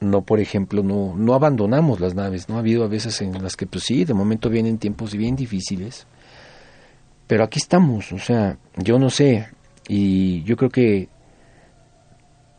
no 0.00 0.22
por 0.22 0.40
ejemplo, 0.40 0.82
no, 0.82 1.14
no 1.16 1.34
abandonamos 1.34 2.00
las 2.00 2.14
naves, 2.14 2.48
¿no? 2.48 2.56
Ha 2.56 2.60
habido 2.60 2.84
a 2.84 2.88
veces 2.88 3.20
en 3.20 3.42
las 3.42 3.56
que, 3.56 3.66
pues 3.66 3.84
sí, 3.84 4.04
de 4.04 4.14
momento 4.14 4.48
vienen 4.48 4.78
tiempos 4.78 5.14
bien 5.14 5.34
difíciles, 5.34 6.06
pero 7.26 7.44
aquí 7.44 7.58
estamos, 7.58 8.12
o 8.12 8.18
sea, 8.18 8.58
yo 8.76 8.98
no 8.98 9.10
sé, 9.10 9.48
y 9.88 10.42
yo 10.44 10.56
creo 10.56 10.70
que 10.70 11.08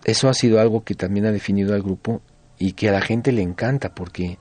eso 0.04 0.28
ha 0.28 0.34
sido 0.34 0.60
algo 0.60 0.84
que 0.84 0.96
también 0.96 1.26
ha 1.26 1.32
definido 1.32 1.74
al 1.74 1.82
grupo 1.82 2.22
y 2.58 2.74
que 2.74 2.90
a 2.90 2.92
la 2.92 3.02
gente 3.02 3.32
le 3.32 3.42
encanta, 3.42 3.94
porque, 3.96 4.38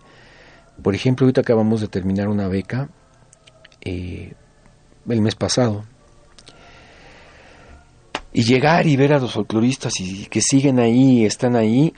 por 0.83 0.95
ejemplo, 0.95 1.25
ahorita 1.25 1.43
acabamos 1.43 1.81
de 1.81 1.89
terminar 1.89 2.29
una 2.29 2.49
beca 2.49 2.91
eh, 3.83 4.33
el 5.09 5.21
mes 5.23 5.35
pasado, 5.35 5.85
y 8.33 8.43
llegar 8.45 8.87
y 8.87 8.97
ver 8.97 9.13
a 9.13 9.19
los 9.19 9.33
folcloristas 9.33 9.99
y 10.01 10.27
que 10.27 10.41
siguen 10.41 10.79
ahí, 10.79 11.25
están 11.25 11.57
ahí, 11.57 11.93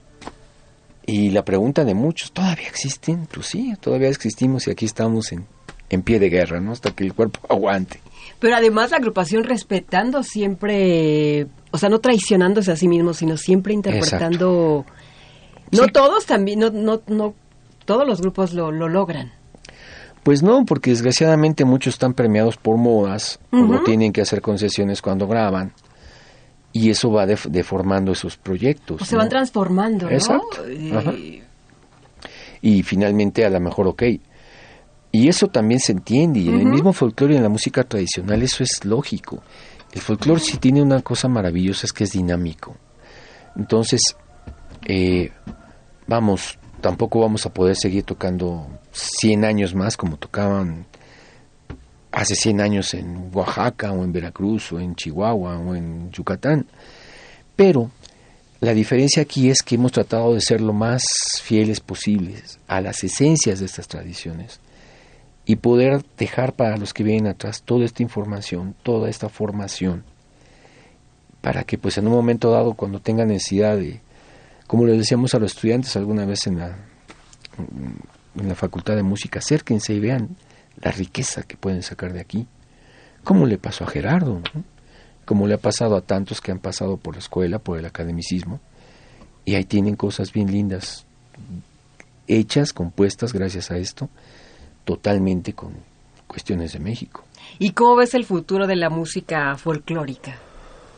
y 1.05 1.31
la 1.31 1.45
pregunta 1.45 1.85
de 1.85 1.95
muchos, 1.95 2.33
¿todavía 2.33 2.69
existen? 2.69 3.27
Pues 3.33 3.47
sí, 3.47 3.75
todavía 3.81 4.09
existimos 4.09 4.67
y 4.67 4.71
aquí 4.71 4.87
estamos 4.87 5.33
en, 5.33 5.47
en 5.91 6.03
pie 6.03 6.19
de 6.19 6.31
guerra, 6.31 6.61
¿no? 6.61 6.73
Hasta 6.73 6.93
que 6.93 7.05
el 7.05 7.13
cuerpo 7.13 7.41
aguante. 7.51 8.01
Pero 8.39 8.57
además 8.57 8.91
la 8.93 8.97
agrupación 8.97 9.45
respetando 9.45 10.23
siempre, 10.23 11.47
o 11.71 11.79
sea, 11.79 11.89
no 11.89 11.99
traicionándose 12.01 12.73
a 12.73 12.77
sí 12.77 12.89
mismo, 12.89 13.15
sino 13.15 13.37
siempre 13.37 13.75
interpretando. 13.75 14.87
No 15.71 15.85
Sí. 15.85 15.91
todos 15.93 16.27
también, 16.27 16.59
no, 16.61 16.71
no, 16.71 17.03
no, 17.09 17.35
todos 17.85 18.07
los 18.07 18.21
grupos 18.21 18.53
lo, 18.53 18.71
lo 18.73 18.89
logran. 18.89 19.33
Pues 20.23 20.43
no, 20.43 20.65
porque 20.65 20.91
desgraciadamente 20.91 21.65
muchos 21.65 21.95
están 21.95 22.15
premiados 22.15 22.57
por 22.57 22.77
modas 22.77 23.41
o 23.51 23.57
no 23.57 23.75
Ujú. 23.77 23.85
tienen 23.85 24.13
que 24.13 24.21
hacer 24.21 24.41
concesiones 24.41 25.03
cuando 25.03 25.27
graban 25.27 25.73
y 26.73 26.91
eso 26.91 27.11
va 27.11 27.27
def- 27.27 27.49
deformando 27.49 28.13
esos 28.13 28.37
proyectos. 28.37 29.03
O 29.03 29.05
se 29.05 29.15
¿no? 29.17 29.19
van 29.21 29.29
transformando, 29.29 30.07
¿no? 30.07 30.13
Exacto. 30.13 30.65
Eh, 30.69 30.93
Ajá. 30.97 31.13
y 32.63 32.83
finalmente 32.85 33.45
a 33.45 33.51
lo 33.51 33.59
mejor 33.61 33.89
ok. 33.89 34.03
Y 35.15 35.29
eso 35.29 35.49
también 35.49 35.79
se 35.81 35.93
entiende, 35.93 36.39
y 36.41 36.49
en 36.49 36.61
el 36.61 36.67
mismo 36.67 36.93
folclore 36.95 37.35
y 37.35 37.37
en 37.37 37.43
la 37.43 37.51
música 37.51 37.83
tradicional 37.85 38.43
eso 38.43 38.63
es 38.63 38.83
lógico. 38.85 39.43
El 39.93 40.01
folclore 40.01 40.41
sí 40.41 40.57
tiene 40.57 40.81
una 40.81 41.03
cosa 41.03 41.29
maravillosa, 41.29 41.85
es 41.85 41.93
que 41.93 42.05
es 42.05 42.13
dinámico. 42.13 42.77
Entonces, 43.57 44.01
eh, 44.87 45.31
vamos, 46.07 46.59
tampoco 46.83 47.21
vamos 47.21 47.47
a 47.47 47.55
poder 47.55 47.77
seguir 47.77 48.03
tocando 48.03 48.67
100 48.91 49.45
años 49.47 49.75
más 49.75 49.97
como 49.97 50.19
tocaban 50.19 50.85
hace 52.11 52.35
100 52.35 52.61
años 52.61 52.93
en 52.93 53.31
Oaxaca 53.33 53.93
o 53.93 54.05
en 54.05 54.13
Veracruz 54.13 54.73
o 54.73 54.81
en 54.81 54.95
Chihuahua 54.95 55.59
o 55.59 55.75
en 55.75 56.11
Yucatán. 56.11 56.67
Pero 57.57 57.91
la 58.61 58.75
diferencia 58.75 59.23
aquí 59.23 59.49
es 59.49 59.63
que 59.63 59.77
hemos 59.77 59.93
tratado 59.93 60.35
de 60.35 60.41
ser 60.41 60.61
lo 60.61 60.73
más 60.73 61.05
fieles 61.43 61.81
posibles 61.81 62.59
a 62.67 62.81
las 62.81 63.03
esencias 63.03 63.61
de 63.61 63.67
estas 63.67 63.89
tradiciones 63.89 64.61
y 65.47 65.57
poder 65.57 66.05
dejar 66.19 66.53
para 66.53 66.77
los 66.77 66.93
que 66.93 67.03
vienen 67.03 67.29
atrás 67.29 67.63
toda 67.63 67.85
esta 67.85 68.03
información, 68.03 68.75
toda 68.83 69.09
esta 69.09 69.29
formación, 69.29 70.05
para 71.41 71.65
que 71.65 71.79
pues 71.79 71.99
en 71.99 72.07
un 72.07 72.13
momento 72.13 72.51
dado 72.51 72.75
cuando 72.75 73.01
tengan 73.01 73.29
necesidad 73.29 73.77
de, 73.77 74.01
como 74.73 74.87
les 74.87 74.97
decíamos 74.97 75.35
a 75.35 75.39
los 75.39 75.53
estudiantes 75.53 75.95
alguna 75.97 76.25
vez 76.25 76.47
en 76.47 76.59
la, 76.59 76.75
en 78.39 78.49
la 78.49 78.55
facultad 78.55 78.97
de 78.97 79.03
música, 79.03 79.41
acérquense 79.41 79.93
y 79.93 80.01
vean 80.01 80.35
la 80.81 80.91
riqueza 80.91 81.43
que 81.43 81.59
pueden 81.59 81.83
sacar 81.83 82.15
de 82.15 82.21
aquí, 82.23 82.47
como 83.23 83.45
le 83.45 83.59
pasó 83.59 83.85
a 83.85 83.89
Gerardo, 83.89 84.41
¿no? 84.55 84.65
como 85.27 85.47
le 85.47 85.53
ha 85.53 85.59
pasado 85.59 85.95
a 85.95 86.01
tantos 86.01 86.41
que 86.41 86.53
han 86.53 86.59
pasado 86.59 86.97
por 86.97 87.17
la 87.17 87.19
escuela, 87.19 87.59
por 87.59 87.79
el 87.79 87.85
academicismo, 87.85 88.61
y 89.45 89.57
ahí 89.57 89.65
tienen 89.65 89.95
cosas 89.95 90.33
bien 90.33 90.51
lindas, 90.51 91.05
hechas, 92.27 92.73
compuestas 92.73 93.35
gracias 93.35 93.71
a 93.71 93.77
esto, 93.77 94.09
totalmente 94.87 95.53
con 95.53 95.75
cuestiones 96.27 96.73
de 96.73 96.79
México. 96.79 97.25
¿Y 97.59 97.73
cómo 97.73 97.97
ves 97.97 98.15
el 98.15 98.25
futuro 98.25 98.67
de 98.67 98.77
la 98.77 98.89
música 98.89 99.55
folclórica? 99.59 100.39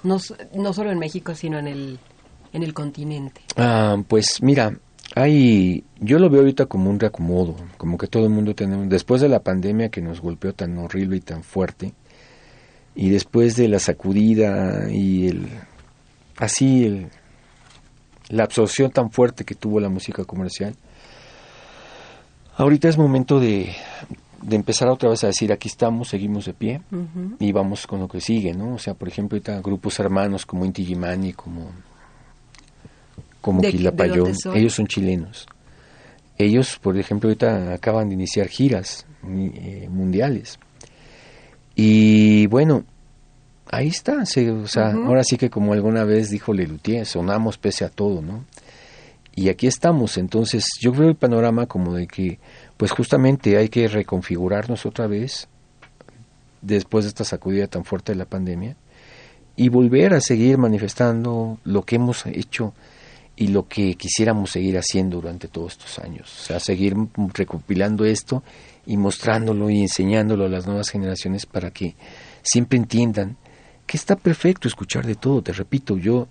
No, 0.04 0.18
no 0.54 0.72
solo 0.72 0.92
en 0.92 1.00
México, 1.00 1.34
sino 1.34 1.58
en 1.58 1.66
el, 1.66 1.98
en 2.54 2.62
el 2.62 2.72
continente. 2.72 3.42
Ah, 3.56 3.96
pues 4.08 4.40
mira, 4.40 4.78
hay, 5.14 5.84
yo 6.00 6.18
lo 6.18 6.30
veo 6.30 6.40
ahorita 6.40 6.66
como 6.66 6.88
un 6.88 6.98
reacomodo, 6.98 7.56
como 7.76 7.98
que 7.98 8.06
todo 8.06 8.24
el 8.24 8.30
mundo 8.30 8.54
tenemos, 8.54 8.88
después 8.88 9.20
de 9.20 9.28
la 9.28 9.40
pandemia 9.40 9.90
que 9.90 10.00
nos 10.00 10.20
golpeó 10.20 10.54
tan 10.54 10.78
horrible 10.78 11.16
y 11.16 11.20
tan 11.20 11.42
fuerte, 11.42 11.92
y 12.94 13.10
después 13.10 13.56
de 13.56 13.68
la 13.68 13.80
sacudida 13.80 14.88
y 14.90 15.26
el, 15.26 15.48
así 16.36 16.86
el, 16.86 17.08
la 18.28 18.44
absorción 18.44 18.92
tan 18.92 19.10
fuerte 19.10 19.44
que 19.44 19.56
tuvo 19.56 19.80
la 19.80 19.88
música 19.88 20.24
comercial, 20.24 20.76
ahorita 22.56 22.88
es 22.88 22.96
momento 22.96 23.40
de, 23.40 23.74
de 24.42 24.56
empezar 24.56 24.88
otra 24.88 25.10
vez 25.10 25.24
a 25.24 25.26
decir 25.26 25.52
aquí 25.52 25.66
estamos, 25.66 26.08
seguimos 26.08 26.44
de 26.44 26.54
pie 26.54 26.82
y 27.40 27.50
vamos 27.50 27.88
con 27.88 27.98
lo 27.98 28.06
que 28.06 28.20
sigue, 28.20 28.54
¿no? 28.54 28.74
O 28.74 28.78
sea, 28.78 28.94
por 28.94 29.08
ejemplo, 29.08 29.34
ahorita 29.36 29.60
grupos 29.60 29.98
hermanos 29.98 30.46
como 30.46 30.64
Inti 30.64 30.84
Gimani, 30.84 31.32
como 31.32 31.72
como 33.44 33.60
¿De- 33.60 33.70
son? 34.40 34.56
ellos 34.56 34.72
son 34.72 34.86
chilenos. 34.86 35.46
Ellos, 36.38 36.78
por 36.80 36.96
ejemplo, 36.96 37.28
ahorita 37.28 37.74
acaban 37.74 38.08
de 38.08 38.14
iniciar 38.14 38.48
giras 38.48 39.04
eh, 39.28 39.86
mundiales. 39.90 40.58
Y 41.76 42.46
bueno, 42.46 42.84
ahí 43.70 43.88
está. 43.88 44.24
se- 44.24 44.50
o 44.50 44.66
sea, 44.66 44.92
ahora 44.92 45.22
sí 45.24 45.36
que 45.36 45.50
como 45.50 45.74
alguna 45.74 46.04
vez 46.04 46.30
dijo 46.30 46.54
Lelutier, 46.54 47.04
sonamos 47.04 47.58
pese 47.58 47.84
a 47.84 47.90
todo, 47.90 48.22
¿no? 48.22 48.44
Y 49.36 49.50
aquí 49.50 49.66
estamos. 49.66 50.16
Entonces, 50.16 50.64
yo 50.80 50.92
veo 50.92 51.08
el 51.10 51.16
panorama 51.16 51.66
como 51.66 51.94
de 51.94 52.06
que, 52.06 52.38
pues 52.78 52.92
justamente 52.92 53.58
hay 53.58 53.68
que 53.68 53.86
reconfigurarnos 53.88 54.86
otra 54.86 55.06
vez 55.06 55.48
después 56.62 57.04
de 57.04 57.08
esta 57.10 57.24
sacudida 57.24 57.66
tan 57.66 57.84
fuerte 57.84 58.12
de 58.12 58.16
la 58.18 58.24
pandemia 58.24 58.74
y 59.54 59.68
volver 59.68 60.14
a 60.14 60.20
seguir 60.22 60.56
manifestando 60.56 61.58
lo 61.64 61.82
que 61.82 61.96
hemos 61.96 62.24
hecho 62.26 62.72
y 63.36 63.48
lo 63.48 63.66
que 63.66 63.94
quisiéramos 63.94 64.50
seguir 64.52 64.78
haciendo 64.78 65.20
durante 65.20 65.48
todos 65.48 65.72
estos 65.72 65.98
años. 65.98 66.32
O 66.40 66.44
sea, 66.44 66.60
seguir 66.60 66.94
recopilando 67.32 68.04
esto 68.04 68.42
y 68.86 68.96
mostrándolo 68.96 69.70
y 69.70 69.82
enseñándolo 69.82 70.44
a 70.44 70.48
las 70.48 70.66
nuevas 70.66 70.88
generaciones 70.90 71.46
para 71.46 71.70
que 71.70 71.96
siempre 72.42 72.78
entiendan 72.78 73.36
que 73.86 73.96
está 73.96 74.16
perfecto 74.16 74.68
escuchar 74.68 75.06
de 75.06 75.16
todo. 75.16 75.42
Te 75.42 75.52
repito, 75.52 75.96
yo 75.96 76.28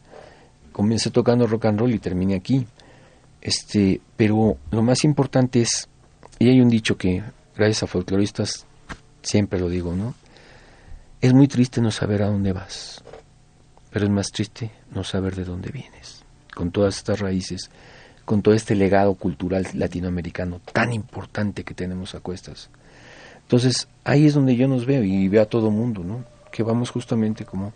comencé 0.71 1.11
tocando 1.11 1.45
rock 1.45 1.65
and 1.65 1.79
roll 1.79 1.93
y 1.93 1.99
terminé 1.99 2.35
aquí. 2.35 2.65
Este, 3.41 3.99
pero 4.15 4.57
lo 4.71 4.81
más 4.81 5.03
importante 5.03 5.61
es, 5.61 5.89
y 6.39 6.49
hay 6.49 6.61
un 6.61 6.69
dicho 6.69 6.97
que 6.97 7.23
gracias 7.55 7.83
a 7.83 7.87
folcloristas 7.87 8.65
siempre 9.21 9.59
lo 9.59 9.69
digo, 9.69 9.93
¿no? 9.93 10.15
Es 11.19 11.33
muy 11.33 11.47
triste 11.47 11.81
no 11.81 11.91
saber 11.91 12.23
a 12.23 12.27
dónde 12.27 12.53
vas, 12.53 13.03
pero 13.91 14.05
es 14.05 14.11
más 14.11 14.27
triste 14.27 14.71
no 14.93 15.03
saber 15.03 15.35
de 15.35 15.45
dónde 15.45 15.71
vienes. 15.71 16.12
Con 16.55 16.71
todas 16.71 16.97
estas 16.97 17.19
raíces, 17.19 17.69
con 18.25 18.41
todo 18.41 18.53
este 18.53 18.75
legado 18.75 19.15
cultural 19.15 19.67
latinoamericano 19.73 20.61
tan 20.71 20.93
importante 20.93 21.63
que 21.63 21.73
tenemos 21.73 22.15
a 22.15 22.19
cuestas. 22.19 22.69
Entonces, 23.41 23.87
ahí 24.03 24.25
es 24.25 24.33
donde 24.33 24.55
yo 24.55 24.67
nos 24.67 24.85
veo 24.85 25.03
y 25.03 25.27
veo 25.27 25.43
a 25.43 25.47
todo 25.47 25.69
mundo, 25.69 26.03
¿no? 26.03 26.23
Que 26.51 26.63
vamos 26.63 26.89
justamente 26.89 27.45
como 27.45 27.73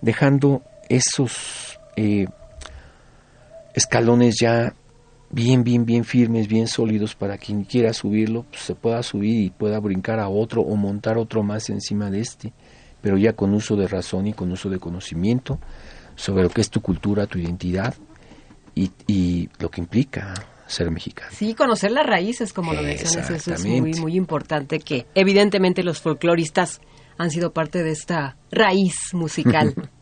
dejando 0.00 0.62
esos 0.88 1.78
eh, 1.96 2.26
escalones 3.74 4.36
ya 4.40 4.74
bien, 5.30 5.64
bien, 5.64 5.84
bien 5.84 6.04
firmes, 6.04 6.48
bien 6.48 6.68
sólidos 6.68 7.14
para 7.14 7.38
quien 7.38 7.64
quiera 7.64 7.92
subirlo, 7.92 8.44
pues, 8.50 8.62
se 8.62 8.74
pueda 8.74 9.02
subir 9.02 9.40
y 9.40 9.50
pueda 9.50 9.78
brincar 9.80 10.20
a 10.20 10.28
otro 10.28 10.62
o 10.62 10.76
montar 10.76 11.18
otro 11.18 11.42
más 11.42 11.68
encima 11.70 12.10
de 12.10 12.20
este, 12.20 12.52
pero 13.00 13.16
ya 13.16 13.34
con 13.34 13.54
uso 13.54 13.76
de 13.76 13.86
razón 13.86 14.26
y 14.26 14.32
con 14.32 14.50
uso 14.52 14.68
de 14.70 14.78
conocimiento 14.78 15.58
sobre 16.16 16.42
lo 16.42 16.50
que 16.50 16.60
es 16.60 16.70
tu 16.70 16.80
cultura, 16.80 17.26
tu 17.26 17.38
identidad 17.38 17.94
y, 18.78 18.92
y 19.06 19.48
lo 19.58 19.70
que 19.70 19.80
implica 19.80 20.34
ser 20.66 20.90
mexicano. 20.90 21.30
Sí, 21.34 21.54
conocer 21.54 21.90
las 21.90 22.06
raíces, 22.06 22.52
como 22.52 22.72
lo 22.74 22.82
mencionas, 22.82 23.30
eso 23.30 23.54
es 23.54 23.64
muy, 23.64 23.94
muy 23.94 24.14
importante, 24.16 24.78
que 24.78 25.06
evidentemente 25.14 25.82
los 25.82 26.00
folcloristas 26.00 26.80
han 27.16 27.30
sido 27.30 27.52
parte 27.52 27.82
de 27.82 27.90
esta 27.90 28.36
raíz 28.50 29.12
musical. 29.12 29.74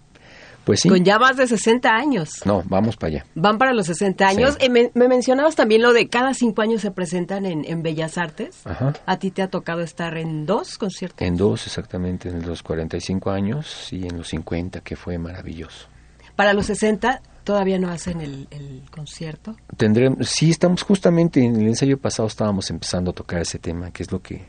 Pues 0.67 0.81
sí, 0.81 0.89
Con 0.89 1.05
ya 1.05 1.17
más 1.21 1.37
de 1.37 1.47
60 1.47 1.89
años. 1.89 2.45
no, 2.45 2.65
vamos 2.67 2.97
para 2.97 3.09
allá. 3.13 3.27
Van 3.37 3.57
para 3.57 3.73
los 3.73 3.87
60 3.87 4.27
años. 4.27 4.57
Sí. 4.59 4.67
Eh, 4.67 4.69
me, 4.69 4.91
me 4.95 5.07
mencionabas 5.07 5.55
también 5.55 5.81
lo 5.81 5.93
de 5.93 6.09
cada 6.09 6.35
cinco 6.35 6.61
años 6.61 6.81
se 6.83 6.91
presentan 6.91 7.47
en, 7.47 7.65
en 7.65 7.85
Bellas 7.85 8.19
Artes. 8.19 8.67
Ajá. 8.67 8.93
A 9.07 9.17
ti 9.21 9.31
te 9.31 9.43
ha 9.43 9.49
tocado 9.49 9.83
estar 9.83 10.19
en 10.19 10.45
dos 10.45 10.77
conciertos. 10.77 11.25
En 11.25 11.37
dos 11.37 11.69
exactamente, 11.69 12.31
en 12.31 12.45
los 12.45 12.65
45 12.65 13.31
años 13.31 13.93
y 13.93 14.09
en 14.09 14.19
los 14.19 14.27
50, 14.27 14.81
que 14.81 14.97
fue 14.97 15.19
maravilloso. 15.19 15.87
Para 16.35 16.53
los 16.53 16.67
60 16.67 17.23
todavía 17.47 17.79
no 17.79 17.89
hacen 17.91 18.21
el, 18.21 18.49
el 18.51 18.83
concierto. 18.91 19.55
tendremos, 19.77 20.29
sí 20.29 20.51
estamos 20.51 20.83
justamente 20.83 21.45
en 21.45 21.55
el 21.55 21.69
ensayo 21.69 21.97
pasado 21.97 22.27
estábamos 22.27 22.69
empezando 22.71 23.13
a 23.13 23.15
tocar 23.15 23.41
ese 23.41 23.61
tema, 23.61 23.93
que 23.93 24.03
es 24.03 24.11
lo 24.11 24.21
que, 24.21 24.47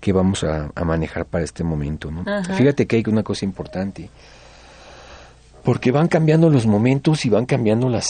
que 0.00 0.12
vamos 0.12 0.42
a, 0.42 0.72
a 0.74 0.84
manejar 0.84 1.24
para 1.26 1.44
este 1.44 1.62
momento, 1.62 2.10
¿no? 2.10 2.24
Fíjate 2.56 2.86
que 2.88 2.96
hay 2.96 3.04
una 3.06 3.22
cosa 3.22 3.44
importante, 3.44 4.10
porque 5.62 5.92
van 5.92 6.08
cambiando 6.08 6.50
los 6.50 6.66
momentos 6.66 7.24
y 7.24 7.30
van 7.30 7.46
cambiando 7.46 7.88
las, 7.88 8.08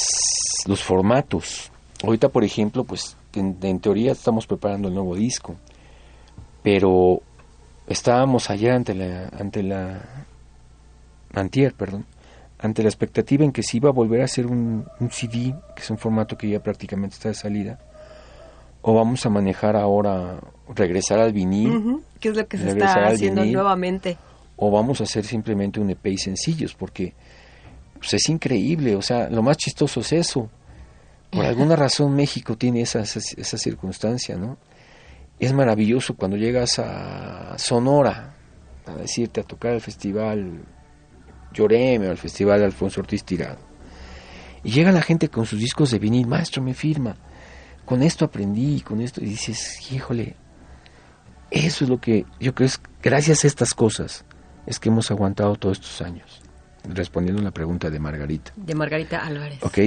los 0.66 0.82
formatos. 0.82 1.70
Ahorita, 2.02 2.30
por 2.30 2.42
ejemplo, 2.42 2.84
pues 2.84 3.18
en, 3.34 3.58
en 3.60 3.80
teoría 3.80 4.12
estamos 4.12 4.46
preparando 4.46 4.88
el 4.88 4.94
nuevo 4.94 5.14
disco, 5.14 5.56
pero 6.62 7.20
estábamos 7.86 8.48
ayer 8.48 8.72
ante 8.72 8.94
la, 8.94 9.28
ante 9.38 9.62
la, 9.62 10.00
antier, 11.34 11.74
perdón, 11.74 12.06
ante 12.58 12.82
la 12.82 12.88
expectativa 12.88 13.44
en 13.44 13.52
que 13.52 13.62
se 13.62 13.76
iba 13.76 13.88
a 13.90 13.92
volver 13.92 14.22
a 14.22 14.24
hacer 14.24 14.46
un, 14.46 14.86
un 14.98 15.10
CD, 15.10 15.54
que 15.74 15.82
es 15.82 15.90
un 15.90 15.98
formato 15.98 16.36
que 16.38 16.48
ya 16.48 16.60
prácticamente 16.60 17.14
está 17.14 17.28
de 17.28 17.34
salida, 17.34 17.78
o 18.82 18.94
vamos 18.94 19.26
a 19.26 19.30
manejar 19.30 19.76
ahora, 19.76 20.38
regresar 20.74 21.18
al 21.18 21.32
vinil, 21.32 21.70
Ujú, 21.76 22.02
¿Qué 22.20 22.28
es 22.30 22.36
lo 22.36 22.46
que 22.46 22.56
se 22.56 22.68
está 22.68 23.08
haciendo 23.08 23.42
vinil. 23.42 23.54
nuevamente? 23.54 24.16
o 24.58 24.70
vamos 24.70 25.02
a 25.02 25.04
hacer 25.04 25.24
simplemente 25.26 25.80
un 25.80 25.90
EP 25.90 26.06
y 26.06 26.16
sencillos, 26.16 26.74
porque 26.74 27.12
pues, 27.98 28.14
es 28.14 28.28
increíble, 28.30 28.96
o 28.96 29.02
sea, 29.02 29.28
lo 29.28 29.42
más 29.42 29.58
chistoso 29.58 30.00
es 30.00 30.12
eso. 30.14 30.48
Por 31.30 31.44
alguna 31.44 31.76
razón 31.76 32.16
México 32.16 32.56
tiene 32.56 32.80
esa, 32.80 33.00
esa, 33.00 33.20
esa 33.36 33.58
circunstancia, 33.58 34.36
¿no? 34.36 34.56
Es 35.38 35.52
maravilloso 35.52 36.16
cuando 36.16 36.38
llegas 36.38 36.78
a 36.78 37.58
Sonora, 37.58 38.34
a 38.86 38.94
decirte, 38.94 39.42
a 39.42 39.44
tocar 39.44 39.74
el 39.74 39.82
festival 39.82 40.62
Lloreme 41.56 42.08
al 42.08 42.18
festival 42.18 42.62
Alfonso 42.62 43.00
Ortiz 43.00 43.24
Tirado. 43.24 43.58
Y 44.62 44.70
llega 44.70 44.92
la 44.92 45.02
gente 45.02 45.28
con 45.28 45.46
sus 45.46 45.58
discos 45.58 45.90
de 45.90 45.98
vinil, 45.98 46.26
maestro, 46.26 46.62
me 46.62 46.74
firma. 46.74 47.16
Con 47.84 48.02
esto 48.02 48.24
aprendí, 48.24 48.80
con 48.80 49.00
esto, 49.00 49.22
y 49.22 49.26
dices, 49.26 49.90
híjole, 49.92 50.36
eso 51.50 51.84
es 51.84 51.90
lo 51.90 52.00
que 52.00 52.26
yo 52.40 52.54
creo 52.54 52.66
es 52.66 52.80
gracias 53.02 53.44
a 53.44 53.46
estas 53.46 53.72
cosas 53.74 54.24
es 54.66 54.80
que 54.80 54.88
hemos 54.88 55.10
aguantado 55.10 55.54
todos 55.54 55.78
estos 55.78 56.02
años. 56.02 56.42
Respondiendo 56.84 57.40
a 57.40 57.44
la 57.44 57.52
pregunta 57.52 57.90
de 57.90 57.98
Margarita. 57.98 58.52
De 58.56 58.74
Margarita 58.74 59.24
Álvarez. 59.24 59.62
Ok, 59.62 59.78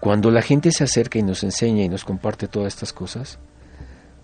cuando 0.00 0.30
la 0.30 0.42
gente 0.42 0.70
se 0.70 0.84
acerca 0.84 1.18
y 1.18 1.22
nos 1.22 1.42
enseña 1.42 1.82
y 1.82 1.88
nos 1.88 2.04
comparte 2.04 2.46
todas 2.46 2.72
estas 2.72 2.92
cosas, 2.92 3.38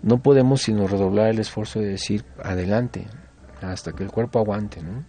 no 0.01 0.21
podemos 0.21 0.61
sino 0.61 0.87
redoblar 0.87 1.27
el 1.27 1.39
esfuerzo 1.39 1.79
de 1.79 1.87
decir 1.87 2.23
adelante, 2.43 3.07
hasta 3.61 3.91
que 3.91 4.03
el 4.03 4.11
cuerpo 4.11 4.39
aguante, 4.39 4.81
¿no? 4.81 5.03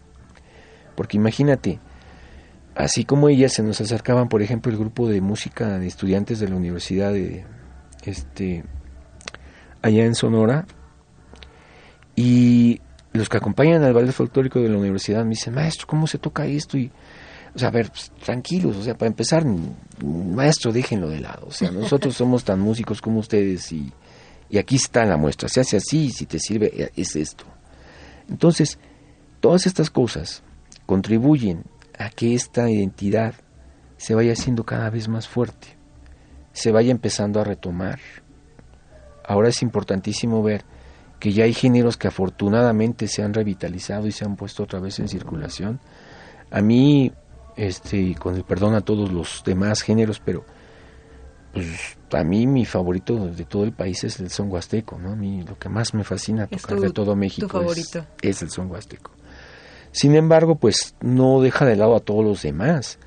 Porque 0.97 1.17
imagínate, 1.17 1.79
así 2.75 3.05
como 3.05 3.29
ellas 3.29 3.53
se 3.53 3.63
nos 3.63 3.81
acercaban, 3.81 4.29
por 4.29 4.43
ejemplo, 4.43 4.73
el 4.73 4.79
grupo 4.79 5.09
de 5.09 5.21
música 5.21 5.79
de 5.79 5.87
estudiantes 5.87 6.41
de 6.41 6.49
la 6.49 6.57
universidad 6.57 7.13
de 7.13 7.45
este 8.05 8.65
allá 9.83 10.05
en 10.05 10.15
Sonora 10.15 10.67
y 12.17 12.81
los 13.13 13.29
que 13.29 13.37
acompañan 13.37 13.83
al 13.83 13.93
ballet 13.93 14.13
folclórico 14.13 14.61
de 14.61 14.69
la 14.69 14.79
universidad 14.79 15.25
me 15.25 15.31
dicen, 15.31 15.55
maestro, 15.55 15.87
¿cómo 15.87 16.07
se 16.07 16.19
toca 16.19 16.47
esto? 16.47 16.77
Y, 16.77 16.91
o 17.55 17.59
sea, 17.59 17.69
a 17.69 17.71
ver, 17.71 17.91
pues, 17.91 18.13
tranquilos, 18.25 18.77
o 18.77 18.83
sea, 18.83 18.97
para 18.97 19.09
empezar, 19.09 19.45
maestro, 20.05 20.73
déjenlo 20.73 21.09
de 21.09 21.21
lado. 21.21 21.47
O 21.47 21.53
sea, 21.53 21.71
nosotros 21.73 22.15
somos 22.15 22.45
tan 22.45 22.61
músicos 22.61 23.01
como 23.01 23.21
ustedes 23.21 23.73
y, 23.73 23.93
y 24.51 24.59
aquí 24.59 24.77
está 24.77 25.05
la 25.05 25.17
muestra. 25.17 25.49
Se 25.49 25.61
hace 25.61 25.79
así, 25.79 26.11
si 26.11 26.27
te 26.27 26.39
sirve, 26.39 26.71
eh, 26.75 26.91
es 26.97 27.17
esto. 27.17 27.45
Entonces, 28.29 28.79
todas 29.41 29.67
estas 29.67 29.91
cosas 29.91 30.43
contribuyen 30.87 31.65
a 31.99 32.11
que 32.11 32.35
esta 32.35 32.71
identidad 32.71 33.35
se 33.97 34.15
vaya 34.15 34.33
haciendo 34.33 34.65
cada 34.65 34.91
vez 34.91 35.09
más 35.09 35.27
fuerte, 35.29 35.69
se 36.53 36.71
vaya 36.73 36.91
empezando 36.91 37.41
a 37.41 37.45
retomar. 37.45 37.99
Ahora 39.27 39.49
es 39.49 39.63
importantísimo 39.63 40.43
ver 40.43 40.65
que 41.19 41.33
ya 41.33 41.45
hay 41.45 41.55
géneros 41.55 41.97
que 41.97 42.09
afortunadamente 42.09 43.09
se 43.09 43.23
han 43.23 43.35
revitalizado 43.35 44.07
y 44.07 44.13
se 44.13 44.25
han 44.25 44.37
puesto 44.37 44.63
otra 44.63 44.79
vez 44.81 44.99
en 44.99 45.09
circulación. 45.09 45.81
A 46.51 46.61
mí 46.61 47.11
este, 47.57 48.15
con 48.15 48.37
el 48.37 48.45
perdón 48.45 48.75
a 48.75 48.83
todos 48.83 49.11
los 49.11 49.43
demás 49.45 49.81
géneros, 49.83 50.21
pero 50.23 50.45
pues 51.53 51.97
a 52.13 52.23
mí 52.23 52.47
mi 52.47 52.67
favorito 52.67 53.17
de 53.29 53.45
todo 53.47 53.65
el 53.65 53.73
país 53.73 54.05
es 54.05 54.21
el 54.21 54.29
son 54.31 54.51
huasteco, 54.53 54.99
¿no? 54.99 55.13
A 55.13 55.17
mí 55.17 55.43
lo 55.43 55.59
que 55.59 55.71
más 55.71 55.95
me 55.95 56.05
fascina 56.05 56.47
tocar 56.47 56.77
tu- 56.77 56.83
de 56.83 56.91
todo 56.91 57.17
México 57.17 57.47
es, 57.63 57.77
es 58.21 58.43
el 58.43 58.51
son 58.51 58.71
huasteco. 58.71 59.11
Sin 59.97 60.15
embargo, 60.15 60.57
pues 60.57 60.95
no 61.01 61.41
deja 61.41 61.65
de 61.65 61.75
lado 61.75 61.97
a 61.97 62.01
todos 62.01 62.23
los 62.23 62.43
demás. 62.43 62.99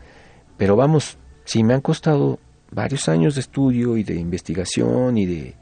Pero 0.58 0.76
vamos, 0.76 1.20
sí 1.46 1.64
me 1.64 1.76
han 1.76 1.82
costado 1.82 2.40
varios 2.72 3.08
años 3.08 3.36
de 3.36 3.42
estudio 3.42 3.96
y 3.96 4.02
de 4.04 4.16
investigación 4.16 5.16
y 5.16 5.28
de 5.28 5.56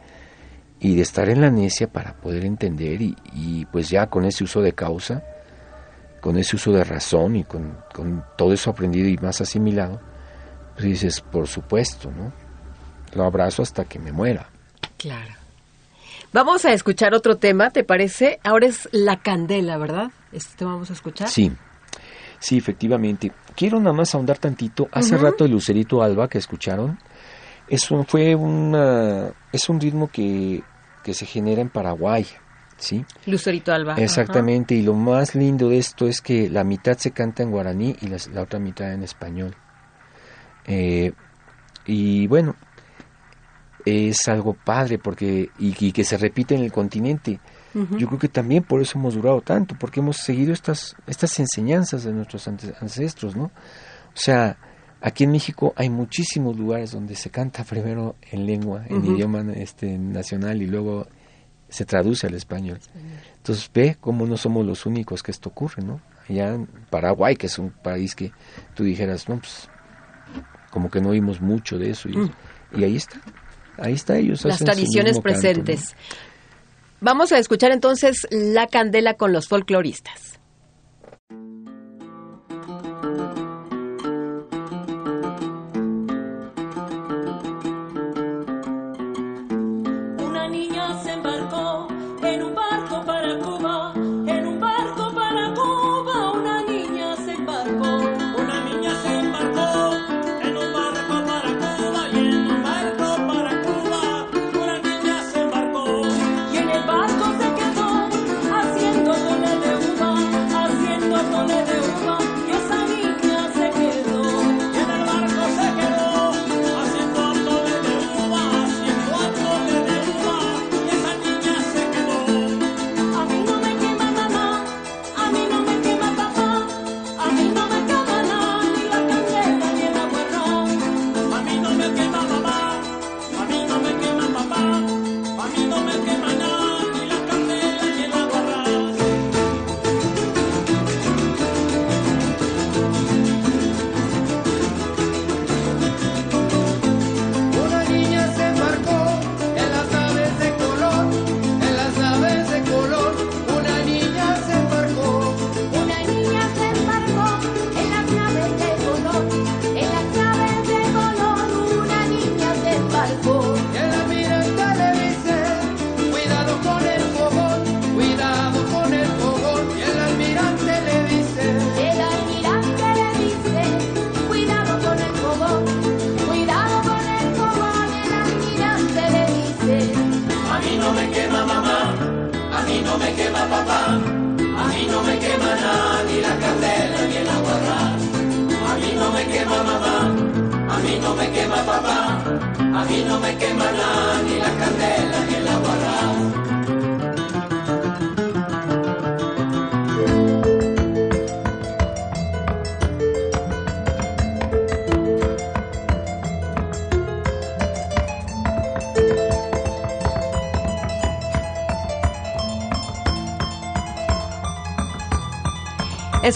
y 0.80 0.96
de 0.96 1.02
estar 1.02 1.28
en 1.28 1.42
la 1.42 1.52
necia 1.52 1.92
para 1.92 2.14
poder 2.14 2.46
entender 2.46 3.02
y, 3.02 3.14
y, 3.34 3.66
pues 3.66 3.90
ya 3.90 4.08
con 4.08 4.24
ese 4.24 4.46
uso 4.46 4.62
de 4.62 4.72
causa, 4.72 5.22
con 6.22 6.38
ese 6.38 6.56
uso 6.56 6.72
de 6.72 6.86
razón 6.86 7.36
y 7.36 7.44
con, 7.44 7.78
con 7.94 8.24
todo 8.38 8.54
eso 8.54 8.70
aprendido 8.70 9.10
y 9.10 9.18
más 9.18 9.42
asimilado, 9.42 10.00
pues 10.76 10.86
dices, 10.86 11.20
por 11.20 11.48
supuesto, 11.48 12.10
¿no? 12.10 12.32
Lo 13.16 13.26
abrazo 13.26 13.64
hasta 13.64 13.84
que 13.84 14.00
me 14.00 14.14
muera. 14.14 14.50
Claro. 14.96 15.34
Vamos 16.32 16.64
a 16.64 16.72
escuchar 16.72 17.14
otro 17.14 17.36
tema, 17.36 17.72
¿te 17.72 17.84
parece? 17.84 18.40
Ahora 18.46 18.68
es 18.68 18.88
La 18.94 19.18
Candela, 19.18 19.78
¿verdad? 19.78 20.12
Este 20.32 20.58
tema 20.58 20.74
vamos 20.74 20.90
a 20.90 20.94
escuchar. 20.94 21.30
Sí, 21.30 21.52
sí, 22.40 22.58
efectivamente. 22.58 23.32
Quiero 23.56 23.80
nada 23.80 23.94
más 23.94 24.14
ahondar 24.14 24.38
tantito. 24.38 24.88
Hace 24.92 25.18
rato 25.18 25.46
el 25.46 25.52
Lucerito 25.52 26.02
Alba 26.02 26.28
que 26.28 26.38
escucharon, 26.38 27.00
es 27.68 27.90
un, 27.92 28.06
fue 28.06 28.36
una, 28.36 29.32
es 29.52 29.70
un 29.70 29.80
ritmo 29.80 30.10
que, 30.10 30.64
que 31.04 31.14
se 31.14 31.26
genera 31.26 31.62
en 31.62 31.70
Paraguay, 31.70 32.26
¿sí? 32.78 33.04
Lucerito 33.26 33.74
Alba. 33.74 33.96
Exactamente, 33.96 34.76
y 34.76 34.84
lo 34.84 34.94
más 34.94 35.36
lindo 35.36 35.70
de 35.70 35.78
esto 35.78 36.08
es 36.08 36.22
que 36.22 36.50
la 36.50 36.64
mitad 36.64 36.98
se 36.98 37.12
canta 37.12 37.44
en 37.44 37.52
guaraní 37.52 37.96
y 38.02 38.08
la, 38.08 38.18
la 38.34 38.44
otra 38.44 38.60
mitad 38.60 38.94
en 38.94 39.04
español. 39.04 39.56
Eh, 40.66 41.14
y 41.86 42.28
bueno, 42.28 42.56
es 43.86 44.28
algo 44.28 44.54
padre 44.54 45.00
porque 45.00 45.50
y, 45.58 45.74
y 45.80 45.92
que 45.94 46.04
se 46.04 46.18
repite 46.18 46.56
en 46.56 46.64
el 46.64 46.72
continente. 46.72 47.40
Yo 47.98 48.08
creo 48.08 48.20
que 48.20 48.30
también 48.30 48.64
por 48.64 48.82
eso 48.82 48.98
hemos 48.98 49.16
durado 49.16 49.42
tanto, 49.42 49.76
porque 49.80 50.00
hemos 50.00 50.18
seguido 50.18 50.54
estas, 50.54 50.96
estas 51.06 51.40
enseñanzas 51.40 52.04
de 52.04 52.12
nuestros 52.14 52.48
ancestros, 52.48 53.36
¿no? 53.36 53.46
O 53.46 54.20
sea, 54.20 54.58
aquí 55.02 55.26
en 55.26 55.32
México 55.32 55.74
hay 55.76 55.90
muchísimos 55.90 56.58
lugares 56.58 56.92
donde 56.92 57.16
se 57.16 57.30
canta 57.30 57.64
primero 57.70 58.16
en 58.32 58.46
lengua, 58.46 58.84
en 58.88 59.06
idioma 59.06 59.46
este, 59.56 59.98
nacional 59.98 60.62
y 60.62 60.66
luego 60.66 61.08
se 61.70 61.86
traduce 61.86 62.28
al 62.28 62.34
español. 62.34 62.80
Entonces 63.38 63.70
ve 63.74 63.98
cómo 64.00 64.26
no 64.26 64.38
somos 64.38 64.66
los 64.66 64.86
únicos 64.86 65.22
que 65.22 65.32
esto 65.32 65.50
ocurre, 65.50 65.84
¿no? 65.84 66.02
Allá 66.30 66.54
en 66.54 66.68
Paraguay, 66.90 67.36
que 67.36 67.48
es 67.48 67.60
un 67.60 67.72
país 67.72 68.16
que 68.16 68.32
tú 68.74 68.84
dijeras, 68.84 69.28
no, 69.30 69.38
pues 69.38 69.70
como 70.72 70.90
que 70.90 71.02
no 71.02 71.10
oímos 71.10 71.42
mucho 71.42 71.78
de 71.78 71.92
eso. 71.92 72.10
Y, 72.10 72.18
Mm. 72.18 72.32
y 72.78 72.84
ahí 72.84 72.96
está, 72.96 73.22
ahí 73.78 73.94
está 73.94 74.18
ellos. 74.18 74.44
Las 74.46 74.60
tradiciones 74.60 75.20
canto, 75.20 75.28
¿no? 75.28 75.96
Vamos 77.00 77.32
a 77.32 77.38
escuchar 77.38 77.72
entonces 77.72 78.28
La 78.32 78.66
Candela 78.66 79.14
con 79.14 79.32
los 79.32 79.48
folcloristas. 79.48 80.37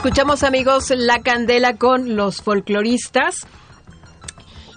Escuchamos, 0.03 0.41
amigos, 0.41 0.91
La 0.97 1.21
Candela 1.21 1.75
con 1.77 2.15
los 2.15 2.37
folcloristas. 2.41 3.45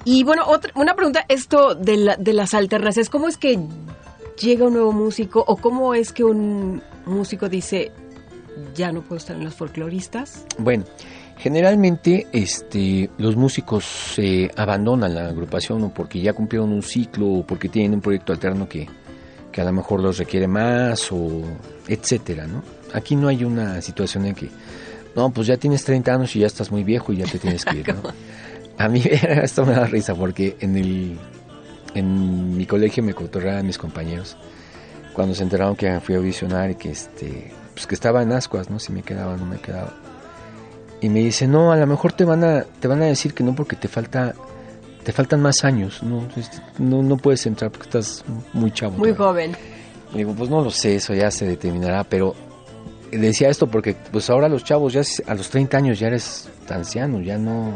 Y 0.04 0.22
bueno, 0.22 0.42
otra, 0.46 0.70
una 0.74 0.94
pregunta, 0.94 1.24
esto 1.28 1.74
de, 1.74 1.96
la- 1.96 2.16
de 2.16 2.34
las 2.34 2.52
alternancias, 2.52 3.08
¿cómo 3.08 3.26
es 3.28 3.38
que 3.38 3.58
llega 4.38 4.66
un 4.66 4.74
nuevo 4.74 4.92
músico 4.92 5.42
o 5.46 5.56
cómo 5.56 5.94
es 5.94 6.12
que 6.12 6.24
un 6.24 6.82
músico 7.06 7.48
dice, 7.48 7.90
ya 8.74 8.92
no 8.92 9.00
puedo 9.00 9.16
estar 9.16 9.34
en 9.36 9.44
los 9.44 9.54
folcloristas? 9.54 10.44
Bueno, 10.58 10.84
generalmente 11.38 12.26
este, 12.32 13.08
los 13.16 13.34
músicos 13.34 14.14
eh, 14.18 14.50
abandonan 14.58 15.14
la 15.14 15.28
agrupación 15.28 15.84
o 15.84 15.88
porque 15.94 16.20
ya 16.20 16.34
cumplieron 16.34 16.70
un 16.70 16.82
ciclo 16.82 17.26
o 17.28 17.46
porque 17.46 17.70
tienen 17.70 17.94
un 17.94 18.00
proyecto 18.02 18.34
alterno 18.34 18.68
que, 18.68 18.86
que 19.50 19.60
a 19.62 19.64
lo 19.64 19.72
mejor 19.72 20.00
los 20.00 20.18
requiere 20.18 20.46
más 20.48 21.10
o 21.10 21.40
etcétera, 21.88 22.46
¿no? 22.46 22.62
Aquí 22.92 23.16
no 23.16 23.28
hay 23.28 23.42
una 23.42 23.80
situación 23.80 24.26
en 24.26 24.34
que, 24.34 24.50
no, 25.16 25.30
pues 25.30 25.46
ya 25.46 25.56
tienes 25.56 25.84
30 25.84 26.14
años 26.14 26.34
y 26.36 26.40
ya 26.40 26.46
estás 26.46 26.70
muy 26.70 26.84
viejo 26.84 27.12
y 27.12 27.18
ya 27.18 27.26
te 27.26 27.38
tienes 27.38 27.64
que 27.64 27.78
ir, 27.78 27.94
¿no? 27.94 28.02
A 28.78 28.88
mí 28.88 29.02
esto 29.42 29.64
me 29.64 29.72
da 29.72 29.86
risa 29.86 30.14
porque 30.14 30.56
en 30.60 30.76
el 30.76 31.18
en 31.94 32.56
mi 32.56 32.66
colegio 32.66 33.02
me 33.04 33.14
cotorreaban 33.14 33.66
mis 33.66 33.78
compañeros 33.78 34.36
cuando 35.12 35.34
se 35.34 35.44
enteraron 35.44 35.76
que 35.76 36.00
fui 36.00 36.16
a 36.16 36.18
audicionar 36.18 36.70
y 36.72 36.74
que 36.74 36.90
este 36.90 37.52
pues 37.74 37.86
que 37.86 37.94
estaba 37.94 38.22
en 38.22 38.32
ascuas, 38.32 38.70
¿no? 38.70 38.78
Si 38.78 38.92
me 38.92 39.02
quedaba 39.02 39.34
o 39.34 39.36
no 39.36 39.46
me 39.46 39.58
quedaba. 39.58 39.92
Y 41.00 41.08
me 41.08 41.20
dice, 41.20 41.46
"No, 41.46 41.70
a 41.72 41.76
lo 41.76 41.86
mejor 41.86 42.12
te 42.12 42.24
van 42.24 42.42
a 42.44 42.62
te 42.80 42.88
van 42.88 43.02
a 43.02 43.06
decir 43.06 43.34
que 43.34 43.44
no 43.44 43.54
porque 43.54 43.76
te 43.76 43.88
falta 43.88 44.34
te 45.04 45.12
faltan 45.12 45.40
más 45.42 45.64
años, 45.64 46.02
no 46.02 46.26
este, 46.36 46.58
no, 46.78 47.02
no 47.02 47.16
puedes 47.18 47.44
entrar 47.46 47.70
porque 47.70 47.84
estás 47.86 48.24
muy 48.52 48.70
chavo." 48.72 48.96
Muy 48.96 49.12
todavía". 49.12 49.52
joven. 49.52 49.56
Le 50.12 50.18
digo, 50.18 50.34
"Pues 50.34 50.50
no 50.50 50.62
lo 50.62 50.70
sé, 50.70 50.96
eso 50.96 51.14
ya 51.14 51.30
se 51.30 51.46
determinará, 51.46 52.04
pero 52.04 52.34
decía 53.18 53.48
esto 53.48 53.66
porque 53.66 53.94
pues 54.12 54.28
ahora 54.30 54.48
los 54.48 54.64
chavos 54.64 54.92
ya 54.92 55.02
a 55.26 55.34
los 55.34 55.48
30 55.50 55.76
años 55.76 55.98
ya 55.98 56.08
eres 56.08 56.48
anciano, 56.68 57.20
ya 57.20 57.38
no 57.38 57.72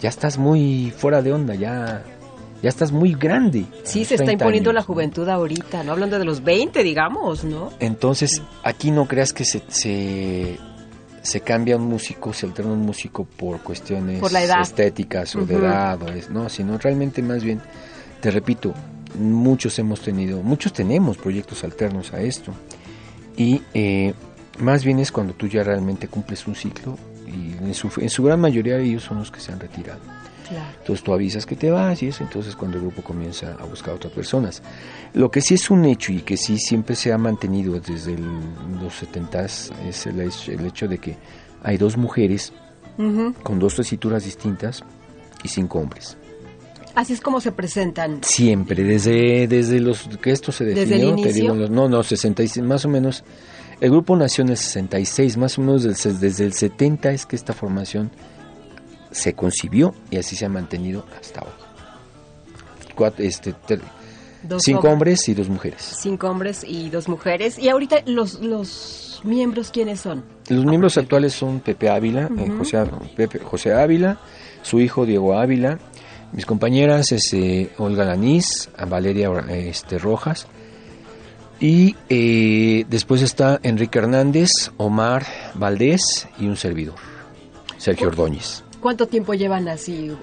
ya 0.00 0.08
estás 0.08 0.36
muy 0.38 0.92
fuera 0.96 1.22
de 1.22 1.32
onda, 1.32 1.54
ya 1.54 2.02
ya 2.62 2.70
estás 2.70 2.90
muy 2.90 3.12
grande. 3.14 3.66
Sí, 3.84 4.04
se 4.04 4.14
está 4.14 4.24
30 4.24 4.32
imponiendo 4.44 4.72
la 4.72 4.82
juventud 4.82 5.28
ahorita, 5.28 5.84
¿no? 5.84 5.92
Hablando 5.92 6.18
de 6.18 6.24
los 6.24 6.42
20, 6.42 6.82
digamos, 6.82 7.44
¿no? 7.44 7.70
Entonces, 7.80 8.42
aquí 8.64 8.90
no 8.90 9.06
creas 9.06 9.32
que 9.34 9.44
se, 9.44 9.62
se, 9.68 10.56
se 11.22 11.40
cambia 11.42 11.76
un 11.76 11.84
músico, 11.84 12.32
se 12.32 12.46
alterna 12.46 12.72
un 12.72 12.80
músico 12.80 13.24
por 13.24 13.60
cuestiones 13.60 14.20
Por 14.20 14.32
la 14.32 14.42
edad. 14.42 14.62
estéticas 14.62 15.36
o 15.36 15.44
de 15.44 15.54
edad, 15.56 16.02
o 16.02 16.08
es- 16.08 16.30
no, 16.30 16.48
sino 16.48 16.78
realmente 16.78 17.20
más 17.22 17.44
bien, 17.44 17.60
te 18.20 18.30
repito, 18.30 18.72
muchos 19.20 19.78
hemos 19.78 20.00
tenido, 20.00 20.42
muchos 20.42 20.72
tenemos 20.72 21.18
proyectos 21.18 21.62
alternos 21.62 22.12
a 22.14 22.22
esto. 22.22 22.52
Y 23.36 23.62
eh, 23.74 24.14
más 24.58 24.84
bien 24.84 24.98
es 24.98 25.10
cuando 25.12 25.32
tú 25.34 25.46
ya 25.46 25.62
realmente 25.62 26.08
cumples 26.08 26.46
un 26.46 26.54
ciclo 26.54 26.96
y 27.26 27.52
en 27.64 27.74
su, 27.74 27.90
en 27.98 28.08
su 28.10 28.22
gran 28.22 28.40
mayoría 28.40 28.78
ellos 28.78 29.02
son 29.04 29.18
los 29.18 29.30
que 29.30 29.40
se 29.40 29.52
han 29.52 29.60
retirado. 29.60 30.00
Claro. 30.48 30.64
Entonces 30.78 31.02
tú 31.04 31.12
avisas 31.12 31.44
que 31.44 31.56
te 31.56 31.70
vas 31.72 32.00
y 32.02 32.08
eso, 32.08 32.22
entonces 32.22 32.54
cuando 32.54 32.76
el 32.76 32.84
grupo 32.84 33.02
comienza 33.02 33.54
a 33.60 33.64
buscar 33.64 33.92
a 33.92 33.96
otras 33.96 34.12
personas. 34.12 34.62
Lo 35.12 35.28
que 35.30 35.40
sí 35.40 35.54
es 35.54 35.70
un 35.70 35.84
hecho 35.84 36.12
y 36.12 36.20
que 36.20 36.36
sí 36.36 36.58
siempre 36.58 36.94
se 36.94 37.12
ha 37.12 37.18
mantenido 37.18 37.80
desde 37.80 38.14
el- 38.14 38.80
los 38.80 38.94
70 38.94 39.44
es 39.44 39.72
el, 40.06 40.20
hecho- 40.20 40.52
el 40.52 40.64
hecho 40.66 40.86
de 40.86 40.98
que 40.98 41.16
hay 41.62 41.76
dos 41.78 41.96
mujeres 41.96 42.52
con 43.42 43.58
dos 43.58 43.74
tesituras 43.76 44.24
distintas 44.24 44.82
y 45.42 45.48
cinco 45.48 45.80
hombres. 45.80 46.16
Así 46.94 47.12
es 47.12 47.20
como 47.20 47.42
se 47.42 47.52
presentan. 47.52 48.20
Siempre, 48.22 48.82
desde, 48.82 49.46
desde 49.48 49.80
los 49.80 50.08
que 50.22 50.30
esto 50.30 50.50
se 50.50 50.64
¿Desde 50.64 50.82
el 50.82 50.88
definió, 50.88 51.14
te 51.16 51.20
inicio? 51.22 51.52
digo, 51.54 51.68
no, 51.68 51.88
no, 51.90 52.02
66, 52.02 52.64
más 52.64 52.86
o 52.86 52.88
menos. 52.88 53.22
El 53.80 53.90
grupo 53.90 54.16
nació 54.16 54.42
en 54.42 54.50
el 54.50 54.56
66, 54.56 55.36
más 55.36 55.58
o 55.58 55.60
menos 55.60 55.82
desde, 55.82 56.44
el 56.44 56.52
70 56.54 57.10
es 57.10 57.26
que 57.26 57.36
esta 57.36 57.52
formación 57.52 58.10
se 59.10 59.34
concibió 59.34 59.94
y 60.10 60.16
así 60.16 60.34
se 60.36 60.46
ha 60.46 60.48
mantenido 60.48 61.04
hasta 61.20 61.42
hoy. 61.42 61.50
Cuatro, 62.94 63.22
este, 63.24 63.52
ter- 63.52 63.82
cinco 64.58 64.88
hom- 64.88 64.92
hombres 64.94 65.28
y 65.28 65.34
dos 65.34 65.48
mujeres. 65.50 65.82
Cinco 66.00 66.28
hombres 66.28 66.64
y 66.66 66.88
dos 66.88 67.08
mujeres. 67.08 67.58
Y 67.58 67.68
ahorita 67.68 67.96
los, 68.06 68.40
los 68.40 69.20
miembros, 69.24 69.70
¿quiénes 69.70 70.00
son? 70.00 70.24
Los 70.48 70.64
miembros 70.64 70.96
actuales 70.96 71.34
son 71.34 71.60
Pepe 71.60 71.90
Ávila, 71.90 72.30
eh, 72.38 72.50
José, 72.56 72.82
Pepe- 73.14 73.40
José 73.40 73.74
Ávila, 73.74 74.18
su 74.62 74.80
hijo 74.80 75.04
Diego 75.04 75.38
Ávila, 75.38 75.78
mis 76.32 76.46
compañeras 76.46 77.12
es 77.12 77.32
eh, 77.34 77.70
Olga 77.78 78.04
Lanís, 78.04 78.68
Valeria 78.88 79.30
este, 79.50 79.98
Rojas, 79.98 80.46
y 81.60 81.96
eh, 82.08 82.84
después 82.88 83.22
está 83.22 83.58
Enrique 83.62 83.98
Hernández, 83.98 84.50
Omar 84.76 85.26
Valdés 85.54 86.28
y 86.38 86.46
un 86.46 86.56
servidor, 86.56 86.96
Sergio 87.78 88.08
Ordóñez. 88.08 88.62
¿Cuánto 88.80 89.06
tiempo 89.06 89.34
llevan 89.34 89.68
así 89.68 90.08
eh, 90.10 90.14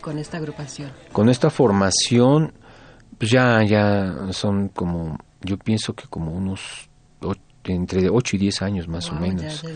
con 0.00 0.18
esta 0.18 0.36
agrupación? 0.36 0.90
Con 1.12 1.28
esta 1.28 1.50
formación, 1.50 2.52
pues 3.18 3.30
ya, 3.30 3.62
ya 3.64 4.14
son 4.32 4.68
como, 4.68 5.18
yo 5.42 5.56
pienso 5.58 5.94
que 5.94 6.04
como 6.08 6.32
unos 6.32 6.88
o- 7.22 7.34
entre 7.64 8.08
8 8.08 8.36
y 8.36 8.38
10 8.38 8.62
años 8.62 8.88
más 8.88 9.08
Wow, 9.10 9.18
o 9.18 9.20
menos. 9.22 9.62
ya 9.62 9.70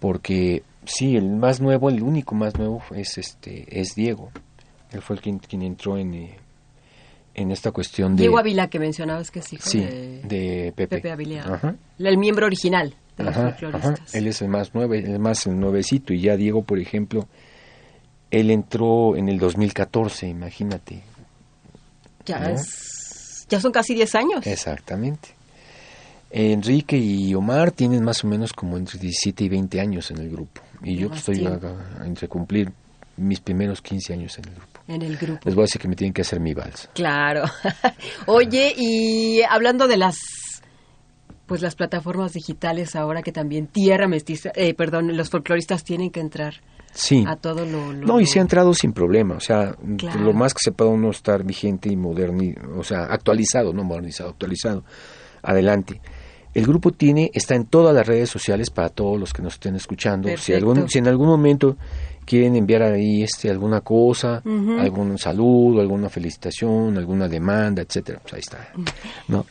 porque 0.00 0.62
sí, 0.84 1.16
el 1.16 1.30
más 1.36 1.60
nuevo, 1.60 1.88
el 1.88 2.02
único 2.02 2.34
más 2.34 2.56
nuevo 2.56 2.82
es 2.94 3.16
este 3.18 3.64
es 3.80 3.94
Diego. 3.94 4.30
Él 4.92 5.02
fue 5.02 5.16
el 5.16 5.22
quien, 5.22 5.38
quien 5.38 5.62
entró 5.62 5.96
en, 5.96 6.14
eh, 6.14 6.38
en 7.38 7.50
esta 7.52 7.70
cuestión 7.70 8.16
de 8.16 8.22
Diego 8.22 8.38
Ávila, 8.38 8.68
que 8.68 8.78
mencionabas 8.78 9.30
que 9.30 9.38
es 9.40 9.52
hijo 9.52 9.62
sí, 9.68 9.80
de, 9.80 10.22
de 10.24 10.72
Pepe. 10.74 10.96
Pepe 10.96 11.10
Ávila. 11.12 11.76
El 11.98 12.16
miembro 12.18 12.46
original 12.46 12.94
de 13.18 13.24
los 13.24 13.36
Ajá, 13.36 13.50
folcloristas. 13.50 13.92
ajá. 14.00 14.18
Él 14.18 14.26
es 14.26 14.40
el 14.42 14.48
más 14.48 14.70
nueve, 14.72 14.98
el 14.98 15.18
más 15.18 15.46
nuevecito 15.46 16.12
y 16.14 16.20
ya 16.22 16.36
Diego, 16.36 16.62
por 16.62 16.78
ejemplo, 16.78 17.28
él 18.30 18.50
entró 18.50 19.16
en 19.16 19.28
el 19.28 19.38
2014, 19.38 20.26
imagínate. 20.28 21.02
ya, 22.24 22.40
¿no? 22.40 22.48
es- 22.48 23.46
ya 23.48 23.60
son 23.60 23.70
casi 23.70 23.94
10 23.94 24.14
años. 24.16 24.44
Exactamente. 24.46 25.28
Enrique 26.30 26.96
y 26.98 27.32
Omar 27.34 27.70
tienen 27.70 28.02
más 28.02 28.24
o 28.24 28.26
menos 28.26 28.52
como 28.52 28.76
entre 28.76 28.98
17 28.98 29.44
y 29.44 29.48
20 29.48 29.80
años 29.80 30.10
en 30.10 30.18
el 30.18 30.30
grupo. 30.30 30.60
Y 30.82 30.96
yo 30.96 31.12
estoy 31.14 31.38
tiempo. 31.38 31.66
a- 31.68 32.02
a- 32.02 32.06
entre 32.06 32.26
cumplir 32.28 32.72
mis 33.16 33.40
primeros 33.40 33.80
15 33.80 34.12
años 34.14 34.36
en 34.38 34.46
el 34.48 34.54
grupo. 34.56 34.75
En 34.88 35.02
el 35.02 35.16
grupo. 35.16 35.40
Les 35.44 35.54
voy 35.54 35.62
a 35.62 35.66
decir 35.66 35.80
que 35.80 35.88
me 35.88 35.96
tienen 35.96 36.12
que 36.12 36.22
hacer 36.22 36.38
mi 36.40 36.54
vals. 36.54 36.88
Claro. 36.94 37.44
Oye, 38.26 38.72
y 38.76 39.42
hablando 39.42 39.88
de 39.88 39.96
las 39.96 40.16
pues 41.46 41.62
las 41.62 41.76
plataformas 41.76 42.32
digitales 42.32 42.96
ahora 42.96 43.22
que 43.22 43.30
también 43.30 43.68
Tierra 43.68 44.08
Mestiza, 44.08 44.50
eh, 44.56 44.74
perdón, 44.74 45.16
los 45.16 45.30
folcloristas 45.30 45.84
tienen 45.84 46.10
que 46.10 46.18
entrar 46.18 46.54
Sí. 46.92 47.24
a 47.28 47.36
todo 47.36 47.64
lo, 47.64 47.92
lo- 47.92 48.06
No, 48.06 48.20
y 48.20 48.26
se 48.26 48.40
ha 48.40 48.42
entrado 48.42 48.74
sin 48.74 48.92
problema. 48.92 49.36
O 49.36 49.40
sea, 49.40 49.76
Claro. 49.96 50.20
lo 50.20 50.32
más 50.32 50.54
que 50.54 50.58
se 50.64 50.72
pueda 50.72 50.90
uno 50.90 51.10
estar 51.10 51.44
vigente 51.44 51.88
y 51.88 51.94
moderno, 51.96 52.42
o 52.76 52.82
sea, 52.82 53.04
actualizado, 53.04 53.72
no 53.72 53.84
modernizado, 53.84 54.30
actualizado. 54.30 54.82
Adelante. 55.42 56.00
El 56.52 56.66
grupo 56.66 56.90
tiene, 56.90 57.30
está 57.34 57.54
en 57.54 57.66
todas 57.66 57.94
las 57.94 58.06
redes 58.06 58.30
sociales 58.30 58.70
para 58.70 58.88
todos 58.88 59.20
los 59.20 59.32
que 59.32 59.42
nos 59.42 59.54
estén 59.54 59.76
escuchando. 59.76 60.26
Si, 60.28 60.34
Perfecto. 60.34 60.56
algún, 60.70 60.88
si 60.88 60.98
en 60.98 61.06
algún 61.06 61.28
momento 61.28 61.76
quieren 62.26 62.56
enviar 62.56 62.82
ahí 62.82 63.22
este 63.22 63.48
alguna 63.50 63.80
cosa, 63.80 64.42
algún 64.44 65.16
saludo, 65.16 65.80
alguna 65.80 66.08
felicitación, 66.10 66.98
alguna 66.98 67.28
demanda, 67.28 67.80
etcétera, 67.82 68.18
pues 68.20 68.34
ahí 68.34 68.40
está. 68.40 68.68
¿no? 69.28 69.46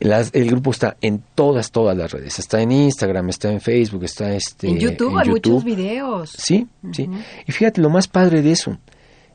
Las- 0.00 0.30
el 0.34 0.48
grupo 0.50 0.72
está 0.72 0.96
en 1.00 1.22
todas, 1.36 1.70
todas 1.70 1.96
las 1.96 2.10
redes. 2.10 2.38
Está 2.40 2.60
en 2.60 2.72
Instagram, 2.72 3.28
está 3.30 3.52
en 3.52 3.60
Facebook, 3.60 4.02
está 4.04 4.34
este, 4.34 4.68
en 4.68 4.78
YouTube 4.78 5.16
hay 5.16 5.28
muchos 5.28 5.62
videos. 5.64 6.30
Sí, 6.36 6.66
sí. 6.92 7.08
Y 7.46 7.52
fíjate 7.52 7.80
lo 7.80 7.90
más 7.90 8.08
padre 8.08 8.42
de 8.42 8.50
eso. 8.52 8.76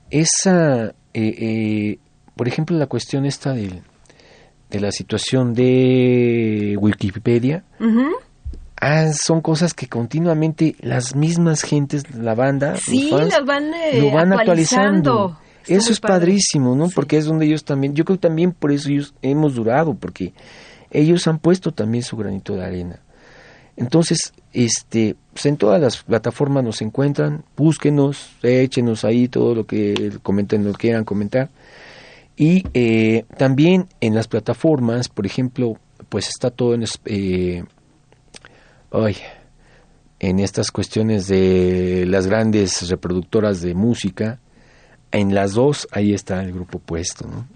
Esa, 0.10 0.88
eh, 0.88 0.94
eh, 1.14 2.00
por 2.36 2.48
ejemplo, 2.48 2.78
la 2.78 2.88
cuestión 2.88 3.26
esta 3.26 3.54
del- 3.54 3.82
de 4.70 4.80
la 4.80 4.92
situación 4.92 5.54
de 5.54 6.76
Wikipedia, 6.80 7.64
Ujú. 7.80 8.06
Ah, 8.80 9.11
son 9.13 9.41
cosas 9.41 9.73
que 9.73 9.88
continuamente 9.88 10.75
las 10.80 11.15
mismas 11.15 11.63
gentes, 11.63 12.03
la 12.15 12.36
banda, 12.36 12.73
los 12.73 13.09
fans, 13.09 13.36
van, 13.45 13.73
eh, 13.73 14.01
lo 14.01 14.11
van 14.11 14.34
actualizando. 14.34 15.38
Eso 15.67 15.91
es 15.91 15.99
padre. 15.99 16.13
padrísimo, 16.13 16.75
¿no? 16.75 16.88
Sí. 16.88 16.93
Porque 16.95 17.17
es 17.17 17.25
donde 17.25 17.45
ellos 17.45 17.63
también, 17.63 17.93
yo 17.93 18.05
creo 18.05 18.17
que 18.17 18.27
también 18.27 18.53
por 18.53 18.71
eso 18.71 18.89
ellos 18.89 19.13
hemos 19.21 19.55
durado, 19.55 19.93
porque 19.93 20.34
ellos 20.89 21.27
han 21.27 21.39
puesto 21.39 21.71
también 21.71 22.03
su 22.03 22.17
granito 22.17 22.55
de 22.55 22.65
arena. 22.65 22.99
Entonces, 23.77 24.34
este, 24.51 25.15
pues 25.32 25.45
en 25.45 25.57
todas 25.57 25.80
las 25.80 26.03
plataformas 26.03 26.63
nos 26.63 26.82
encuentran, 26.82 27.45
búsquenos, 27.55 28.32
échenos 28.43 29.05
ahí 29.05 29.27
todo 29.27 29.55
lo 29.55 29.65
que 29.65 30.11
comenten, 30.21 30.65
lo 30.65 30.73
que 30.73 30.80
quieran 30.80 31.05
comentar. 31.05 31.49
Y 32.36 32.65
eh, 32.73 33.25
también 33.38 33.88
en 34.01 34.15
las 34.15 34.27
plataformas, 34.27 35.07
por 35.07 35.25
ejemplo, 35.25 35.77
pues 36.09 36.30
está 36.30 36.49
todo 36.49 36.73
en, 36.73 36.84
eh, 37.05 37.63
ay, 38.92 39.18
en 40.20 40.40
estas 40.40 40.72
cuestiones 40.72 41.28
de 41.28 42.06
las 42.08 42.28
grandes 42.28 42.90
reproductoras 42.90 43.62
de 43.62 43.74
música. 43.74 44.40
En 45.12 45.34
las 45.34 45.54
dos, 45.54 45.88
ahí 45.92 46.14
está 46.14 46.42
el 46.44 46.52
grupo 46.54 46.78
puesto, 46.80 47.28
¿no? 47.28 47.48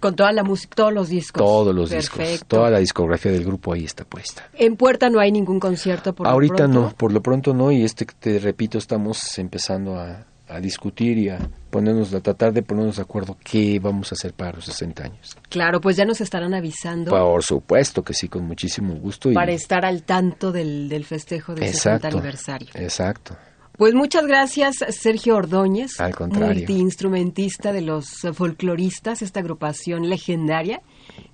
Con 0.00 0.14
toda 0.14 0.32
la 0.32 0.44
música, 0.44 0.74
todos 0.76 0.92
los 0.92 1.08
discos. 1.08 1.42
Todos 1.42 1.74
los 1.74 1.90
discos, 1.90 2.18
Perfecto. 2.18 2.56
toda 2.58 2.70
la 2.70 2.78
discografía 2.78 3.32
del 3.32 3.44
grupo 3.44 3.72
ahí 3.72 3.84
está 3.84 4.04
puesta. 4.04 4.48
En 4.52 4.76
Puerta 4.76 5.08
no 5.08 5.18
hay 5.18 5.32
ningún 5.32 5.58
concierto 5.58 6.14
por 6.14 6.26
lo 6.26 6.32
Ahorita 6.32 6.56
pronto. 6.56 6.80
no, 6.80 6.90
por 6.90 7.10
lo 7.12 7.22
pronto 7.22 7.54
no, 7.54 7.72
y 7.72 7.82
este, 7.82 8.04
te 8.04 8.38
repito, 8.38 8.76
estamos 8.78 9.38
empezando 9.38 9.96
a, 9.98 10.26
a 10.46 10.60
discutir 10.60 11.16
y 11.18 11.30
a 11.30 11.38
ponernos, 11.74 12.14
a 12.14 12.20
tratar 12.20 12.52
de 12.52 12.62
ponernos 12.62 12.96
de 12.96 13.02
acuerdo 13.02 13.36
qué 13.42 13.80
vamos 13.80 14.12
a 14.12 14.14
hacer 14.14 14.32
para 14.32 14.52
los 14.52 14.66
60 14.66 15.02
años. 15.02 15.36
Claro, 15.48 15.80
pues 15.80 15.96
ya 15.96 16.04
nos 16.04 16.20
estarán 16.20 16.54
avisando 16.54 17.10
Por 17.10 17.42
supuesto 17.42 18.04
que 18.04 18.14
sí, 18.14 18.28
con 18.28 18.46
muchísimo 18.46 18.94
gusto. 18.94 19.28
Y, 19.28 19.34
para 19.34 19.50
estar 19.50 19.84
al 19.84 20.04
tanto 20.04 20.52
del, 20.52 20.88
del 20.88 21.04
festejo 21.04 21.52
del 21.52 21.64
60 21.64 21.96
exacto, 21.96 22.16
aniversario. 22.16 22.68
exacto. 22.74 23.36
Pues 23.76 23.92
muchas 23.92 24.24
gracias, 24.24 24.76
Sergio 24.90 25.34
Ordóñez, 25.34 25.98
Al 25.98 26.14
contrario. 26.14 26.54
multiinstrumentista 26.54 27.72
de 27.72 27.80
los 27.80 28.20
folcloristas, 28.32 29.20
esta 29.20 29.40
agrupación 29.40 30.08
legendaria 30.08 30.80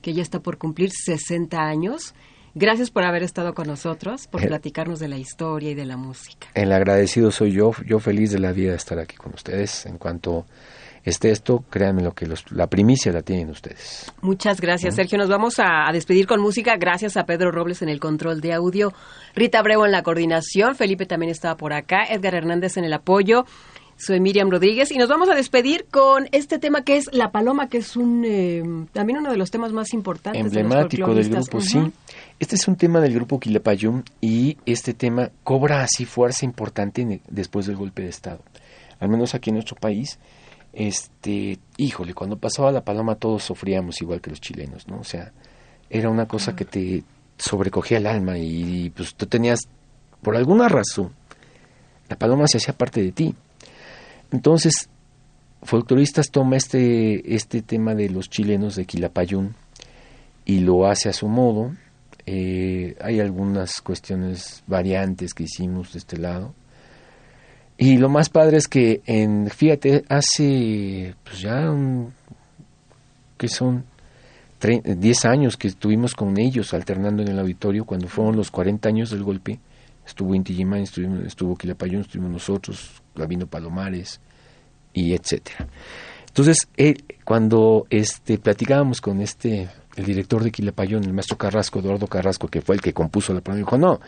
que 0.00 0.14
ya 0.14 0.22
está 0.22 0.40
por 0.40 0.56
cumplir 0.56 0.90
60 0.90 1.58
años. 1.58 2.14
Gracias 2.54 2.90
por 2.90 3.04
haber 3.04 3.22
estado 3.22 3.54
con 3.54 3.66
nosotros, 3.68 4.26
por 4.26 4.42
Eh. 4.42 4.46
platicarnos 4.48 4.98
de 4.98 5.08
la 5.08 5.18
historia 5.18 5.70
y 5.70 5.74
de 5.74 5.84
la 5.84 5.96
música. 5.96 6.48
El 6.54 6.72
agradecido 6.72 7.30
soy 7.30 7.52
yo, 7.52 7.72
yo 7.86 7.98
feliz 8.00 8.32
de 8.32 8.38
la 8.40 8.52
vida 8.52 8.70
de 8.70 8.76
estar 8.76 8.98
aquí 8.98 9.16
con 9.16 9.32
ustedes. 9.34 9.86
En 9.86 9.98
cuanto 9.98 10.46
esté 11.04 11.30
esto, 11.30 11.64
créanme 11.70 12.02
lo 12.02 12.12
que 12.12 12.26
los, 12.26 12.50
la 12.52 12.66
primicia 12.66 13.12
la 13.12 13.22
tienen 13.22 13.50
ustedes. 13.50 14.12
Muchas 14.20 14.60
gracias, 14.60 14.96
Sergio. 14.96 15.16
Nos 15.16 15.28
vamos 15.28 15.58
a, 15.58 15.88
a 15.88 15.92
despedir 15.92 16.26
con 16.26 16.40
música. 16.40 16.76
Gracias 16.76 17.16
a 17.16 17.24
Pedro 17.24 17.52
Robles 17.52 17.82
en 17.82 17.88
el 17.88 18.00
control 18.00 18.40
de 18.40 18.52
audio, 18.52 18.92
Rita 19.34 19.60
Abreu 19.60 19.84
en 19.84 19.92
la 19.92 20.02
coordinación, 20.02 20.74
Felipe 20.74 21.06
también 21.06 21.30
estaba 21.30 21.56
por 21.56 21.72
acá, 21.72 22.04
Edgar 22.10 22.34
Hernández 22.34 22.76
en 22.76 22.84
el 22.84 22.92
apoyo. 22.92 23.44
Soy 24.00 24.18
Miriam 24.18 24.50
Rodríguez 24.50 24.90
y 24.92 24.96
nos 24.96 25.10
vamos 25.10 25.28
a 25.28 25.34
despedir 25.34 25.84
con 25.90 26.26
este 26.32 26.58
tema 26.58 26.84
que 26.84 26.96
es 26.96 27.12
La 27.12 27.32
Paloma, 27.32 27.68
que 27.68 27.78
es 27.78 27.96
un 27.96 28.24
eh, 28.24 28.62
también 28.94 29.18
uno 29.18 29.30
de 29.30 29.36
los 29.36 29.50
temas 29.50 29.72
más 29.72 29.92
importantes. 29.92 30.42
de 30.42 30.48
los 30.48 30.56
emblemático 30.56 31.14
del 31.14 31.26
folcloristas. 31.26 31.50
grupo, 31.50 31.60
sí. 31.60 31.92
Este 32.38 32.56
es 32.56 32.66
un 32.66 32.76
tema 32.76 33.02
del 33.02 33.12
grupo 33.12 33.38
Quilapayún 33.38 34.04
y 34.22 34.56
este 34.64 34.94
tema 34.94 35.30
cobra 35.44 35.82
así 35.82 36.06
fuerza 36.06 36.46
importante 36.46 37.20
después 37.28 37.66
del 37.66 37.76
golpe 37.76 38.00
de 38.00 38.08
Estado. 38.08 38.40
Al 39.00 39.10
menos 39.10 39.34
aquí 39.34 39.50
en 39.50 39.56
nuestro 39.56 39.76
país, 39.76 40.18
este, 40.72 41.58
híjole, 41.76 42.14
cuando 42.14 42.38
pasaba 42.38 42.72
la 42.72 42.82
paloma 42.82 43.16
todos 43.16 43.42
sufríamos 43.42 44.00
igual 44.00 44.22
que 44.22 44.30
los 44.30 44.40
chilenos, 44.40 44.88
¿no? 44.88 44.98
O 44.98 45.04
sea, 45.04 45.30
era 45.90 46.08
una 46.08 46.26
cosa 46.26 46.56
que 46.56 46.64
te 46.64 47.04
sobrecogía 47.36 47.98
el 47.98 48.06
alma 48.06 48.38
y, 48.38 48.88
pues 48.96 49.14
tú 49.14 49.26
tenías, 49.26 49.68
por 50.22 50.36
alguna 50.36 50.70
razón, 50.70 51.12
la 52.08 52.16
paloma 52.16 52.46
se 52.46 52.56
hacía 52.56 52.72
parte 52.72 53.02
de 53.02 53.12
ti. 53.12 53.34
Entonces, 54.32 54.88
Folcloristas 55.62 56.30
toma 56.30 56.56
este, 56.56 57.34
este 57.34 57.60
tema 57.62 57.94
de 57.94 58.08
los 58.08 58.30
chilenos 58.30 58.76
de 58.76 58.86
Quilapayún 58.86 59.54
y 60.46 60.60
lo 60.60 60.86
hace 60.86 61.08
a 61.08 61.12
su 61.12 61.28
modo. 61.28 61.72
Eh, 62.26 62.96
hay 63.00 63.20
algunas 63.20 63.80
cuestiones 63.80 64.62
variantes 64.66 65.34
que 65.34 65.42
hicimos 65.44 65.92
de 65.92 65.98
este 65.98 66.16
lado. 66.16 66.54
Y 67.76 67.96
lo 67.98 68.08
más 68.08 68.28
padre 68.28 68.56
es 68.58 68.68
que, 68.68 69.00
en, 69.06 69.48
fíjate, 69.50 70.04
hace 70.08 71.14
pues 71.24 71.40
ya 71.40 71.70
un- 71.70 72.12
que 73.38 73.48
son 73.48 73.84
tre- 74.60 74.82
10 74.82 75.24
años 75.24 75.56
que 75.56 75.68
estuvimos 75.68 76.14
con 76.14 76.38
ellos 76.38 76.74
alternando 76.74 77.22
en 77.22 77.28
el 77.28 77.38
auditorio, 77.38 77.84
cuando 77.86 78.06
fueron 78.08 78.36
los 78.36 78.50
40 78.50 78.88
años 78.88 79.10
del 79.10 79.22
golpe, 79.22 79.58
estuvo 80.06 80.34
Inti 80.34 80.60
estuvo, 80.62 81.16
estuvo 81.26 81.56
Quilapayún, 81.56 82.02
estuvimos 82.02 82.30
nosotros, 82.32 82.99
Gabino 83.14 83.46
Palomares, 83.46 84.20
y 84.92 85.14
etcétera. 85.14 85.68
Entonces, 86.28 86.68
cuando 87.24 87.86
este 87.90 88.38
platicábamos 88.38 89.00
con 89.00 89.20
este 89.20 89.68
el 89.96 90.04
director 90.04 90.42
de 90.42 90.52
Quilapayón, 90.52 91.04
el 91.04 91.12
maestro 91.12 91.36
Carrasco, 91.36 91.80
Eduardo 91.80 92.06
Carrasco, 92.06 92.48
que 92.48 92.60
fue 92.60 92.76
el 92.76 92.80
que 92.80 92.92
compuso 92.92 93.34
la 93.34 93.40
palabra, 93.40 93.64
dijo, 93.64 93.76
no, 93.76 94.00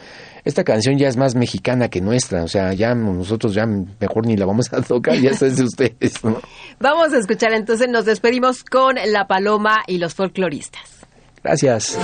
esta 0.45 0.63
canción 0.63 0.97
ya 0.97 1.09
es 1.09 1.17
más 1.17 1.35
mexicana 1.35 1.89
que 1.89 2.01
nuestra, 2.01 2.45
o 2.45 2.49
sea, 2.49 2.73
ya 2.73 2.95
nosotros 2.95 3.53
ya 3.53 3.67
mejor 3.67 4.27
ni 4.27 4.37
la 4.37 4.47
vamos 4.47 4.73
a 4.73 4.81
tocar, 4.83 5.17
ya 5.17 5.31
es 5.31 5.57
de 5.57 5.65
ustedes, 5.65 6.25
¿no? 6.25 6.41
Vamos 6.79 7.13
a 7.13 7.19
escuchar 7.19 7.53
entonces, 7.53 7.89
nos 7.89 8.05
despedimos 8.05 8.63
con 8.65 8.95
La 9.07 9.27
Paloma 9.27 9.83
y 9.87 9.99
los 9.99 10.15
folcloristas. 10.15 11.07
Gracias. 11.43 11.99